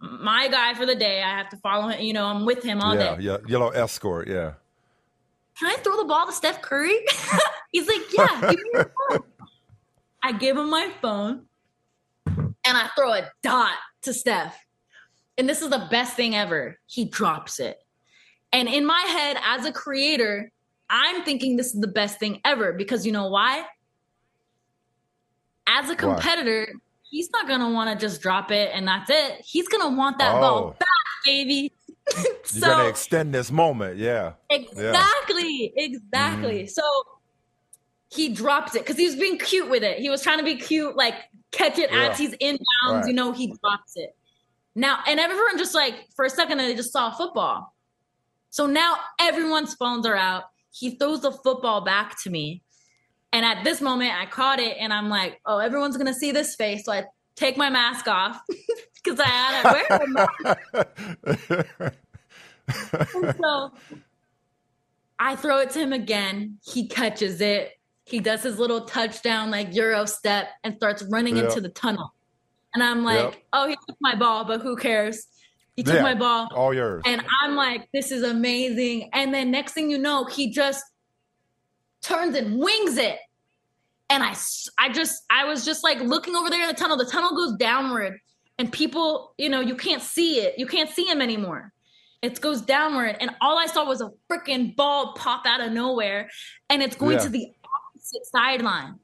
my 0.00 0.48
guy 0.48 0.74
for 0.74 0.86
the 0.86 0.94
day. 0.94 1.22
I 1.22 1.36
have 1.36 1.48
to 1.50 1.56
follow 1.58 1.88
him, 1.88 2.00
you 2.00 2.12
know, 2.12 2.26
I'm 2.26 2.44
with 2.44 2.62
him 2.62 2.80
all 2.80 2.94
Yeah. 2.94 3.16
day. 3.16 3.22
Yeah. 3.22 3.36
Yellow 3.46 3.70
escort. 3.70 4.28
Yeah. 4.28 4.54
Can 5.58 5.70
I 5.70 5.76
throw 5.82 5.96
the 5.96 6.04
ball 6.04 6.26
to 6.26 6.32
Steph 6.32 6.62
Curry? 6.62 6.98
He's 7.72 7.86
like, 7.86 8.00
Yeah, 8.16 8.40
give 8.50 8.58
me 8.58 8.70
your 8.72 8.92
phone. 9.10 9.22
I 10.22 10.32
give 10.32 10.56
him 10.56 10.70
my 10.70 10.90
phone 11.00 11.46
and 12.26 12.46
I 12.78 12.88
throw 12.96 13.12
a 13.12 13.28
dot 13.42 13.74
to 14.02 14.14
Steph. 14.14 14.56
And 15.38 15.48
this 15.48 15.62
is 15.62 15.70
the 15.70 15.86
best 15.90 16.14
thing 16.16 16.34
ever. 16.34 16.78
He 16.86 17.04
drops 17.04 17.58
it. 17.60 17.78
And 18.52 18.68
in 18.68 18.84
my 18.84 19.00
head, 19.00 19.36
as 19.42 19.64
a 19.64 19.72
creator, 19.72 20.50
I'm 20.90 21.22
thinking 21.24 21.56
this 21.56 21.74
is 21.74 21.80
the 21.80 21.88
best 21.88 22.18
thing 22.18 22.40
ever 22.44 22.72
because 22.74 23.06
you 23.06 23.12
know 23.12 23.28
why? 23.28 23.64
As 25.66 25.88
a 25.90 25.96
competitor, 25.96 26.68
he's 27.12 27.30
not 27.30 27.46
gonna 27.46 27.70
want 27.70 27.88
to 27.98 28.04
just 28.06 28.20
drop 28.22 28.50
it 28.50 28.70
and 28.72 28.88
that's 28.88 29.08
it. 29.10 29.42
He's 29.44 29.68
gonna 29.68 29.94
want 29.94 30.18
that 30.18 30.34
Oh. 30.34 30.40
ball 30.40 30.76
back, 30.80 30.88
baby. 31.24 31.72
You're 32.16 32.34
so 32.44 32.60
gonna 32.66 32.88
extend 32.88 33.32
this 33.34 33.52
moment. 33.52 33.98
Yeah. 33.98 34.32
exactly, 34.50 35.72
exactly. 35.76 36.60
Mm-hmm. 36.64 36.68
So 36.68 36.82
he 38.10 38.30
drops 38.30 38.74
it 38.74 38.80
because 38.80 38.96
he 38.96 39.06
was 39.06 39.14
being 39.16 39.38
cute 39.38 39.70
with 39.70 39.82
it. 39.82 39.98
He 39.98 40.10
was 40.10 40.22
trying 40.22 40.38
to 40.38 40.44
be 40.44 40.56
cute, 40.56 40.96
like 40.96 41.14
catch 41.52 41.78
it 41.78 41.90
Yeah. 41.92 42.08
as 42.08 42.18
he's 42.18 42.34
inbounds. 42.36 42.58
Right. 42.88 43.06
You 43.06 43.12
know, 43.12 43.32
he 43.32 43.54
drops 43.62 43.96
it. 43.96 44.16
Now, 44.74 45.00
and 45.06 45.20
everyone 45.20 45.58
just 45.58 45.74
like 45.74 45.94
for 46.16 46.24
a 46.24 46.30
second 46.30 46.56
they 46.58 46.74
just 46.74 46.92
saw 46.92 47.10
football. 47.12 47.74
So 48.50 48.66
now 48.66 48.96
everyone's 49.20 49.74
phones 49.74 50.06
are 50.06 50.16
out. 50.16 50.44
He 50.72 50.96
throws 50.96 51.20
the 51.20 51.30
football 51.32 51.82
back 51.82 52.20
to 52.22 52.30
me. 52.30 52.62
And 53.32 53.44
at 53.46 53.64
this 53.64 53.80
moment, 53.80 54.12
I 54.14 54.26
caught 54.26 54.58
it 54.58 54.76
and 54.78 54.92
I'm 54.92 55.08
like, 55.08 55.40
oh, 55.46 55.58
everyone's 55.58 55.96
gonna 55.96 56.12
see 56.14 56.32
this 56.32 56.54
face. 56.54 56.84
So 56.84 56.92
I 56.92 57.04
take 57.36 57.56
my 57.56 57.70
mask 57.70 58.06
off 58.08 58.38
because 59.04 59.18
I 59.20 59.26
had 59.26 59.62
to 59.62 59.68
wear 59.72 60.00
a 60.00 60.06
mask. 60.08 61.94
So 63.40 63.70
I 65.18 65.36
throw 65.36 65.58
it 65.58 65.70
to 65.70 65.78
him 65.80 65.92
again. 65.92 66.58
He 66.64 66.88
catches 66.88 67.40
it. 67.40 67.72
He 68.04 68.20
does 68.20 68.42
his 68.42 68.58
little 68.58 68.86
touchdown, 68.86 69.50
like 69.50 69.74
Euro 69.74 70.06
step, 70.06 70.48
and 70.64 70.74
starts 70.76 71.02
running 71.10 71.36
Yeah. 71.36 71.44
into 71.44 71.60
the 71.60 71.68
tunnel. 71.68 72.12
And 72.74 72.82
I'm 72.82 73.04
like, 73.04 73.32
Yep. 73.32 73.42
oh, 73.52 73.68
he 73.68 73.76
took 73.86 73.96
my 74.00 74.14
ball, 74.14 74.44
but 74.44 74.62
who 74.62 74.76
cares? 74.76 75.26
He 75.76 75.82
took 75.82 75.96
Yeah. 75.96 76.02
my 76.02 76.14
ball. 76.14 76.48
All 76.54 76.72
yours. 76.74 77.02
And 77.06 77.22
I'm 77.42 77.54
like, 77.54 77.88
this 77.92 78.10
is 78.10 78.22
amazing. 78.22 79.10
And 79.12 79.32
then 79.32 79.50
next 79.50 79.72
thing 79.72 79.90
you 79.90 79.98
know, 79.98 80.24
he 80.24 80.50
just 80.50 80.82
turns 82.02 82.36
and 82.36 82.58
wings 82.58 82.96
it. 82.96 83.18
And 84.10 84.22
I, 84.22 84.34
I 84.78 84.90
just, 84.92 85.22
I 85.30 85.44
was 85.46 85.64
just 85.64 85.82
like 85.82 85.98
looking 86.00 86.36
over 86.36 86.50
there 86.50 86.62
in 86.62 86.68
the 86.68 86.74
tunnel. 86.74 86.96
The 86.96 87.06
tunnel 87.06 87.34
goes 87.34 87.56
downward, 87.56 88.18
and 88.58 88.70
people, 88.70 89.34
you 89.38 89.48
know, 89.48 89.60
you 89.60 89.74
can't 89.74 90.02
see 90.02 90.40
it. 90.40 90.58
You 90.58 90.66
can't 90.66 90.90
see 90.90 91.04
him 91.04 91.22
anymore. 91.22 91.72
It 92.20 92.40
goes 92.40 92.60
downward, 92.60 93.16
and 93.20 93.30
all 93.40 93.58
I 93.58 93.66
saw 93.66 93.84
was 93.86 94.00
a 94.00 94.10
freaking 94.30 94.76
ball 94.76 95.14
pop 95.14 95.46
out 95.46 95.60
of 95.60 95.72
nowhere, 95.72 96.28
and 96.68 96.82
it's 96.82 96.94
going 96.94 97.14
Yeah. 97.18 97.24
to 97.24 97.28
the 97.30 97.46
opposite 97.94 98.26
sideline. 98.26 98.98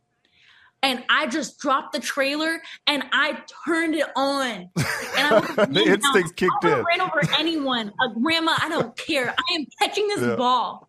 And 0.83 1.03
I 1.11 1.27
just 1.27 1.59
dropped 1.59 1.93
the 1.93 1.99
trailer 1.99 2.63
and 2.87 3.03
I 3.13 3.43
turned 3.67 3.97
it 3.97 4.07
on. 4.15 4.47
And 4.47 4.71
I 5.17 5.41
The 5.69 5.83
instincts 5.89 6.31
kicked 6.37 6.53
in. 6.63 6.71
ran 6.71 7.01
over 7.01 7.21
anyone, 7.37 7.89
a 8.01 8.21
grandma. 8.21 8.55
I 8.61 8.69
don't 8.69 8.97
care. 8.97 9.35
I 9.37 9.55
am 9.57 9.67
catching 9.83 10.07
this 10.07 10.21
Yeah. 10.21 10.37
ball. 10.37 10.89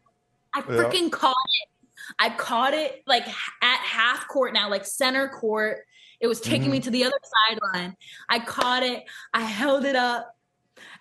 I 0.53 0.59
Yeah. 0.59 0.65
freaking 0.65 1.11
caught 1.11 1.31
it. 1.63 1.68
I 2.17 2.29
caught 2.29 2.73
it 2.73 3.03
like 3.05 3.27
at 3.27 3.79
half 3.79 4.27
court 4.27 4.53
now, 4.53 4.69
like 4.69 4.85
center 4.85 5.27
court. 5.29 5.79
It 6.19 6.27
was 6.27 6.41
taking 6.41 6.63
Mm-hmm. 6.63 6.71
me 6.71 6.79
to 6.81 6.91
the 6.91 7.03
other 7.05 7.19
sideline. 7.47 7.95
I 8.27 8.39
caught 8.39 8.83
it. 8.83 9.03
I 9.33 9.41
held 9.41 9.85
it 9.85 9.95
up, 9.95 10.33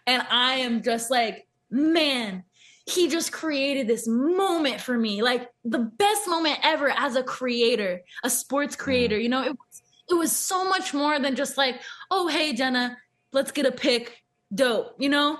and 0.07 0.23
I 0.31 0.57
am 0.57 0.83
just 0.83 1.11
like, 1.11 1.47
man, 1.71 2.45
he 2.87 3.09
just 3.09 3.33
created 3.33 3.87
this 3.89 4.07
moment 4.09 4.81
for 4.81 4.97
me, 4.97 5.23
like 5.23 5.49
the 5.65 5.79
best 5.81 6.29
moment 6.29 6.59
ever 6.63 6.89
as 6.91 7.17
a 7.17 7.23
creator, 7.23 8.01
a 8.25 8.31
sports 8.31 8.77
creator. 8.77 9.19
You 9.19 9.29
know, 9.29 9.43
it 9.43 9.51
was 9.51 9.83
it 10.11 10.15
was 10.15 10.33
so 10.33 10.67
much 10.69 10.95
more 10.95 11.19
than 11.19 11.35
just 11.37 11.59
like, 11.59 11.83
oh 12.11 12.29
hey 12.29 12.53
Jenna, 12.55 12.97
let's 13.33 13.51
get 13.53 13.67
a 13.67 13.73
pic, 13.73 14.17
dope. 14.55 14.95
You 14.99 15.09
know, 15.11 15.39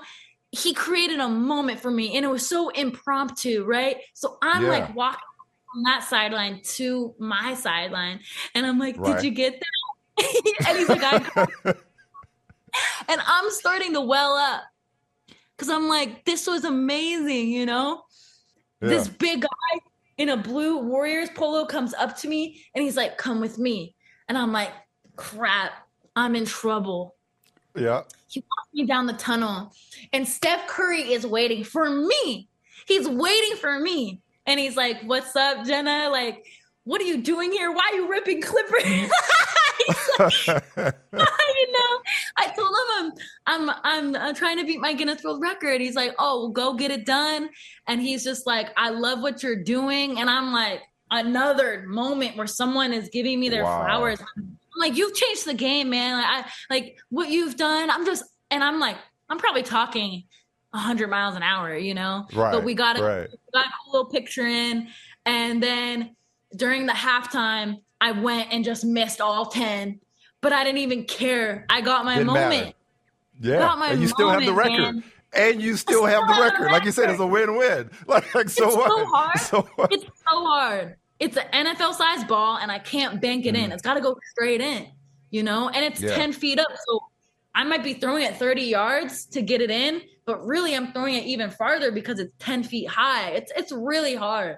he 0.51 0.73
created 0.73 1.19
a 1.19 1.27
moment 1.29 1.79
for 1.79 1.89
me, 1.89 2.15
and 2.17 2.25
it 2.25 2.29
was 2.29 2.45
so 2.47 2.69
impromptu, 2.69 3.63
right? 3.63 3.97
So 4.13 4.37
I'm 4.43 4.63
Yeah. 4.63 4.69
like 4.69 4.95
walking 4.95 5.19
from 5.71 5.83
that 5.83 6.03
sideline 6.03 6.61
to 6.63 7.13
my 7.19 7.53
sideline, 7.53 8.19
and 8.55 8.65
I'm 8.65 8.79
like, 8.79 8.97
Right. 8.97 9.15
did 9.15 9.23
you 9.23 9.31
get 9.31 9.59
that? 9.59 10.63
and 10.67 10.77
he's 10.77 10.89
like, 10.89 11.03
I 11.03 11.19
got 11.19 11.77
And 13.07 13.21
I'm 13.25 13.49
starting 13.49 13.93
to 13.93 14.01
well 14.01 14.35
up 14.35 14.63
because 15.55 15.69
I'm 15.69 15.87
like, 15.87 16.25
this 16.25 16.45
was 16.45 16.63
amazing, 16.65 17.49
you 17.49 17.65
know? 17.65 18.03
This 18.81 19.09
big 19.09 19.41
guy 19.41 19.79
in 20.17 20.29
a 20.29 20.37
blue 20.37 20.77
Warriors 20.77 21.29
polo 21.35 21.65
comes 21.65 21.93
up 21.93 22.17
to 22.19 22.27
me 22.27 22.63
and 22.73 22.83
he's 22.83 22.95
like, 22.95 23.17
come 23.17 23.41
with 23.41 23.57
me. 23.57 23.95
And 24.27 24.37
I'm 24.37 24.53
like, 24.53 24.71
crap, 25.15 25.71
I'm 26.15 26.35
in 26.35 26.45
trouble. 26.45 27.15
Yeah. 27.75 28.03
He 28.29 28.39
walks 28.41 28.69
me 28.73 28.85
down 28.85 29.05
the 29.05 29.13
tunnel 29.13 29.73
and 30.13 30.27
Steph 30.27 30.67
Curry 30.67 31.11
is 31.11 31.25
waiting 31.25 31.63
for 31.63 31.89
me. 31.89 32.47
He's 32.87 33.07
waiting 33.07 33.57
for 33.57 33.79
me. 33.79 34.21
And 34.49 34.59
he's 34.59 34.75
like, 34.75 35.01
what's 35.03 35.35
up, 35.35 35.63
Jenna? 35.63 36.09
Like, 36.11 36.43
what 36.83 36.99
are 37.01 37.05
you 37.05 37.21
doing 37.21 37.51
here? 37.51 37.71
Why 37.71 37.91
are 37.93 37.95
you 37.97 38.09
ripping 38.09 38.41
Clippers? 38.41 38.83
Like, 40.19 40.33
you 40.77 41.71
know, 41.71 41.99
I 42.37 42.47
told 42.55 42.69
him 42.69 43.13
I'm, 43.47 43.69
I'm 43.69 43.75
I'm 43.83 44.15
I'm 44.17 44.35
trying 44.35 44.57
to 44.57 44.65
beat 44.65 44.81
my 44.81 44.93
Guinness 44.93 45.23
World 45.23 45.41
Record. 45.41 45.79
He's 45.81 45.95
like, 45.95 46.13
oh, 46.19 46.41
well, 46.41 46.49
go 46.49 46.73
get 46.73 46.91
it 46.91 47.05
done. 47.05 47.49
And 47.87 48.01
he's 48.01 48.23
just 48.23 48.45
like, 48.45 48.67
I 48.75 48.89
love 48.89 49.21
what 49.21 49.41
you're 49.41 49.63
doing. 49.63 50.19
And 50.19 50.29
I'm 50.29 50.51
like, 50.51 50.81
another 51.11 51.85
moment 51.87 52.35
where 52.35 52.45
someone 52.47 52.91
is 52.91 53.09
giving 53.09 53.39
me 53.39 53.47
their 53.49 53.63
Wow. 53.63 53.83
flowers. 53.85 54.19
I'm 54.37 54.57
like, 54.77 54.97
you've 54.97 55.15
changed 55.15 55.45
the 55.45 55.53
game, 55.53 55.89
man. 55.89 56.17
Like, 56.21 56.45
I 56.45 56.51
like 56.69 56.97
what 57.09 57.29
you've 57.29 57.55
done. 57.55 57.89
I'm 57.89 58.05
just, 58.05 58.25
and 58.51 58.63
I'm 58.63 58.79
like, 58.79 58.97
I'm 59.29 59.37
probably 59.37 59.63
talking 59.63 60.25
hundred 60.73 61.09
miles 61.09 61.35
an 61.35 61.43
hour, 61.43 61.75
you 61.75 61.93
know. 61.93 62.27
Right, 62.33 62.51
But 62.51 62.63
we 62.63 62.73
got 62.73 62.99
a, 62.99 63.03
right. 63.03 63.29
we 63.31 63.37
got 63.53 63.65
a 63.65 63.91
little 63.91 64.05
picture 64.09 64.45
in, 64.45 64.87
and 65.25 65.61
then 65.63 66.15
during 66.55 66.85
the 66.85 66.93
halftime, 66.93 67.81
I 68.01 68.11
went 68.11 68.51
and 68.51 68.63
just 68.63 68.85
missed 68.85 69.21
all 69.21 69.45
ten. 69.47 69.99
But 70.41 70.53
I 70.53 70.63
didn't 70.63 70.79
even 70.79 71.03
care. 71.05 71.65
I 71.69 71.81
got 71.81 72.05
my 72.05 72.13
Didn't 72.15 72.27
moment. 72.27 72.49
matter. 72.49 72.73
Yeah, 73.41 73.57
Got 73.59 73.79
my 73.79 73.87
and 73.91 74.01
you 74.01 74.07
still 74.07 74.29
have 74.29 74.43
the 74.45 74.53
record. 74.53 74.95
man. 74.95 75.03
And 75.33 75.61
you 75.61 75.75
still 75.77 76.05
have 76.05 76.21
the 76.27 76.33
have 76.33 76.37
the 76.37 76.43
record. 76.43 76.71
Like 76.71 76.83
you 76.85 76.91
said, 76.91 77.09
it's 77.09 77.19
a 77.19 77.25
win-win. 77.27 77.89
Like, 78.07 78.33
like 78.35 78.49
so 78.49 78.67
it's 78.67 78.75
what? 78.75 78.89
so 78.89 79.05
hard. 79.05 79.39
So? 79.39 79.87
It's 79.91 80.05
so 80.05 80.45
hard. 80.45 80.95
It's 81.19 81.37
an 81.37 81.43
NFL 81.53 81.93
sized 81.93 82.27
ball, 82.27 82.57
and 82.57 82.71
I 82.71 82.79
can't 82.79 83.21
bank 83.21 83.45
it 83.45 83.55
in. 83.55 83.71
It's 83.71 83.81
got 83.81 83.93
to 83.95 84.01
go 84.01 84.17
straight 84.31 84.61
in, 84.61 84.87
you 85.29 85.43
know. 85.43 85.69
And 85.69 85.83
it's 85.85 85.99
Mm-hmm. 85.99 86.09
Yeah. 86.09 86.15
ten 86.15 86.31
feet 86.33 86.59
up, 86.59 86.67
so 86.87 86.99
I 87.59 87.63
might 87.65 87.83
be 87.83 87.93
throwing 87.93 88.23
it 88.23 88.37
thirty 88.37 88.61
yards 88.63 89.25
to 89.31 89.41
get 89.41 89.59
it 89.59 89.69
in, 89.69 90.01
but 90.25 90.45
really 90.45 90.73
I'm 90.73 90.93
throwing 90.93 91.15
it 91.15 91.25
even 91.25 91.49
farther 91.49 91.91
because 91.91 92.17
it's 92.17 92.33
ten 92.39 92.63
feet 92.63 92.87
high. 92.87 93.31
It's 93.31 93.51
it's 93.53 93.73
really 93.73 94.15
hard. 94.15 94.55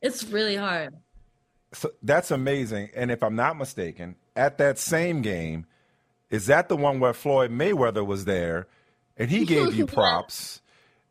It's 0.00 0.22
really 0.22 0.54
hard. 0.54 0.94
So 1.72 1.90
that's 2.04 2.30
amazing. 2.30 2.90
And 2.94 3.10
if 3.10 3.24
I'm 3.24 3.34
not 3.34 3.58
mistaken, 3.58 4.14
at 4.36 4.58
that 4.58 4.78
same 4.78 5.22
game, 5.22 5.66
is 6.30 6.46
that 6.46 6.68
the 6.68 6.76
one 6.76 7.00
where 7.00 7.12
Floyd 7.12 7.50
Mayweather 7.50 8.06
was 8.06 8.26
there 8.26 8.68
and 9.16 9.28
he 9.28 9.44
gave 9.44 9.74
you 9.74 9.86
props? 9.98 10.60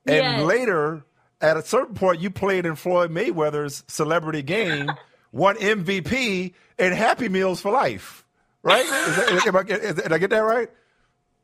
And 0.07 0.15
Yes. 0.15 0.41
later, 0.45 1.03
at 1.41 1.57
a 1.57 1.61
certain 1.61 1.95
point, 1.95 2.21
you 2.21 2.29
played 2.29 2.65
in 2.65 2.75
Floyd 2.75 3.11
Mayweather's 3.11 3.83
celebrity 3.89 4.41
game, 4.41 4.89
won 5.33 5.57
MVP, 5.57 6.53
and 6.77 6.93
Happy 6.93 7.27
Meals 7.27 7.59
for 7.59 7.71
life. 7.71 8.25
Right? 8.63 8.85
Is 8.85 9.15
that, 9.17 9.47
am 9.47 9.55
I, 9.57 9.63
did 9.63 10.13
I 10.13 10.17
get 10.17 10.29
that 10.29 10.39
right? 10.39 10.69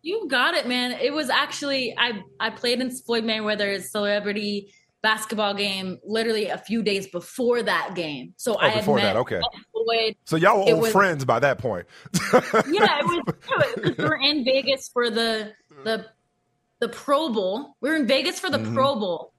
You 0.05 0.27
got 0.29 0.53
it, 0.53 0.67
man. 0.67 0.91
It 0.91 1.11
was 1.11 1.31
actually 1.31 1.95
I 1.97 2.21
I 2.39 2.51
played 2.51 2.79
in 2.79 2.91
Floyd 2.91 3.23
Mayweather's 3.23 3.89
celebrity 3.91 4.71
basketball 5.01 5.55
game 5.55 5.97
literally 6.05 6.47
a 6.47 6.59
few 6.59 6.83
days 6.83 7.07
before 7.07 7.63
that 7.63 7.95
game. 7.95 8.33
So 8.37 8.55
I 8.59 8.69
had 8.69 8.77
Oh, 8.77 8.79
before 8.81 8.95
met 8.97 9.03
that, 9.13 9.15
okay. 9.17 9.41
Floyd 9.71 10.15
So 10.25 10.35
y'all 10.35 10.63
were 10.63 10.73
old 10.73 10.81
was- 10.83 10.91
friends 10.91 11.25
by 11.25 11.39
that 11.39 11.57
point. 11.57 11.87
yeah, 12.33 12.99
it 12.99 13.05
was 13.07 13.97
we 13.97 14.03
were 14.03 14.17
in 14.17 14.45
Vegas 14.45 14.89
for 14.93 15.09
the 15.09 15.53
the 15.83 16.05
the 16.81 16.89
Pro 16.89 17.29
Bowl. 17.29 17.75
We 17.81 17.89
were 17.89 17.95
in 17.95 18.05
Vegas 18.05 18.39
for 18.39 18.51
the 18.51 18.59
Pro 18.59 18.95
Bowl, 18.99 19.33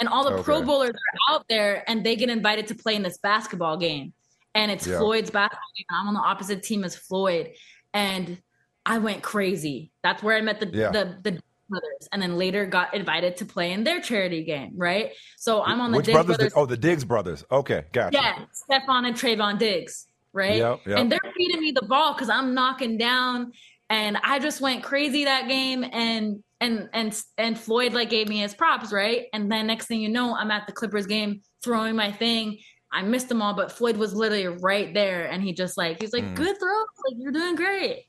and 0.00 0.08
all 0.08 0.24
the 0.24 0.42
Pro 0.42 0.58
Mm-hmm. 0.58 0.66
Bowlers 0.66 0.94
are 0.94 1.34
out 1.34 1.44
there, 1.50 1.84
and 1.90 2.04
they 2.04 2.16
get 2.16 2.30
invited 2.30 2.68
to 2.68 2.74
play 2.74 2.94
in 2.94 3.02
this 3.02 3.18
basketball 3.18 3.76
game. 3.76 4.14
And 4.54 4.70
it's 4.70 4.86
Yeah. 4.86 4.98
Floyd's 4.98 5.28
basketball 5.30 5.72
game. 5.76 5.84
I'm 5.90 6.08
on 6.08 6.14
the 6.14 6.20
opposite 6.20 6.62
team 6.62 6.84
as 6.84 6.96
Floyd, 6.96 7.50
and 7.92 8.40
I 8.86 8.98
went 8.98 9.22
crazy. 9.22 9.90
That's 10.02 10.22
where 10.22 10.36
I 10.36 10.40
met 10.40 10.60
the 10.60 10.68
Yeah. 10.72 10.90
the 10.90 11.18
the 11.22 11.40
brothers, 11.68 12.08
and 12.12 12.22
then 12.22 12.36
later 12.38 12.64
got 12.64 12.94
invited 12.94 13.36
to 13.38 13.44
play 13.44 13.72
in 13.72 13.82
their 13.82 14.00
charity 14.00 14.44
game. 14.44 14.72
Right, 14.76 15.10
so 15.36 15.62
I'm 15.64 15.80
on 15.80 15.90
the 15.90 15.96
Which 15.98 16.06
Diggs 16.06 16.14
brothers? 16.14 16.36
brothers. 16.36 16.52
Did, 16.54 16.58
oh, 16.60 16.66
the 16.66 16.76
Diggs 16.76 17.04
brothers. 17.04 17.44
Okay, 17.50 17.84
gotcha. 17.92 18.16
Yeah, 18.16 18.44
Stefon 18.70 19.06
and 19.08 19.16
Trevon 19.16 19.58
Diggs, 19.58 20.06
right? 20.32 20.56
Yep, 20.58 20.80
yep. 20.86 20.98
And 20.98 21.10
they're 21.10 21.32
feeding 21.36 21.60
me 21.60 21.72
the 21.72 21.84
ball 21.86 22.14
because 22.14 22.28
I'm 22.30 22.54
knocking 22.54 22.96
down, 22.96 23.50
and 23.90 24.16
I 24.22 24.38
just 24.38 24.60
went 24.60 24.84
crazy 24.84 25.24
that 25.24 25.48
game, 25.48 25.84
and 25.92 26.44
and 26.60 26.88
and 26.92 27.20
and 27.36 27.58
Floyd 27.58 27.92
like 27.92 28.08
gave 28.10 28.28
me 28.28 28.38
his 28.38 28.54
props, 28.54 28.92
right? 28.92 29.24
And 29.32 29.50
then 29.50 29.66
next 29.66 29.86
thing 29.86 30.00
you 30.00 30.08
know, 30.08 30.36
I'm 30.36 30.52
at 30.52 30.68
the 30.68 30.72
Clippers 30.72 31.06
game 31.06 31.40
throwing 31.64 31.96
my 31.96 32.12
thing. 32.12 32.58
I 32.92 33.02
missed 33.02 33.28
them 33.28 33.42
all, 33.42 33.52
but 33.54 33.72
Floyd 33.72 33.96
was 33.96 34.14
literally 34.14 34.46
right 34.46 34.94
there, 34.94 35.26
and 35.26 35.42
he 35.42 35.52
just 35.52 35.76
like 35.76 36.00
he's 36.00 36.12
like, 36.12 36.22
Mm. 36.24 36.36
"Good 36.36 36.56
throw, 36.60 36.78
like 36.78 37.16
you're 37.18 37.32
doing 37.32 37.56
great." 37.56 38.04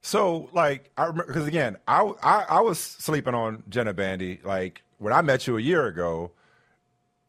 So, 0.00 0.48
like, 0.52 0.90
I 0.96 1.02
remember 1.06 1.26
because 1.26 1.46
again, 1.46 1.76
I, 1.86 2.10
I 2.22 2.44
I 2.48 2.60
was 2.60 2.78
sleeping 2.78 3.34
on 3.34 3.62
Jenna 3.68 3.92
Bandy 3.92 4.40
like 4.44 4.82
when 4.98 5.12
I 5.12 5.22
met 5.22 5.46
you 5.46 5.56
a 5.56 5.60
year 5.60 5.86
ago, 5.86 6.32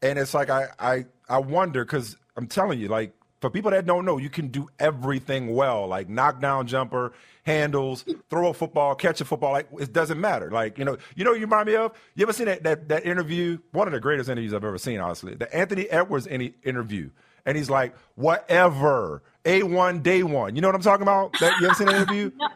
and 0.02 0.18
it's 0.18 0.34
like 0.34 0.50
I 0.50 0.68
I 0.78 1.06
I 1.28 1.38
wonder 1.38 1.84
because 1.84 2.16
I'm 2.36 2.46
telling 2.46 2.78
you, 2.78 2.88
like, 2.88 3.12
for 3.40 3.50
people 3.50 3.70
that 3.72 3.86
don't 3.86 4.04
know, 4.04 4.18
you 4.18 4.30
can 4.30 4.48
do 4.48 4.68
everything 4.78 5.54
well, 5.54 5.86
like 5.88 6.08
knockdown 6.08 6.66
jumper, 6.66 7.12
handles, 7.44 8.04
throw 8.28 8.50
a 8.50 8.54
football, 8.54 8.94
catch 8.94 9.20
a 9.20 9.24
football, 9.24 9.52
like 9.52 9.68
it 9.78 9.92
doesn't 9.92 10.20
matter. 10.20 10.50
Like, 10.50 10.78
you 10.78 10.84
know, 10.84 10.96
you 11.16 11.24
know, 11.24 11.32
you 11.32 11.42
remind 11.42 11.66
me 11.66 11.74
of. 11.76 11.92
You 12.14 12.24
ever 12.24 12.32
seen 12.32 12.46
that 12.46 12.62
that 12.62 12.88
that 12.88 13.04
interview? 13.04 13.58
One 13.72 13.88
of 13.88 13.92
the 13.92 14.00
greatest 14.00 14.30
interviews 14.30 14.54
I've 14.54 14.64
ever 14.64 14.78
seen, 14.78 15.00
honestly, 15.00 15.34
the 15.34 15.52
Anthony 15.54 15.88
Edwards 15.90 16.26
any 16.28 16.54
interview, 16.62 17.10
and 17.44 17.56
he's 17.56 17.68
like, 17.70 17.94
whatever, 18.14 19.22
a 19.44 19.62
one 19.62 20.00
day 20.02 20.22
one. 20.22 20.54
You 20.54 20.62
know 20.62 20.68
what 20.68 20.74
I'm 20.76 20.82
talking 20.82 21.02
about? 21.02 21.38
That 21.40 21.60
you 21.60 21.66
ever 21.66 21.74
seen 21.74 21.88
that 21.88 21.96
interview? 21.96 22.30
No, 22.40 22.48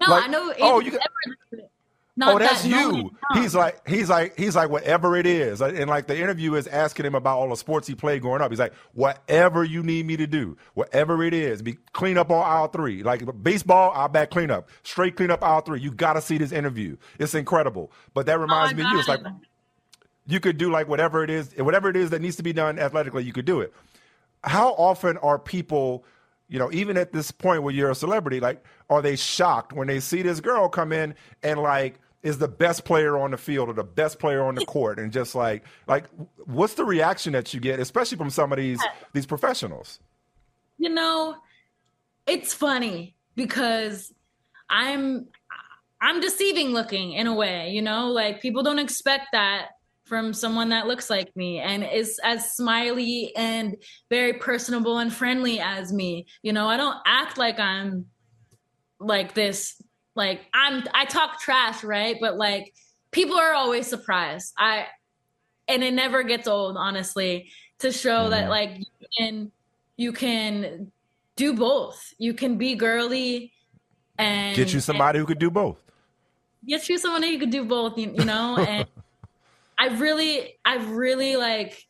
Like, 0.00 0.24
I 0.24 0.26
know. 0.26 0.52
oh, 0.60 0.80
you 0.80 0.98
not 2.18 2.34
oh, 2.34 2.38
that's 2.38 2.62
that 2.62 2.68
you. 2.68 2.76
moment 2.76 2.96
in 2.96 3.10
time. 3.34 3.42
He's 3.42 3.54
like, 3.54 3.86
he's 3.86 4.08
like, 4.08 4.38
he's 4.38 4.56
like, 4.56 4.70
whatever 4.70 5.16
it 5.16 5.26
is. 5.26 5.60
And 5.60 5.88
like 5.88 6.06
the 6.06 6.18
interview 6.18 6.54
is 6.54 6.66
asking 6.66 7.04
him 7.04 7.14
about 7.14 7.38
all 7.38 7.50
the 7.50 7.56
sports 7.56 7.86
he 7.86 7.94
played 7.94 8.22
growing 8.22 8.40
up. 8.40 8.50
He's 8.50 8.58
like, 8.58 8.72
whatever 8.94 9.64
you 9.64 9.82
need 9.82 10.06
me 10.06 10.16
to 10.16 10.26
do, 10.26 10.56
whatever 10.72 11.22
it 11.22 11.34
is, 11.34 11.60
be 11.60 11.74
clean 11.92 12.16
up 12.16 12.30
on 12.30 12.42
aisle 12.42 12.68
three. 12.68 13.02
Like 13.02 13.22
baseball, 13.42 13.92
I'll 13.94 14.08
back 14.08 14.30
clean 14.30 14.50
up. 14.50 14.70
Straight 14.82 15.14
clean 15.16 15.30
up 15.30 15.44
aisle 15.44 15.60
three. 15.60 15.80
You 15.80 15.90
got 15.90 16.14
to 16.14 16.22
see 16.22 16.38
this 16.38 16.52
interview. 16.52 16.96
It's 17.18 17.34
incredible. 17.34 17.92
But 18.14 18.24
that 18.26 18.38
oh, 18.38 18.42
reminds 18.42 18.72
Oh 18.72 18.76
me 18.76 18.84
of 18.84 18.92
you. 18.92 18.98
It's 18.98 19.08
like, 19.08 19.20
you 20.26 20.40
could 20.40 20.56
do 20.56 20.70
like 20.70 20.88
whatever 20.88 21.22
it 21.22 21.28
is, 21.28 21.54
whatever 21.58 21.90
it 21.90 21.96
is 21.96 22.10
that 22.10 22.22
needs 22.22 22.36
to 22.36 22.42
be 22.42 22.54
done 22.54 22.78
athletically, 22.78 23.24
you 23.24 23.34
could 23.34 23.44
do 23.44 23.60
it. 23.60 23.74
How 24.42 24.70
often 24.70 25.18
are 25.18 25.38
people, 25.38 26.04
you 26.48 26.58
know, 26.58 26.70
even 26.72 26.96
at 26.96 27.12
this 27.12 27.30
point 27.30 27.62
where 27.62 27.74
you're 27.74 27.90
a 27.90 27.94
celebrity, 27.94 28.40
like, 28.40 28.64
are 28.88 29.02
they 29.02 29.16
shocked 29.16 29.72
when 29.72 29.88
they 29.88 30.00
see 30.00 30.22
this 30.22 30.40
girl 30.40 30.68
come 30.68 30.92
in 30.92 31.14
and 31.42 31.60
like 31.60 32.00
is 32.22 32.38
the 32.38 32.48
best 32.48 32.84
player 32.84 33.16
on 33.16 33.30
the 33.30 33.36
field 33.36 33.68
or 33.68 33.72
the 33.72 33.84
best 33.84 34.18
player 34.18 34.44
on 34.44 34.54
the 34.54 34.64
court? 34.66 34.98
And 34.98 35.12
just 35.12 35.34
like 35.34 35.64
like 35.86 36.04
what's 36.44 36.74
the 36.74 36.84
reaction 36.84 37.32
that 37.32 37.52
you 37.52 37.60
get, 37.60 37.80
especially 37.80 38.18
from 38.18 38.30
some 38.30 38.52
of 38.52 38.58
these 38.58 38.80
these 39.12 39.26
professionals? 39.26 40.00
you 40.78 40.88
know 40.88 41.36
it's 42.26 42.52
funny 42.52 43.14
because 43.34 44.12
i'm 44.70 45.26
i'm 46.00 46.20
deceiving 46.20 46.68
looking 46.68 47.12
in 47.12 47.26
a 47.26 47.34
way 47.34 47.70
you 47.70 47.82
know? 47.82 48.08
Like 48.08 48.40
people 48.40 48.62
don't 48.62 48.78
expect 48.78 49.28
that 49.32 49.68
from 50.06 50.32
someone 50.32 50.70
that 50.70 50.86
looks 50.86 51.10
like 51.10 51.34
me 51.36 51.58
and 51.58 51.84
is 51.84 52.18
as 52.24 52.54
smiley 52.54 53.32
and 53.36 53.76
very 54.08 54.34
personable 54.34 54.98
and 54.98 55.12
friendly 55.12 55.60
as 55.60 55.92
me. 55.92 56.26
You 56.42 56.52
know 56.52 56.68
i 56.68 56.76
don't 56.76 56.96
act 57.04 57.36
like 57.38 57.58
i'm 57.58 58.06
like 58.98 59.34
this 59.34 59.80
like 60.14 60.40
i'm 60.54 60.82
i 60.94 61.04
talk 61.04 61.40
trash 61.40 61.84
right? 61.84 62.16
But 62.20 62.36
like 62.36 62.72
people 63.10 63.36
are 63.36 63.52
always 63.52 63.86
surprised. 63.86 64.54
I 64.58 64.86
and 65.68 65.82
it 65.82 65.94
never 65.94 66.22
gets 66.22 66.46
old 66.46 66.76
honestly 66.76 67.50
to 67.80 67.92
show 67.92 68.30
that 68.30 68.42
mm-hmm. 68.42 68.50
like 68.50 68.78
you 68.78 69.06
can 69.18 69.52
you 69.96 70.12
can 70.12 70.92
do 71.36 71.54
both. 71.54 72.14
You 72.18 72.34
can 72.34 72.56
be 72.56 72.74
girly 72.74 73.52
and 74.18 74.56
Get 74.56 74.72
you 74.72 74.80
somebody 74.80 75.18
who 75.18 75.26
could 75.26 75.38
do 75.38 75.50
both. 75.50 75.78
get 76.66 76.88
you 76.88 76.98
someone 76.98 77.22
who 77.22 77.38
could 77.38 77.50
do 77.50 77.64
both 77.64 77.98
you, 77.98 78.12
you 78.12 78.24
know? 78.24 78.56
And 78.68 78.86
i 79.78 79.88
really 79.98 80.58
i 80.64 80.76
really 80.76 81.36
like 81.36 81.82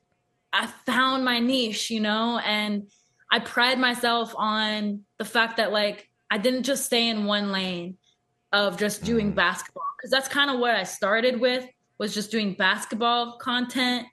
i 0.52 0.66
found 0.86 1.24
my 1.24 1.38
niche 1.38 1.90
you 1.90 2.00
know 2.00 2.38
and 2.44 2.88
i 3.30 3.38
pride 3.38 3.78
myself 3.78 4.34
on 4.36 5.00
the 5.18 5.24
fact 5.24 5.56
that 5.58 5.72
like 5.72 6.08
i 6.30 6.38
didn't 6.38 6.62
just 6.64 6.84
stay 6.84 7.08
in 7.08 7.24
one 7.24 7.52
lane 7.52 7.96
of 8.52 8.76
just 8.78 9.04
doing 9.04 9.32
basketball 9.32 9.84
because 9.96 10.10
that's 10.10 10.28
kind 10.28 10.50
of 10.50 10.58
what 10.58 10.74
i 10.74 10.82
started 10.82 11.40
with 11.40 11.66
was 11.98 12.14
just 12.14 12.30
doing 12.30 12.54
basketball 12.54 13.36
content 13.38 14.06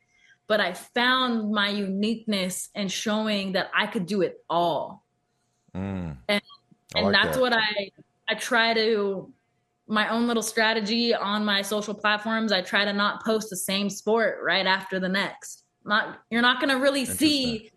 but 0.48 0.60
i 0.60 0.74
found 0.74 1.52
my 1.52 1.70
uniqueness 1.70 2.70
and 2.76 2.92
showing 2.92 3.54
that 3.54 3.70
i 3.76 3.86
could 3.88 4.06
do 4.06 4.22
it 4.22 4.44
all 4.50 5.02
Mm. 5.76 6.18
and 6.30 6.42
and 6.96 7.06
like 7.08 7.14
that's 7.14 7.38
that. 7.38 7.42
what 7.42 7.52
i 7.54 7.90
i 8.30 8.36
try 8.36 8.76
to 8.76 9.34
my 9.88 10.08
own 10.10 10.28
little 10.28 10.44
strategy 10.44 11.14
on 11.14 11.44
my 11.44 11.62
social 11.62 11.94
platforms 11.94 12.52
i 12.52 12.62
try 12.62 12.86
to 12.86 12.94
not 12.94 13.24
post 13.24 13.50
the 13.50 13.58
same 13.58 13.90
sport 13.90 14.40
right 14.42 14.66
after 14.66 15.00
the 15.00 15.10
next 15.10 15.66
not 15.86 16.20
you're 16.30 16.42
not 16.42 16.60
going 16.60 16.70
to 16.70 16.82
really 16.82 17.06
see 17.06 17.70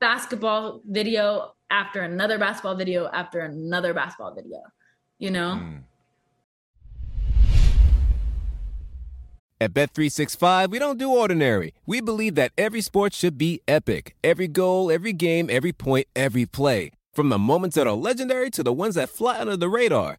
basketball 0.00 0.80
video 0.86 1.52
after 1.70 2.00
another 2.00 2.38
basketball 2.38 2.76
video 2.76 3.08
after 3.08 3.40
another 3.40 3.92
basketball 3.92 4.34
video 4.34 4.60
you 5.18 5.30
know 5.30 5.60
Mm. 5.60 5.82
At 9.60 9.74
Bet365, 9.74 10.70
we 10.70 10.78
don't 10.78 11.00
do 11.00 11.10
ordinary. 11.10 11.74
We 11.84 12.00
believe 12.00 12.36
that 12.36 12.52
every 12.56 12.80
sport 12.80 13.12
should 13.12 13.36
be 13.36 13.60
epic. 13.66 14.14
Every 14.22 14.46
goal, 14.46 14.88
every 14.88 15.12
game, 15.12 15.48
every 15.50 15.72
point, 15.72 16.06
every 16.14 16.46
play. 16.46 16.92
From 17.12 17.28
the 17.28 17.38
moments 17.38 17.74
that 17.74 17.88
are 17.88 17.94
legendary 17.94 18.50
to 18.50 18.62
the 18.62 18.72
ones 18.72 18.94
that 18.94 19.08
fly 19.08 19.40
under 19.40 19.56
the 19.56 19.68
radar. 19.68 20.18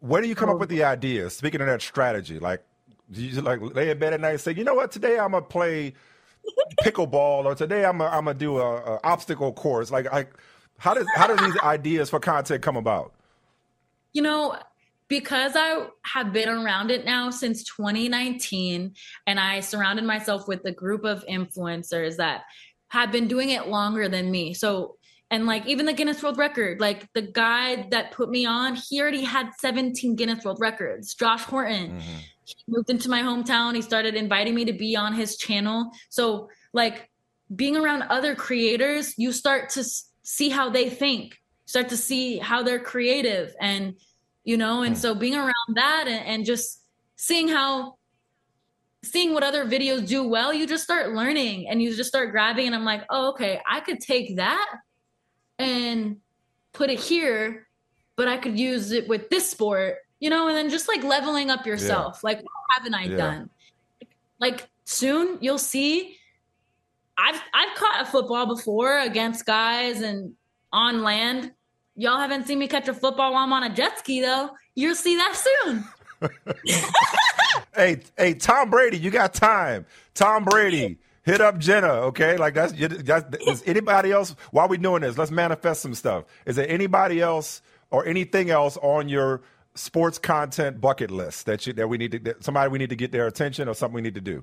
Where 0.00 0.20
do 0.20 0.28
you 0.28 0.34
come 0.34 0.48
up 0.48 0.58
with 0.58 0.68
the 0.68 0.82
um, 0.82 0.92
ideas? 0.92 1.36
Speaking 1.36 1.60
of 1.60 1.66
that 1.66 1.82
strategy, 1.82 2.38
like 2.38 2.62
do 3.10 3.22
you 3.22 3.30
just 3.30 3.42
like 3.42 3.60
lay 3.60 3.90
in 3.90 3.98
bed 3.98 4.12
at 4.12 4.20
night 4.20 4.30
and 4.30 4.40
say, 4.40 4.52
you 4.52 4.64
know 4.64 4.74
what, 4.74 4.90
today 4.90 5.18
I'm 5.18 5.32
gonna 5.32 5.44
play 5.44 5.94
pickleball, 6.82 7.44
or 7.44 7.54
today 7.54 7.84
I'm 7.84 7.98
gonna, 7.98 8.10
I'm 8.10 8.24
gonna 8.24 8.38
do 8.38 8.58
a, 8.58 8.76
a 8.76 9.00
obstacle 9.04 9.52
course. 9.52 9.90
Like, 9.90 10.06
I, 10.12 10.26
how 10.78 10.94
does 10.94 11.06
how 11.14 11.26
do 11.26 11.36
these 11.44 11.58
ideas 11.60 12.10
for 12.10 12.18
content 12.20 12.62
come 12.62 12.76
about? 12.76 13.12
you 14.12 14.22
know 14.22 14.56
because 15.08 15.52
i 15.54 15.86
have 16.02 16.32
been 16.32 16.48
around 16.48 16.90
it 16.90 17.04
now 17.04 17.30
since 17.30 17.64
2019 17.64 18.94
and 19.26 19.40
i 19.40 19.60
surrounded 19.60 20.04
myself 20.04 20.48
with 20.48 20.64
a 20.64 20.72
group 20.72 21.04
of 21.04 21.24
influencers 21.26 22.16
that 22.16 22.42
have 22.88 23.12
been 23.12 23.28
doing 23.28 23.50
it 23.50 23.68
longer 23.68 24.08
than 24.08 24.30
me 24.30 24.54
so 24.54 24.96
and 25.30 25.46
like 25.46 25.66
even 25.66 25.86
the 25.86 25.92
guinness 25.92 26.22
world 26.22 26.38
record 26.38 26.80
like 26.80 27.08
the 27.14 27.22
guy 27.22 27.86
that 27.90 28.10
put 28.10 28.28
me 28.28 28.44
on 28.44 28.74
he 28.74 29.00
already 29.00 29.22
had 29.22 29.50
17 29.58 30.16
guinness 30.16 30.44
world 30.44 30.58
records. 30.60 31.14
Josh 31.14 31.42
horton. 31.42 31.92
Mm-hmm. 31.92 32.18
He 32.44 32.56
moved 32.66 32.90
into 32.90 33.08
my 33.08 33.22
hometown. 33.22 33.76
He 33.76 33.82
started 33.82 34.14
inviting 34.14 34.54
me 34.54 34.64
to 34.64 34.72
be 34.72 34.96
on 34.96 35.14
his 35.14 35.36
channel. 35.36 35.92
So 36.08 36.48
like 36.72 37.08
being 37.54 37.76
around 37.76 38.02
other 38.02 38.34
creators 38.34 39.14
you 39.16 39.32
start 39.32 39.70
to 39.70 39.84
see 40.22 40.48
how 40.48 40.70
they 40.70 40.90
think. 40.90 41.36
Start 41.66 41.90
to 41.90 41.96
see 41.96 42.38
how 42.38 42.64
they're 42.64 42.80
creative 42.80 43.54
and 43.60 43.94
you 44.42 44.56
know 44.56 44.82
and 44.82 44.96
hmm. 44.96 45.00
so 45.00 45.14
being 45.14 45.36
around 45.36 45.74
that 45.74 46.04
and, 46.08 46.26
and 46.26 46.44
just 46.44 46.82
seeing 47.16 47.46
how 47.46 47.96
seeing 49.04 49.32
what 49.32 49.42
other 49.42 49.64
videos 49.64 50.06
do 50.06 50.26
well 50.26 50.52
you 50.52 50.66
just 50.66 50.82
start 50.82 51.12
learning 51.12 51.68
and 51.68 51.80
you 51.80 51.94
just 51.94 52.08
start 52.08 52.30
grabbing 52.32 52.66
and 52.66 52.74
i'm 52.74 52.84
like 52.84 53.02
oh 53.10 53.30
okay. 53.30 53.60
I 53.70 53.80
could 53.80 54.00
take 54.00 54.36
that 54.36 54.66
and 55.60 56.16
put 56.72 56.90
it 56.90 56.98
here 56.98 57.66
but 58.16 58.26
i 58.28 58.36
could 58.36 58.58
use 58.58 58.90
it 58.92 59.06
with 59.08 59.28
this 59.30 59.48
sport 59.50 59.96
you 60.18 60.28
know 60.30 60.48
and 60.48 60.56
then 60.56 60.68
just 60.70 60.88
like 60.88 61.02
leveling 61.02 61.50
up 61.50 61.64
yourself. 61.66 62.22
Like 62.22 62.38
what 62.38 62.52
haven't 62.76 62.94
i 62.94 63.04
Yeah. 63.04 63.16
done? 63.16 63.50
Like 64.38 64.68
soon 64.84 65.38
you'll 65.40 65.58
see 65.58 66.16
i've 67.16 67.40
i've 67.54 67.74
caught 67.76 68.02
a 68.02 68.04
football 68.04 68.46
before 68.46 68.98
against 69.00 69.46
guys 69.46 70.02
and 70.02 70.34
on 70.72 71.02
land. 71.02 71.52
Y'all 71.96 72.18
haven't 72.18 72.46
seen 72.46 72.58
me 72.58 72.68
catch 72.68 72.88
a 72.88 72.94
football 72.94 73.32
while 73.32 73.44
i'm 73.44 73.52
on 73.52 73.62
a 73.64 73.74
jet 73.74 73.98
ski 73.98 74.20
though. 74.20 74.50
You'll 74.74 74.94
see 74.94 75.16
that 75.16 75.34
soon. 75.64 75.84
Hey, 77.74 78.00
hey, 78.18 78.34
Tom 78.34 78.68
Brady, 78.68 78.98
you 78.98 79.10
got 79.10 79.32
time. 79.32 79.86
Tom 80.14 80.44
Brady, 80.44 80.98
hit 81.22 81.40
up 81.40 81.58
Jenna, 81.58 81.88
okay? 81.88 82.36
Like 82.36 82.54
that's, 82.54 82.72
that's 82.72 83.36
is 83.46 83.62
anybody 83.66 84.12
else? 84.12 84.34
While 84.50 84.68
we 84.68 84.78
doing 84.78 85.02
this, 85.02 85.18
let's 85.18 85.30
manifest 85.30 85.82
some 85.82 85.94
stuff. 85.94 86.24
Is 86.46 86.56
there 86.56 86.68
anybody 86.68 87.20
else 87.20 87.62
or 87.90 88.06
anything 88.06 88.50
else 88.50 88.76
on 88.78 89.08
your 89.08 89.42
sports 89.74 90.18
content 90.18 90.80
bucket 90.80 91.10
list 91.10 91.46
that 91.46 91.66
you 91.66 91.72
that 91.74 91.88
we 91.88 91.96
need 91.96 92.10
to 92.12 92.18
that 92.18 92.44
somebody 92.44 92.68
we 92.70 92.78
need 92.78 92.90
to 92.90 92.96
get 92.96 93.12
their 93.12 93.26
attention 93.26 93.68
or 93.68 93.74
something 93.74 93.94
we 93.94 94.02
need 94.02 94.14
to 94.14 94.20
do? 94.20 94.42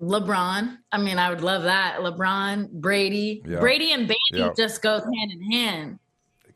lebron 0.00 0.78
i 0.92 0.98
mean 0.98 1.18
i 1.18 1.28
would 1.28 1.40
love 1.40 1.64
that 1.64 1.98
lebron 1.98 2.70
brady 2.70 3.42
Yeah. 3.44 3.58
brady 3.58 3.92
and 3.92 4.06
baby 4.06 4.16
Yeah. 4.32 4.50
just 4.56 4.80
goes 4.80 5.02
hand 5.02 5.32
in 5.32 5.50
hand 5.50 5.98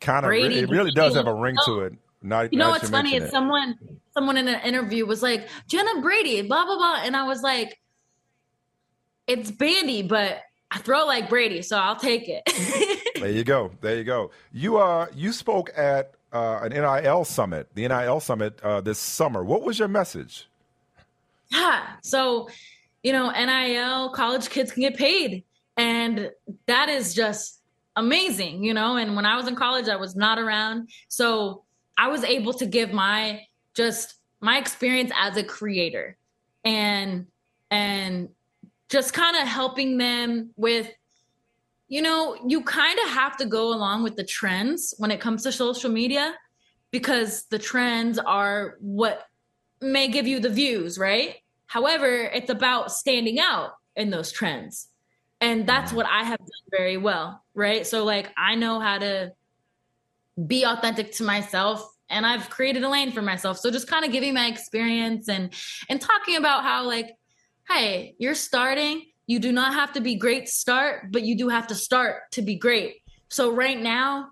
Kind 0.03 0.27
of, 0.27 0.31
Brady, 0.31 0.59
it 0.59 0.69
really 0.69 0.91
does 0.91 1.15
have 1.15 1.29
a 1.29 1.35
ring 1.35 1.55
to 1.65 1.71
oh, 1.71 1.81
it. 1.81 1.95
Not, 2.23 2.53
You 2.53 2.59
know 2.59 2.71
what's 2.71 2.91
funny 2.91 3.13
mention 3.13 3.23
is 3.23 3.29
it. 3.29 3.33
someone 3.33 3.79
someone 4.13 4.37
in 4.37 4.49
an 4.49 4.61
interview 4.63 5.07
was 5.07 5.23
like 5.23 5.49
Jenna 5.69 6.01
Brady, 6.01 6.43
blah 6.43 6.65
blah 6.65 6.77
blah, 6.77 7.03
and 7.05 7.17
I 7.17 7.23
was 7.23 7.43
like, 7.43 7.79
it's 9.27 9.51
Bandy, 9.51 10.03
but 10.03 10.43
I 10.71 10.79
throw 10.79 11.05
like 11.05 11.29
Brady, 11.29 11.63
so 11.63 11.77
I'll 11.79 11.97
take 11.97 12.29
it. 12.29 12.99
There 13.23 13.31
you 13.31 13.45
go. 13.45 13.71
There 13.81 13.97
you 13.97 14.03
go. 14.03 14.33
You 14.53 14.79
uh 14.79 15.07
you 15.15 15.33
spoke 15.33 15.71
at 15.77 16.15
uh, 16.33 16.59
an 16.63 16.73
NIL 16.73 17.25
summit, 17.25 17.69
the 17.75 17.87
NIL 17.87 18.19
summit 18.19 18.59
uh, 18.65 18.81
this 18.81 18.99
summer. 18.99 19.45
What 19.45 19.63
was 19.63 19.79
your 19.79 19.87
message? 19.87 20.49
yeah. 21.53 21.87
So, 22.03 22.49
you 23.05 23.13
know, 23.13 23.31
NIL 23.31 24.11
college 24.11 24.49
kids 24.51 24.73
can 24.73 24.81
get 24.81 24.97
paid, 24.97 25.45
and 25.77 26.33
that 26.67 26.89
is 26.89 27.15
just 27.15 27.61
amazing, 27.95 28.65
you 28.65 28.75
know. 28.75 28.97
And 28.97 29.15
when 29.15 29.27
I 29.27 29.37
was 29.37 29.47
in 29.47 29.55
college, 29.55 29.89
I 29.89 29.97
was 29.97 30.17
not 30.17 30.39
around, 30.39 30.89
so 31.07 31.63
I 31.97 32.09
was 32.09 32.25
able 32.25 32.55
to 32.55 32.67
give 32.67 32.93
my 32.93 33.43
just 33.75 34.15
my 34.41 34.59
experience 34.59 35.13
as 35.17 35.37
a 35.37 35.45
creator, 35.45 36.17
and 36.65 37.27
and 37.71 38.31
just 38.93 39.15
kind 39.15 39.35
of 39.37 39.49
helping 39.49 39.97
them 39.97 40.51
with 40.55 40.91
you 41.89 42.03
know 42.03 42.37
you 42.47 42.63
kind 42.63 42.99
of 42.99 43.09
have 43.09 43.39
to 43.39 43.47
go 43.47 43.73
along 43.73 44.03
with 44.03 44.17
the 44.17 44.23
trends 44.23 44.95
when 44.99 45.11
it 45.11 45.19
comes 45.19 45.43
to 45.43 45.51
social 45.51 45.91
media 45.91 46.35
because 46.91 47.45
the 47.45 47.59
trends 47.59 48.19
are 48.19 48.77
what 48.81 49.25
may 49.81 50.09
give 50.09 50.27
you 50.27 50.39
the 50.39 50.51
views 50.51 50.99
right? 50.99 51.37
However 51.67 52.07
it's 52.07 52.51
about 52.51 52.93
standing 52.93 53.41
out 53.41 53.71
in 53.97 54.11
those 54.11 54.31
trends. 54.31 54.89
And 55.41 55.67
that's 55.67 55.89
mm-hmm. 55.89 55.97
what 55.97 56.07
i 56.07 56.23
have 56.23 56.39
done 56.39 56.69
very 56.71 56.99
well 56.99 57.43
right? 57.55 57.87
So 57.87 58.05
like 58.05 58.31
i 58.37 58.55
know 58.57 58.79
how 58.79 58.99
to 58.99 59.33
be 60.47 60.65
authentic 60.65 61.13
to 61.13 61.25
myself 61.25 61.87
and 62.11 62.27
i've 62.27 62.51
created 62.51 62.83
a 62.83 62.91
lane 62.91 63.11
for 63.11 63.23
myself. 63.23 63.57
So 63.57 63.71
just 63.71 63.89
kind 63.89 64.05
of 64.05 64.13
giving 64.13 64.35
my 64.35 64.49
experience 64.49 65.31
and 65.31 65.51
and 65.89 65.99
talking 65.99 66.37
about 66.37 66.63
how 66.63 66.85
like 66.85 67.17
hey, 67.75 68.15
you're 68.19 68.35
starting. 68.35 69.07
You 69.27 69.39
do 69.39 69.53
not 69.53 69.75
have 69.75 69.93
to 69.95 70.01
be 70.01 70.17
great 70.17 70.47
to 70.47 70.53
start, 70.53 71.13
but 71.13 71.23
you 71.23 71.37
do 71.37 71.49
have 71.49 71.69
to 71.69 71.75
start 71.75 72.31
to 72.33 72.43
be 72.43 72.57
great. 72.57 72.97
So, 73.29 73.55
right 73.55 73.81
now, 73.81 74.29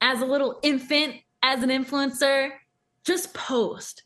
as 0.00 0.22
a 0.22 0.26
little 0.26 0.58
infant, 0.62 1.16
as 1.42 1.62
an 1.62 1.70
influencer, 1.70 2.50
just 3.04 3.34
post. 3.34 4.04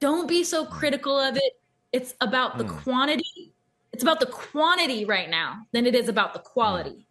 Don't 0.00 0.28
be 0.28 0.44
so 0.44 0.64
hmm. 0.64 0.72
critical 0.72 1.18
of 1.18 1.36
it. 1.36 1.52
It's 1.92 2.14
about 2.20 2.58
the 2.58 2.64
hmm. 2.64 2.78
quantity. 2.78 3.52
It's 3.92 4.02
about 4.02 4.20
the 4.20 4.26
quantity 4.26 5.04
right 5.04 5.28
now 5.28 5.66
than 5.72 5.86
it 5.86 5.94
is 5.94 6.08
about 6.08 6.32
the 6.32 6.40
hmm. 6.40 6.46
quality. 6.46 7.06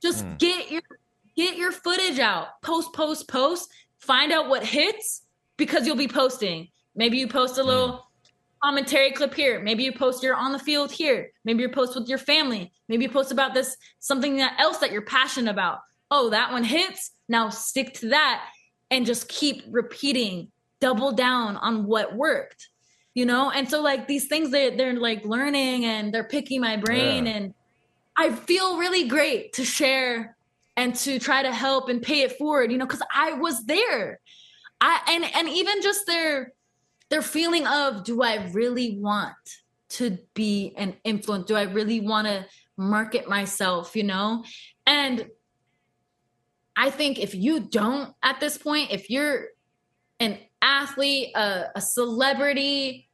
Just 0.00 0.24
get 0.38 0.70
your 0.70 0.82
get 1.36 1.56
your 1.56 1.72
footage 1.72 2.18
out. 2.18 2.60
Post, 2.62 2.92
post, 2.92 3.28
post. 3.28 3.70
Find 3.98 4.32
out 4.32 4.48
what 4.48 4.64
hits 4.64 5.22
because 5.56 5.86
you'll 5.86 5.96
be 5.96 6.08
posting. 6.08 6.68
Maybe 6.96 7.18
you 7.18 7.28
post 7.28 7.58
a 7.58 7.62
little 7.62 8.08
commentary 8.62 9.10
clip 9.10 9.34
here. 9.34 9.60
Maybe 9.60 9.82
you 9.82 9.92
post 9.92 10.22
your 10.22 10.36
on 10.36 10.52
the 10.52 10.58
field 10.58 10.92
here. 10.92 11.30
Maybe 11.44 11.62
you 11.62 11.68
post 11.68 11.94
with 11.94 12.08
your 12.08 12.18
family. 12.18 12.72
Maybe 12.88 13.04
you 13.04 13.10
post 13.10 13.32
about 13.32 13.54
this 13.54 13.76
something 13.98 14.36
that 14.36 14.58
else 14.60 14.78
that 14.78 14.92
you're 14.92 15.02
passionate 15.02 15.50
about. 15.50 15.80
Oh, 16.10 16.30
that 16.30 16.52
one 16.52 16.64
hits. 16.64 17.10
Now 17.28 17.48
stick 17.48 17.94
to 17.94 18.10
that 18.10 18.44
and 18.90 19.06
just 19.06 19.28
keep 19.28 19.64
repeating. 19.68 20.50
Double 20.80 21.12
down 21.12 21.56
on 21.56 21.86
what 21.86 22.16
worked. 22.16 22.68
You 23.14 23.26
know? 23.26 23.50
And 23.50 23.68
so 23.68 23.80
like 23.80 24.06
these 24.06 24.26
things 24.28 24.50
they 24.50 24.74
they're 24.74 24.98
like 24.98 25.24
learning 25.24 25.84
and 25.84 26.12
they're 26.12 26.24
picking 26.24 26.60
my 26.60 26.76
brain 26.76 27.26
Yeah. 27.26 27.32
and 27.32 27.54
I 28.16 28.30
feel 28.30 28.78
really 28.78 29.08
great 29.08 29.54
to 29.54 29.64
share 29.64 30.36
and 30.76 30.94
to 30.96 31.18
try 31.18 31.42
to 31.42 31.52
help 31.52 31.88
and 31.88 32.02
pay 32.02 32.22
it 32.22 32.36
forward, 32.38 32.70
you 32.70 32.78
know, 32.78 32.86
cuz 32.86 33.02
I 33.14 33.32
was 33.34 33.64
there. 33.64 34.20
I 34.80 35.00
and 35.08 35.24
and 35.24 35.48
even 35.48 35.82
just 35.82 36.06
their 36.06 36.52
their 37.12 37.20
feeling 37.20 37.66
of 37.66 38.04
do 38.04 38.22
I 38.22 38.48
really 38.52 38.96
want 38.98 39.36
to 39.90 40.16
be 40.32 40.72
an 40.78 40.96
influence? 41.04 41.44
Do 41.44 41.54
I 41.54 41.64
really 41.64 42.00
want 42.00 42.26
to 42.26 42.46
market 42.78 43.28
myself, 43.28 43.94
you 43.94 44.02
know? 44.02 44.44
And 44.86 45.26
I 46.74 46.88
think 46.88 47.18
if 47.18 47.34
you 47.34 47.60
don't 47.60 48.14
at 48.22 48.40
this 48.40 48.56
point, 48.56 48.92
if 48.92 49.10
you're 49.10 49.48
an 50.20 50.38
athlete, 50.62 51.36
a, 51.36 51.66
a 51.74 51.82
celebrity, 51.82 53.10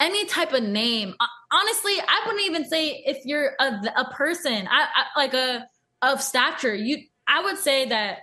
any 0.00 0.24
type 0.24 0.54
of 0.54 0.62
name, 0.62 1.14
honestly, 1.52 1.92
I 2.00 2.22
wouldn't 2.24 2.46
even 2.46 2.64
say 2.64 3.02
if 3.04 3.26
you're 3.26 3.52
a, 3.60 3.74
a 3.94 4.10
person, 4.10 4.66
I, 4.70 4.86
I 4.96 5.20
like 5.20 5.34
a 5.34 5.66
of 6.00 6.22
stature, 6.22 6.74
you 6.74 7.04
I 7.28 7.42
would 7.42 7.58
say 7.58 7.90
that 7.90 8.20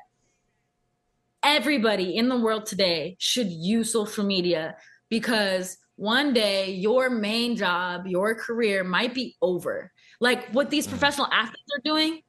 everybody 1.43 2.15
in 2.15 2.29
the 2.29 2.37
world 2.37 2.65
today 2.65 3.15
should 3.19 3.47
use 3.47 3.91
social 3.91 4.25
media 4.25 4.75
because 5.09 5.77
one 5.95 6.33
day 6.33 6.71
your 6.71 7.09
main 7.09 7.55
job, 7.55 8.07
your 8.07 8.35
career 8.35 8.83
might 8.83 9.13
be 9.13 9.35
over. 9.41 9.91
Like 10.21 10.49
what 10.51 10.69
these 10.69 10.87
mm. 10.87 10.91
professional 10.91 11.27
athletes 11.31 11.69
are 11.75 11.81
doing, 11.83 12.21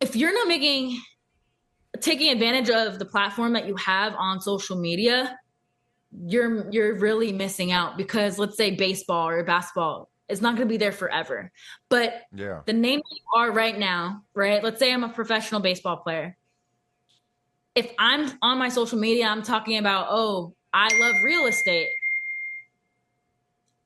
if 0.00 0.14
you're 0.14 0.32
not 0.32 0.46
making 0.46 1.00
taking 2.00 2.30
advantage 2.30 2.70
of 2.70 2.98
the 2.98 3.04
platform 3.04 3.54
that 3.54 3.66
you 3.66 3.74
have 3.76 4.14
on 4.14 4.40
social 4.40 4.78
media, 4.78 5.36
you're 6.12 6.70
you're 6.70 6.94
really 6.94 7.32
missing 7.32 7.72
out 7.72 7.96
because 7.96 8.38
let's 8.38 8.56
say 8.56 8.70
baseball 8.70 9.28
or 9.28 9.42
basketball 9.42 10.08
is 10.28 10.40
not 10.40 10.56
going 10.56 10.68
to 10.68 10.72
be 10.72 10.76
there 10.76 10.92
forever. 10.92 11.50
But 11.88 12.22
yeah. 12.32 12.60
the 12.66 12.72
name 12.72 13.00
you 13.10 13.22
are 13.34 13.50
right 13.50 13.78
now, 13.78 14.22
right? 14.34 14.62
Let's 14.62 14.78
say 14.78 14.92
I'm 14.92 15.04
a 15.04 15.08
professional 15.08 15.60
baseball 15.60 15.98
player. 15.98 16.36
If 17.78 17.92
I'm 17.96 18.32
on 18.42 18.58
my 18.58 18.70
social 18.70 18.98
media, 18.98 19.28
I'm 19.28 19.44
talking 19.44 19.78
about, 19.78 20.08
oh, 20.10 20.52
I 20.72 20.88
love 20.98 21.14
real 21.22 21.46
estate. 21.46 21.86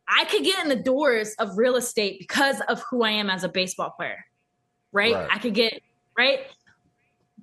I 0.08 0.24
could 0.24 0.44
get 0.44 0.62
in 0.62 0.70
the 0.70 0.82
doors 0.82 1.34
of 1.38 1.58
real 1.58 1.76
estate 1.76 2.18
because 2.18 2.62
of 2.70 2.82
who 2.88 3.02
I 3.02 3.10
am 3.10 3.28
as 3.28 3.44
a 3.44 3.50
baseball 3.50 3.90
player, 3.90 4.24
right? 4.92 5.12
right. 5.12 5.28
I 5.30 5.38
could 5.38 5.52
get, 5.52 5.82
right? 6.16 6.40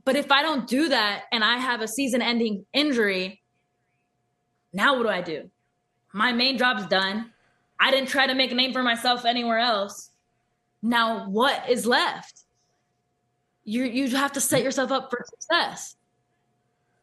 But 0.06 0.16
if 0.16 0.32
I 0.32 0.41
don't 0.41 0.68
do 0.68 0.89
that 0.89 1.26
and 1.32 1.43
I 1.43 1.58
have 1.58 1.82
a 1.82 1.88
season 1.88 2.24
ending 2.24 2.66
injury, 2.74 3.43
now 4.74 4.97
what 4.97 5.04
do 5.04 5.10
I 5.10 5.22
do? 5.22 5.52
My 6.14 6.32
main 6.32 6.58
job's 6.58 6.88
done. 6.88 7.32
I 7.80 7.91
didn't 7.91 8.10
try 8.10 8.26
to 8.26 8.34
make 8.34 8.52
a 8.52 8.56
name 8.56 8.74
for 8.74 8.82
myself 8.82 9.24
anywhere 9.24 9.60
else. 9.60 10.10
Now 10.82 11.30
what 11.30 11.70
is 11.70 11.86
left? 11.86 12.41
You 13.66 13.84
you 13.84 14.16
have 14.16 14.32
to 14.32 14.41
set 14.41 14.64
yourself 14.64 14.91
up 14.91 15.12
for 15.12 15.24
success. 15.30 15.95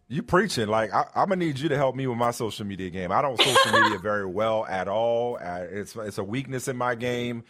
You 0.09 0.23
preaching 0.23 0.69
like 0.69 0.95
I, 0.95 1.03
am 1.17 1.29
gonna 1.29 1.37
need 1.37 1.59
you 1.59 1.69
to 1.69 1.77
help 1.77 1.97
me 1.97 2.07
with 2.07 2.17
my 2.17 2.31
social 2.31 2.65
media 2.65 2.91
game. 2.91 3.11
I 3.11 3.23
don't 3.23 3.41
social 3.41 3.81
media 3.81 3.99
very 4.03 4.27
well 4.27 4.65
at 4.67 4.87
all. 4.87 5.37
it's 5.37 5.97
it's 5.97 6.19
a 6.19 6.25
weakness 6.25 6.69
in 6.69 6.77
my 6.77 6.95
game. 6.95 7.43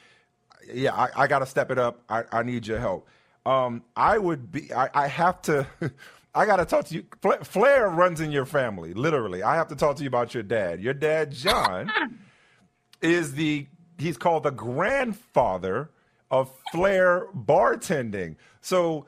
Yeah, 0.72 0.94
I, 0.94 1.08
I 1.16 1.26
got 1.26 1.40
to 1.40 1.46
step 1.46 1.70
it 1.70 1.78
up. 1.78 2.02
I, 2.08 2.24
I 2.32 2.42
need 2.42 2.66
your 2.66 2.78
help. 2.78 3.06
Um, 3.44 3.84
I 3.94 4.18
would 4.18 4.50
be. 4.50 4.72
I, 4.72 4.88
I 4.92 5.06
have 5.06 5.40
to. 5.42 5.66
I 6.34 6.44
got 6.44 6.56
to 6.56 6.66
talk 6.66 6.86
to 6.86 6.94
you. 6.94 7.04
Flair 7.44 7.88
runs 7.88 8.20
in 8.20 8.30
your 8.30 8.44
family, 8.44 8.92
literally. 8.92 9.42
I 9.42 9.54
have 9.56 9.68
to 9.68 9.76
talk 9.76 9.96
to 9.96 10.02
you 10.02 10.08
about 10.08 10.34
your 10.34 10.42
dad. 10.42 10.80
Your 10.80 10.92
dad, 10.92 11.32
John, 11.32 11.90
is 13.02 13.34
the 13.34 13.66
he's 13.98 14.18
called 14.18 14.42
the 14.42 14.50
grandfather 14.50 15.90
of 16.30 16.50
Flair 16.72 17.28
bartending. 17.34 18.36
So 18.60 19.06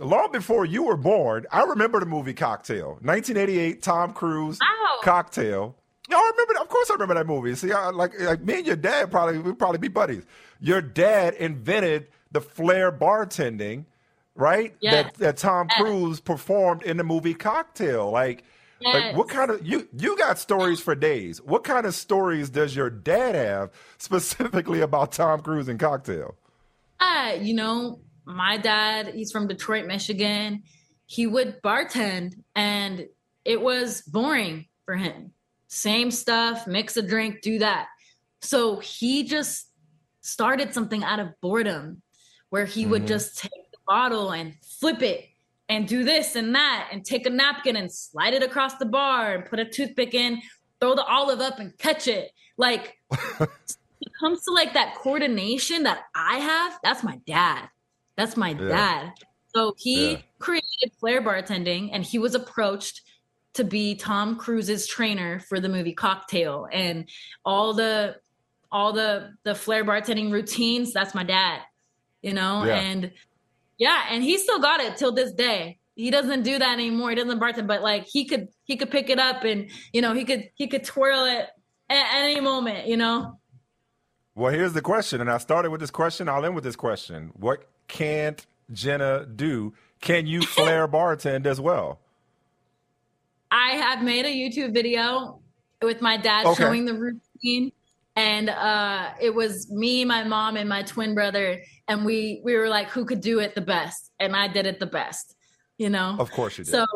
long 0.00 0.32
before 0.32 0.64
you 0.64 0.84
were 0.84 0.96
born, 0.96 1.46
I 1.50 1.62
remember 1.62 2.00
the 2.00 2.06
movie 2.06 2.34
Cocktail, 2.34 2.98
1988, 3.02 3.82
Tom 3.82 4.12
Cruise, 4.12 4.58
oh. 4.62 5.00
Cocktail. 5.02 5.76
Yeah, 6.08 6.16
I 6.16 6.32
remember. 6.36 6.60
Of 6.60 6.68
course, 6.68 6.90
I 6.90 6.94
remember 6.94 7.14
that 7.14 7.26
movie. 7.26 7.54
See, 7.54 7.72
I, 7.72 7.90
like 7.90 8.18
like 8.20 8.42
me 8.42 8.58
and 8.58 8.66
your 8.66 8.76
dad 8.76 9.10
probably 9.10 9.38
would 9.38 9.58
probably 9.58 9.78
be 9.78 9.88
buddies. 9.88 10.24
Your 10.60 10.82
dad 10.82 11.34
invented 11.34 12.08
the 12.32 12.40
Flair 12.40 12.92
bartending 12.92 13.84
right? 14.34 14.74
Yes. 14.80 15.04
That 15.04 15.14
that 15.14 15.36
Tom 15.36 15.68
Cruise 15.68 16.20
performed 16.20 16.82
in 16.82 16.96
the 16.96 17.04
movie 17.04 17.34
Cocktail. 17.34 18.10
Like, 18.10 18.44
yes. 18.80 18.94
like 18.94 19.16
what 19.16 19.28
kind 19.28 19.50
of 19.50 19.66
you 19.66 19.88
you 19.96 20.16
got 20.16 20.38
stories 20.38 20.80
for 20.80 20.94
days. 20.94 21.40
What 21.42 21.64
kind 21.64 21.86
of 21.86 21.94
stories 21.94 22.50
does 22.50 22.74
your 22.74 22.90
dad 22.90 23.34
have 23.34 23.70
specifically 23.98 24.80
about 24.80 25.12
Tom 25.12 25.40
Cruise 25.40 25.68
and 25.68 25.78
Cocktail? 25.78 26.34
Uh, 27.00 27.36
you 27.40 27.54
know, 27.54 28.00
my 28.24 28.56
dad, 28.56 29.14
he's 29.14 29.32
from 29.32 29.46
Detroit, 29.46 29.86
Michigan. 29.86 30.62
He 31.06 31.26
would 31.26 31.60
bartend 31.62 32.34
and 32.54 33.06
it 33.44 33.60
was 33.60 34.02
boring 34.02 34.66
for 34.84 34.96
him. 34.96 35.32
Same 35.68 36.10
stuff, 36.10 36.66
mix 36.66 36.96
a 36.96 37.02
drink, 37.02 37.42
do 37.42 37.58
that. 37.58 37.88
So 38.40 38.78
he 38.78 39.24
just 39.24 39.68
started 40.20 40.72
something 40.72 41.04
out 41.04 41.20
of 41.20 41.28
boredom 41.40 42.02
where 42.50 42.64
he 42.64 42.82
mm-hmm. 42.82 42.92
would 42.92 43.06
just 43.06 43.38
take 43.38 43.50
the 43.72 43.78
bottle 43.86 44.30
and 44.30 44.54
flip 44.62 45.02
it 45.02 45.26
and 45.68 45.88
do 45.88 46.04
this 46.04 46.36
and 46.36 46.54
that 46.54 46.88
and 46.92 47.04
take 47.04 47.26
a 47.26 47.30
napkin 47.30 47.76
and 47.76 47.92
slide 47.92 48.34
it 48.34 48.42
across 48.42 48.76
the 48.76 48.86
bar 48.86 49.34
and 49.34 49.44
put 49.46 49.58
a 49.58 49.64
toothpick 49.64 50.14
in, 50.14 50.40
throw 50.80 50.94
the 50.94 51.04
olive 51.04 51.40
up 51.40 51.58
and 51.58 51.76
catch 51.78 52.06
it. 52.06 52.30
Like 52.56 52.96
it 53.40 54.12
comes 54.20 54.44
to 54.44 54.52
like 54.52 54.74
that 54.74 54.94
coordination 54.94 55.84
that 55.84 56.04
I 56.14 56.38
have, 56.38 56.78
that's 56.82 57.02
my 57.02 57.18
dad. 57.26 57.68
That's 58.16 58.36
my 58.36 58.50
yeah. 58.50 58.68
dad. 58.68 59.12
So 59.54 59.74
he 59.76 60.12
yeah. 60.12 60.18
created 60.38 60.92
Flair 60.98 61.22
bartending 61.22 61.90
and 61.92 62.04
he 62.04 62.18
was 62.18 62.34
approached 62.34 63.02
to 63.54 63.64
be 63.64 63.94
Tom 63.94 64.36
Cruise's 64.36 64.86
trainer 64.86 65.40
for 65.40 65.60
the 65.60 65.68
movie 65.68 65.92
Cocktail 65.92 66.68
and 66.72 67.08
all 67.44 67.72
the 67.72 68.16
all 68.70 68.92
the 68.92 69.30
the 69.44 69.54
Flair 69.54 69.84
bartending 69.84 70.32
routines, 70.32 70.92
that's 70.92 71.14
my 71.14 71.22
dad. 71.22 71.60
You 72.22 72.34
know, 72.34 72.64
yeah. 72.64 72.76
and 72.76 73.12
yeah, 73.78 74.06
and 74.10 74.22
he 74.22 74.38
still 74.38 74.58
got 74.58 74.80
it 74.80 74.96
till 74.96 75.12
this 75.12 75.32
day. 75.32 75.78
He 75.94 76.10
doesn't 76.10 76.42
do 76.42 76.58
that 76.58 76.72
anymore. 76.72 77.10
He 77.10 77.16
doesn't 77.16 77.38
bartend, 77.38 77.68
but 77.68 77.82
like 77.82 78.06
he 78.06 78.24
could 78.24 78.48
he 78.64 78.76
could 78.76 78.90
pick 78.90 79.10
it 79.10 79.20
up 79.20 79.44
and 79.44 79.70
you 79.92 80.02
know 80.02 80.12
he 80.12 80.24
could 80.24 80.50
he 80.54 80.66
could 80.66 80.84
twirl 80.84 81.24
it 81.24 81.48
at 81.88 82.14
any 82.14 82.40
moment. 82.40 82.88
You 82.88 82.96
know. 82.96 83.38
Well, 84.34 84.52
here's 84.52 84.72
the 84.72 84.82
question, 84.82 85.20
and 85.20 85.30
I 85.30 85.38
started 85.38 85.70
with 85.70 85.80
this 85.80 85.90
question. 85.90 86.28
I'll 86.28 86.44
end 86.44 86.54
with 86.54 86.64
this 86.64 86.76
question: 86.76 87.30
What 87.34 87.68
can't 87.88 88.44
Jenna 88.72 89.26
do? 89.26 89.74
Can 90.00 90.26
you 90.26 90.42
flare 90.42 90.88
bartend 90.88 91.46
as 91.46 91.60
well? 91.60 92.00
I 93.50 93.70
have 93.70 94.02
made 94.02 94.24
a 94.24 94.34
YouTube 94.34 94.74
video 94.74 95.40
with 95.80 96.00
my 96.00 96.16
dad 96.16 96.46
okay. 96.46 96.62
showing 96.62 96.84
the 96.84 96.94
routine 96.94 97.70
and 98.16 98.50
uh, 98.50 99.10
it 99.20 99.34
was 99.34 99.70
me, 99.70 100.04
my 100.04 100.24
mom, 100.24 100.56
and 100.56 100.68
my 100.68 100.82
twin 100.82 101.14
brother, 101.14 101.62
and 101.88 102.04
we 102.04 102.40
we 102.44 102.54
were 102.54 102.68
like, 102.68 102.88
who 102.88 103.04
could 103.04 103.20
do 103.20 103.40
it 103.40 103.54
the 103.54 103.60
best? 103.60 104.12
And 104.20 104.36
I 104.36 104.48
did 104.48 104.66
it 104.66 104.78
the 104.78 104.86
best, 104.86 105.36
you 105.78 105.90
know. 105.90 106.16
Of 106.18 106.30
course 106.30 106.58
you 106.58 106.64
did. 106.64 106.70
So 106.70 106.86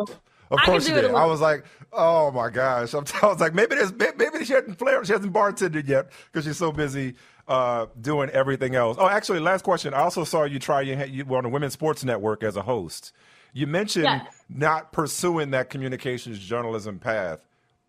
of 0.50 0.60
course 0.60 0.88
you 0.88 0.94
did. 0.94 1.06
I 1.06 1.26
was 1.26 1.40
like, 1.40 1.64
oh 1.92 2.30
my 2.30 2.50
gosh. 2.50 2.94
I 3.22 3.26
was 3.26 3.40
like, 3.40 3.54
maybe 3.54 3.74
there's 3.74 3.92
maybe 3.92 4.44
she 4.44 4.52
hasn't 4.52 4.78
flared, 4.78 5.06
she 5.06 5.12
hasn't 5.12 5.32
bartended 5.32 5.88
yet 5.88 6.10
because 6.30 6.44
she's 6.44 6.56
so 6.56 6.72
busy 6.72 7.14
uh, 7.46 7.86
doing 8.00 8.30
everything 8.30 8.74
else. 8.74 8.96
Oh, 8.98 9.08
actually, 9.08 9.40
last 9.40 9.64
question. 9.64 9.94
I 9.94 10.00
also 10.00 10.24
saw 10.24 10.44
you 10.44 10.58
try 10.58 10.80
you, 10.82 10.96
you 11.04 11.24
were 11.24 11.38
on 11.38 11.44
the 11.44 11.50
Women's 11.50 11.72
Sports 11.72 12.04
Network 12.04 12.42
as 12.42 12.56
a 12.56 12.62
host. 12.62 13.12
You 13.52 13.66
mentioned 13.66 14.22
not 14.48 14.92
pursuing 14.92 15.50
that 15.50 15.70
communications 15.70 16.38
journalism 16.38 16.98
path 16.98 17.40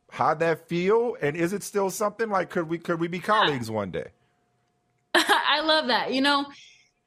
how'd 0.10 0.40
that 0.40 0.68
feel? 0.68 1.16
And 1.22 1.36
is 1.36 1.54
it 1.54 1.64
still 1.64 1.90
something 1.90 2.30
like 2.30 2.50
could 2.50 2.68
we 2.68 2.78
could 2.78 3.00
we 3.00 3.08
be 3.08 3.20
colleagues 3.20 3.72
one 3.72 3.92
day? 3.92 4.08
I 5.14 5.62
love 5.62 5.88
that. 5.88 6.14
You 6.14 6.22
know, 6.22 6.46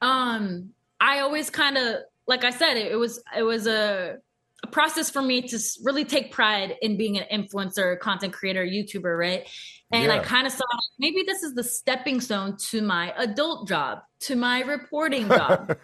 um, 0.01 0.71
I 1.01 1.21
always 1.21 1.51
kind 1.51 1.77
of 1.77 1.97
like 2.27 2.45
I 2.45 2.51
said, 2.51 2.77
it, 2.77 2.93
it 2.93 2.97
was 2.97 3.23
it 3.37 3.43
was 3.43 3.67
a, 3.67 4.19
a, 4.63 4.67
process 4.67 5.11
for 5.11 5.23
me 5.23 5.43
to 5.43 5.59
really 5.83 6.05
take 6.05 6.33
pride 6.33 6.77
in 6.83 6.97
being 6.97 7.19
an 7.19 7.27
influencer, 7.31 7.99
content 7.99 8.33
creator, 8.33 8.65
YouTuber, 8.65 9.19
right? 9.19 9.49
And 9.93 10.05
yeah. 10.05 10.15
I 10.15 10.19
kind 10.21 10.47
of 10.47 10.53
saw 10.53 10.65
maybe 10.99 11.23
this 11.27 11.43
is 11.43 11.55
the 11.55 11.65
stepping 11.65 12.21
stone 12.21 12.57
to 12.71 12.81
my 12.81 13.13
adult 13.17 13.69
job, 13.69 14.01
to 14.21 14.37
my 14.37 14.63
reporting 14.63 15.29
job, 15.29 15.77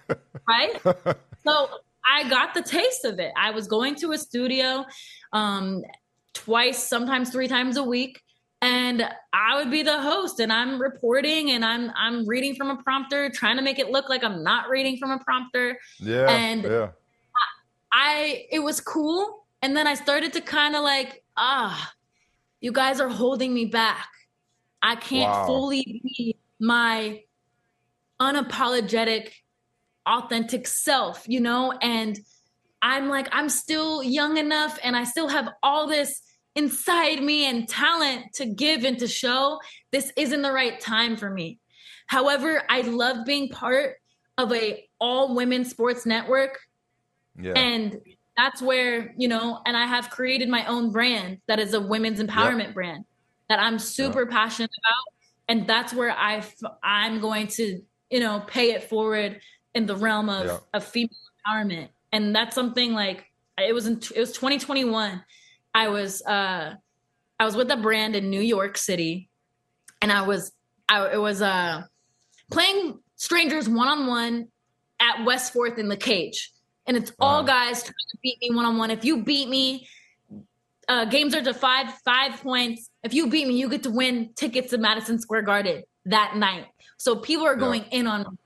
right? 0.48 0.80
So 0.82 1.68
I 2.06 2.28
got 2.28 2.54
the 2.54 2.62
taste 2.62 3.04
of 3.04 3.18
it. 3.18 3.32
I 3.36 3.50
was 3.50 3.66
going 3.66 3.96
to 3.96 4.12
a 4.12 4.18
studio. 4.18 4.86
Um, 5.32 5.82
twice, 6.38 6.82
sometimes 6.82 7.30
three 7.30 7.48
times 7.48 7.76
a 7.76 7.82
week. 7.82 8.22
And 8.60 9.08
I 9.32 9.56
would 9.56 9.70
be 9.70 9.82
the 9.82 10.00
host 10.00 10.40
and 10.40 10.52
I'm 10.52 10.80
reporting 10.80 11.52
and 11.52 11.64
I'm 11.64 11.92
I'm 11.96 12.26
reading 12.26 12.56
from 12.56 12.70
a 12.70 12.82
prompter, 12.82 13.30
trying 13.30 13.56
to 13.56 13.62
make 13.62 13.78
it 13.78 13.90
look 13.90 14.08
like 14.08 14.24
I'm 14.24 14.42
not 14.42 14.68
reading 14.68 14.96
from 14.96 15.12
a 15.12 15.18
prompter. 15.20 15.78
Yeah. 16.00 16.28
And 16.28 16.64
yeah. 16.64 16.88
I, 18.18 18.46
it 18.50 18.58
was 18.58 18.80
cool. 18.80 19.46
And 19.62 19.76
then 19.76 19.86
I 19.86 19.94
started 19.94 20.32
to 20.32 20.40
kind 20.40 20.74
of 20.74 20.82
like, 20.82 21.22
ah, 21.36 21.92
you 22.60 22.72
guys 22.72 23.00
are 23.00 23.08
holding 23.08 23.54
me 23.54 23.66
back. 23.66 24.08
I 24.82 24.96
can't 24.96 25.30
wow. 25.30 25.46
fully 25.46 26.02
be 26.04 26.36
my 26.60 27.22
unapologetic, 28.20 29.30
authentic 30.06 30.66
self, 30.66 31.24
you 31.28 31.40
know? 31.40 31.72
And 31.80 32.18
I'm 32.82 33.08
like, 33.08 33.28
I'm 33.30 33.48
still 33.48 34.02
young 34.02 34.36
enough 34.36 34.78
and 34.82 34.96
I 34.96 35.04
still 35.04 35.28
have 35.28 35.48
all 35.62 35.86
this 35.86 36.20
inside 36.56 37.22
me 37.22 37.44
and 37.44 37.68
talent 37.68 38.32
to 38.34 38.46
give 38.46 38.84
and 38.84 38.98
to 38.98 39.06
show, 39.06 39.60
this 39.92 40.12
isn't 40.16 40.42
the 40.42 40.52
right 40.52 40.80
time 40.80 41.16
for 41.16 41.30
me. 41.30 41.60
However, 42.08 42.62
I 42.68 42.80
love 42.80 43.24
being 43.24 43.48
part 43.48 43.96
of 44.38 44.52
a 44.52 44.88
all 45.00 45.36
women 45.36 45.64
sports 45.64 46.04
network. 46.04 46.58
Yeah. 47.40 47.52
And 47.52 48.00
that's 48.36 48.62
where, 48.62 49.14
you 49.16 49.28
know, 49.28 49.60
and 49.66 49.76
I 49.76 49.86
have 49.86 50.10
created 50.10 50.48
my 50.48 50.64
own 50.66 50.92
brand 50.92 51.38
that 51.48 51.58
is 51.58 51.74
a 51.74 51.80
women's 51.80 52.20
empowerment 52.20 52.66
yep. 52.66 52.74
brand 52.74 53.04
that 53.48 53.58
I'm 53.60 53.78
super 53.78 54.22
yep. 54.22 54.30
passionate 54.30 54.70
about. 54.70 55.14
And 55.48 55.66
that's 55.66 55.94
where 55.94 56.10
I 56.10 56.42
I'm 56.82 57.20
going 57.20 57.46
to, 57.48 57.80
you 58.10 58.20
know, 58.20 58.44
pay 58.46 58.72
it 58.72 58.84
forward 58.84 59.40
in 59.74 59.86
the 59.86 59.96
realm 59.96 60.28
of, 60.28 60.46
yep. 60.46 60.62
of 60.74 60.84
female 60.84 61.10
empowerment. 61.46 61.88
And 62.12 62.34
that's 62.34 62.54
something 62.54 62.92
like 62.92 63.28
it 63.58 63.74
was 63.74 63.86
in 63.86 64.00
it 64.14 64.20
was 64.20 64.32
2021 64.32 65.22
i 65.74 65.88
was 65.88 66.22
uh 66.22 66.74
i 67.38 67.44
was 67.44 67.56
with 67.56 67.70
a 67.70 67.76
brand 67.76 68.14
in 68.14 68.30
new 68.30 68.40
york 68.40 68.76
city 68.76 69.28
and 70.00 70.12
i 70.12 70.22
was 70.22 70.52
i 70.88 71.12
it 71.12 71.20
was 71.20 71.42
uh 71.42 71.82
playing 72.50 72.98
strangers 73.16 73.68
one-on-one 73.68 74.48
at 75.00 75.24
west 75.24 75.52
fourth 75.52 75.78
in 75.78 75.88
the 75.88 75.96
cage 75.96 76.52
and 76.88 76.96
it's 76.96 77.10
wow. 77.18 77.26
all 77.26 77.42
guys 77.44 77.82
trying 77.82 77.94
to 78.10 78.18
beat 78.22 78.38
me 78.40 78.50
one-on-one 78.54 78.90
if 78.90 79.04
you 79.04 79.22
beat 79.22 79.48
me 79.48 79.86
uh 80.88 81.04
games 81.04 81.34
are 81.34 81.42
to 81.42 81.54
five 81.54 81.92
five 82.04 82.40
points 82.42 82.90
if 83.04 83.14
you 83.14 83.28
beat 83.28 83.46
me 83.46 83.54
you 83.54 83.68
get 83.68 83.84
to 83.84 83.90
win 83.90 84.30
tickets 84.34 84.70
to 84.70 84.78
madison 84.78 85.20
square 85.20 85.42
garden 85.42 85.82
that 86.04 86.36
night 86.36 86.66
so 86.96 87.14
people 87.16 87.46
are 87.46 87.56
going 87.56 87.82
yeah. 87.90 88.00
in 88.00 88.06
on 88.06 88.38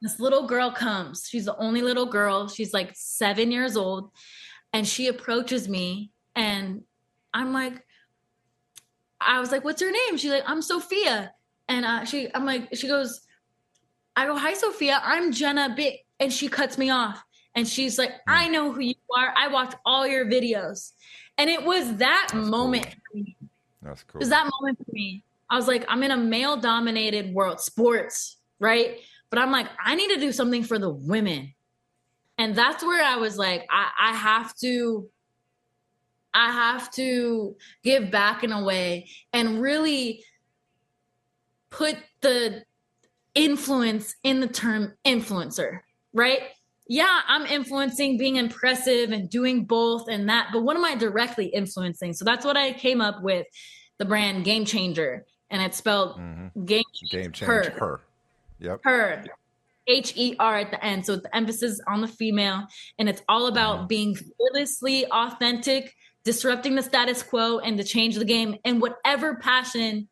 this 0.00 0.18
little 0.18 0.46
girl 0.46 0.70
comes 0.70 1.28
she's 1.28 1.44
the 1.44 1.56
only 1.58 1.82
little 1.82 2.06
girl 2.06 2.48
she's 2.48 2.72
like 2.72 2.92
seven 2.94 3.50
years 3.52 3.76
old 3.76 4.10
and 4.72 4.86
she 4.86 5.08
approaches 5.08 5.68
me 5.68 6.10
and 6.34 6.82
I'm 7.34 7.52
like, 7.52 7.74
I 9.20 9.40
was 9.40 9.50
like, 9.50 9.64
what's 9.64 9.82
her 9.82 9.90
name? 9.90 10.16
She's 10.16 10.30
like, 10.30 10.44
I'm 10.46 10.62
Sophia. 10.62 11.32
And 11.68 11.84
uh, 11.84 12.04
she, 12.04 12.28
I'm 12.34 12.44
like, 12.44 12.74
she 12.74 12.86
goes, 12.86 13.20
I 14.16 14.26
go, 14.26 14.36
hi, 14.36 14.54
Sophia. 14.54 15.00
I'm 15.04 15.32
Jenna 15.32 15.74
Big. 15.76 15.94
And 16.20 16.32
she 16.32 16.48
cuts 16.48 16.78
me 16.78 16.90
off. 16.90 17.22
And 17.54 17.66
she's 17.66 17.98
like, 17.98 18.12
I 18.26 18.46
hmm. 18.46 18.52
know 18.52 18.72
who 18.72 18.80
you 18.80 18.94
are. 19.16 19.32
I 19.36 19.48
watched 19.48 19.76
all 19.84 20.06
your 20.06 20.26
videos. 20.26 20.92
And 21.36 21.48
it 21.48 21.64
was 21.64 21.96
that 21.96 22.28
That's 22.32 22.48
moment 22.48 22.96
cool. 23.12 23.24
That's 23.82 24.02
cool. 24.04 24.18
It 24.18 24.22
was 24.22 24.28
that 24.30 24.50
moment 24.60 24.78
for 24.78 24.92
me. 24.92 25.24
I 25.50 25.56
was 25.56 25.66
like, 25.66 25.84
I'm 25.88 26.02
in 26.02 26.10
a 26.10 26.16
male 26.16 26.56
dominated 26.56 27.32
world, 27.32 27.60
sports, 27.60 28.36
right? 28.60 28.98
But 29.30 29.38
I'm 29.38 29.50
like, 29.50 29.66
I 29.82 29.94
need 29.94 30.14
to 30.14 30.20
do 30.20 30.32
something 30.32 30.62
for 30.62 30.78
the 30.78 30.90
women 30.90 31.54
and 32.38 32.54
that's 32.54 32.82
where 32.82 33.04
i 33.04 33.16
was 33.16 33.36
like 33.36 33.66
I, 33.68 33.90
I 34.00 34.12
have 34.14 34.54
to 34.58 35.08
i 36.32 36.50
have 36.50 36.90
to 36.92 37.56
give 37.82 38.10
back 38.10 38.44
in 38.44 38.52
a 38.52 38.62
way 38.62 39.10
and 39.32 39.60
really 39.60 40.24
put 41.70 41.96
the 42.22 42.62
influence 43.34 44.14
in 44.22 44.40
the 44.40 44.48
term 44.48 44.94
influencer 45.04 45.80
right 46.12 46.40
yeah 46.88 47.20
i'm 47.28 47.46
influencing 47.46 48.16
being 48.16 48.36
impressive 48.36 49.10
and 49.10 49.30
doing 49.30 49.64
both 49.64 50.08
and 50.08 50.28
that 50.28 50.48
but 50.52 50.62
what 50.62 50.76
am 50.76 50.84
i 50.84 50.94
directly 50.94 51.46
influencing 51.46 52.12
so 52.12 52.24
that's 52.24 52.44
what 52.44 52.56
i 52.56 52.72
came 52.72 53.00
up 53.00 53.22
with 53.22 53.46
the 53.98 54.04
brand 54.04 54.44
game 54.44 54.64
changer 54.64 55.24
and 55.50 55.62
it's 55.62 55.76
spelled 55.76 56.18
mm-hmm. 56.18 56.64
game, 56.64 56.82
game 57.10 57.32
changer 57.32 57.70
her. 57.70 57.78
her. 57.78 58.00
Yep. 58.60 58.80
Her. 58.84 59.24
H 59.86 60.12
E 60.16 60.36
R 60.38 60.58
at 60.58 60.70
the 60.70 60.84
end. 60.84 61.06
So 61.06 61.16
the 61.16 61.34
emphasis 61.34 61.80
on 61.88 62.00
the 62.00 62.08
female. 62.08 62.66
And 62.98 63.08
it's 63.08 63.22
all 63.28 63.46
about 63.46 63.78
mm-hmm. 63.78 63.86
being 63.86 64.16
fearlessly 64.16 65.06
authentic, 65.06 65.94
disrupting 66.24 66.74
the 66.74 66.82
status 66.82 67.22
quo, 67.22 67.58
and 67.58 67.78
to 67.78 67.84
change 67.84 68.16
the 68.16 68.24
game 68.24 68.56
in 68.64 68.80
whatever 68.80 69.36
passion 69.36 70.08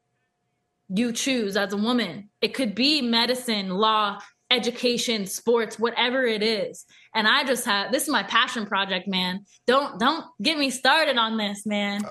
you 0.88 1.12
choose 1.12 1.56
as 1.56 1.72
a 1.72 1.76
woman. 1.76 2.30
It 2.40 2.54
could 2.54 2.74
be 2.74 3.02
medicine, 3.02 3.70
law, 3.70 4.20
education, 4.51 5.26
sports, 5.26 5.78
whatever 5.78 6.24
it 6.24 6.42
is. 6.42 6.84
And 7.14 7.26
I 7.26 7.44
just 7.44 7.64
have 7.64 7.92
this 7.92 8.05
is 8.05 8.09
my 8.09 8.22
passion 8.22 8.66
project, 8.66 9.09
man. 9.09 9.44
Don't 9.66 9.99
don't 9.99 10.24
get 10.42 10.59
me 10.59 10.70
started 10.70 11.16
on 11.18 11.36
this, 11.36 11.66
man. 11.66 12.05
Uh, 12.05 12.11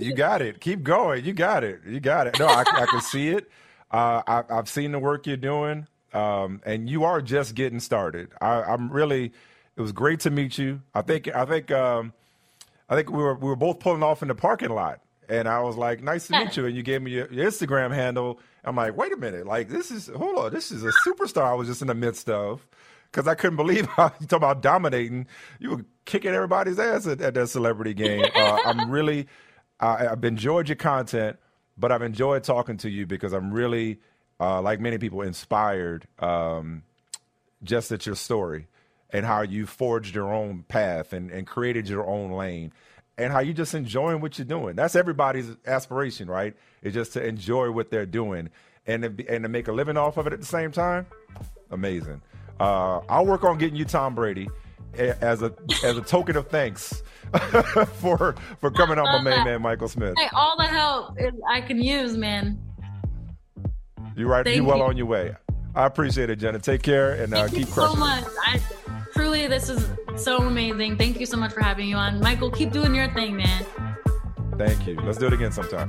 you 0.00 0.14
got 0.14 0.42
it. 0.42 0.60
Keep 0.60 0.82
going. 0.82 1.24
You 1.24 1.32
got 1.32 1.64
it. 1.64 1.80
You 1.86 2.00
got 2.00 2.26
it. 2.26 2.38
No, 2.38 2.46
I, 2.46 2.60
I 2.60 2.86
can 2.86 3.00
see 3.00 3.28
it. 3.28 3.50
Uh, 3.90 4.22
I, 4.26 4.44
I've 4.50 4.68
seen 4.68 4.92
the 4.92 4.98
work 4.98 5.26
you're 5.26 5.36
doing 5.36 5.86
um, 6.12 6.60
and 6.64 6.88
you 6.88 7.04
are 7.04 7.20
just 7.20 7.54
getting 7.54 7.80
started. 7.80 8.30
I, 8.40 8.72
am 8.72 8.90
really. 8.90 9.32
It 9.76 9.80
was 9.80 9.92
great 9.92 10.20
to 10.20 10.30
meet 10.30 10.58
you. 10.58 10.82
I 10.94 11.02
think. 11.02 11.28
I 11.28 11.44
think. 11.44 11.70
Um, 11.70 12.12
I 12.88 12.96
think 12.96 13.10
we 13.10 13.18
were 13.22 13.34
we 13.34 13.48
were 13.48 13.56
both 13.56 13.78
pulling 13.78 14.02
off 14.02 14.22
in 14.22 14.28
the 14.28 14.34
parking 14.34 14.70
lot, 14.70 15.00
and 15.30 15.48
I 15.48 15.60
was 15.60 15.76
like, 15.76 16.02
"Nice 16.02 16.26
to 16.26 16.32
meet 16.38 16.56
you." 16.56 16.66
And 16.66 16.76
you 16.76 16.82
gave 16.82 17.00
me 17.00 17.12
your, 17.12 17.32
your 17.32 17.50
Instagram 17.50 17.94
handle. 17.94 18.40
I'm 18.64 18.76
like, 18.76 18.96
"Wait 18.96 19.12
a 19.12 19.16
minute! 19.16 19.46
Like 19.46 19.68
this 19.68 19.90
is 19.90 20.08
hold 20.08 20.36
on. 20.36 20.52
This 20.52 20.70
is 20.70 20.84
a 20.84 20.90
superstar 21.06 21.44
I 21.44 21.54
was 21.54 21.68
just 21.68 21.80
in 21.80 21.88
the 21.88 21.94
midst 21.94 22.28
of." 22.28 22.66
Because 23.10 23.26
I 23.26 23.34
couldn't 23.34 23.56
believe 23.56 23.86
how 23.96 24.12
you 24.20 24.26
talk 24.26 24.36
about 24.36 24.62
dominating. 24.62 25.26
You 25.58 25.70
were 25.70 25.84
kicking 26.04 26.32
everybody's 26.32 26.78
ass 26.78 27.06
at, 27.06 27.20
at 27.20 27.34
that 27.34 27.48
celebrity 27.48 27.94
game. 27.94 28.24
Uh, 28.34 28.58
I'm 28.64 28.90
really, 28.90 29.26
I, 29.80 30.08
I've 30.08 30.24
enjoyed 30.24 30.68
your 30.68 30.76
content, 30.76 31.36
but 31.76 31.90
I've 31.90 32.02
enjoyed 32.02 32.44
talking 32.44 32.76
to 32.78 32.90
you 32.90 33.06
because 33.06 33.32
I'm 33.32 33.52
really 33.52 33.98
uh, 34.40 34.62
like 34.62 34.80
many 34.80 34.98
people, 34.98 35.22
inspired 35.22 36.06
um, 36.18 36.82
just 37.62 37.92
at 37.92 38.06
your 38.06 38.14
story 38.14 38.68
and 39.10 39.26
how 39.26 39.42
you 39.42 39.66
forged 39.66 40.14
your 40.14 40.32
own 40.32 40.64
path 40.68 41.12
and, 41.12 41.30
and 41.30 41.46
created 41.46 41.88
your 41.88 42.06
own 42.06 42.30
lane 42.30 42.72
and 43.20 43.32
how 43.32 43.40
you 43.40 43.52
just 43.52 43.74
enjoying 43.74 44.20
what 44.20 44.38
you're 44.38 44.46
doing. 44.46 44.74
That's 44.74 44.96
everybody's 44.96 45.54
aspiration, 45.66 46.28
right? 46.28 46.54
Is 46.82 46.94
just 46.94 47.12
to 47.12 47.24
enjoy 47.24 47.70
what 47.70 47.90
they're 47.90 48.06
doing 48.06 48.48
and 48.86 49.02
to, 49.02 49.28
and 49.28 49.44
to 49.44 49.48
make 49.48 49.68
a 49.68 49.72
living 49.72 49.98
off 49.98 50.16
of 50.16 50.26
it 50.26 50.32
at 50.32 50.40
the 50.40 50.46
same 50.46 50.72
time. 50.72 51.06
Amazing. 51.70 52.22
Uh, 52.58 53.00
I'll 53.08 53.26
work 53.26 53.44
on 53.44 53.58
getting 53.58 53.76
you 53.76 53.84
Tom 53.84 54.14
Brady 54.14 54.48
as 54.94 55.42
a 55.42 55.54
as 55.84 55.96
a 55.96 56.00
token 56.00 56.36
of 56.36 56.48
thanks 56.48 57.02
for 58.00 58.34
for 58.58 58.70
coming 58.72 58.98
on 58.98 59.04
my 59.04 59.30
main 59.30 59.44
man 59.44 59.62
Michael 59.62 59.88
Smith. 59.88 60.14
Hey, 60.18 60.28
all 60.32 60.56
the 60.56 60.64
help 60.64 61.16
I 61.48 61.60
can 61.60 61.80
use, 61.80 62.16
man. 62.16 62.58
You're 64.16 64.28
right. 64.28 64.44
Thank 64.44 64.56
you 64.56 64.64
well 64.64 64.78
you. 64.78 64.84
on 64.84 64.96
your 64.96 65.06
way. 65.06 65.36
I 65.74 65.86
appreciate 65.86 66.30
it, 66.30 66.36
Jenna. 66.36 66.58
Take 66.58 66.82
care 66.82 67.12
and 67.12 67.32
uh, 67.32 67.48
keep 67.48 67.68
crushing. 67.68 67.94
so 67.94 68.00
much. 68.00 68.24
I, 68.44 68.60
truly, 69.12 69.46
this 69.46 69.68
is 69.68 69.88
so 70.16 70.38
amazing. 70.38 70.96
Thank 70.96 71.20
you 71.20 71.26
so 71.26 71.36
much 71.36 71.52
for 71.52 71.60
having 71.60 71.88
you 71.88 71.96
on, 71.96 72.20
Michael. 72.20 72.50
Keep 72.50 72.72
doing 72.72 72.94
your 72.94 73.12
thing, 73.14 73.36
man. 73.36 73.66
Thank 74.56 74.86
you. 74.86 75.00
Let's 75.00 75.18
do 75.18 75.26
it 75.26 75.32
again 75.32 75.52
sometime. 75.52 75.88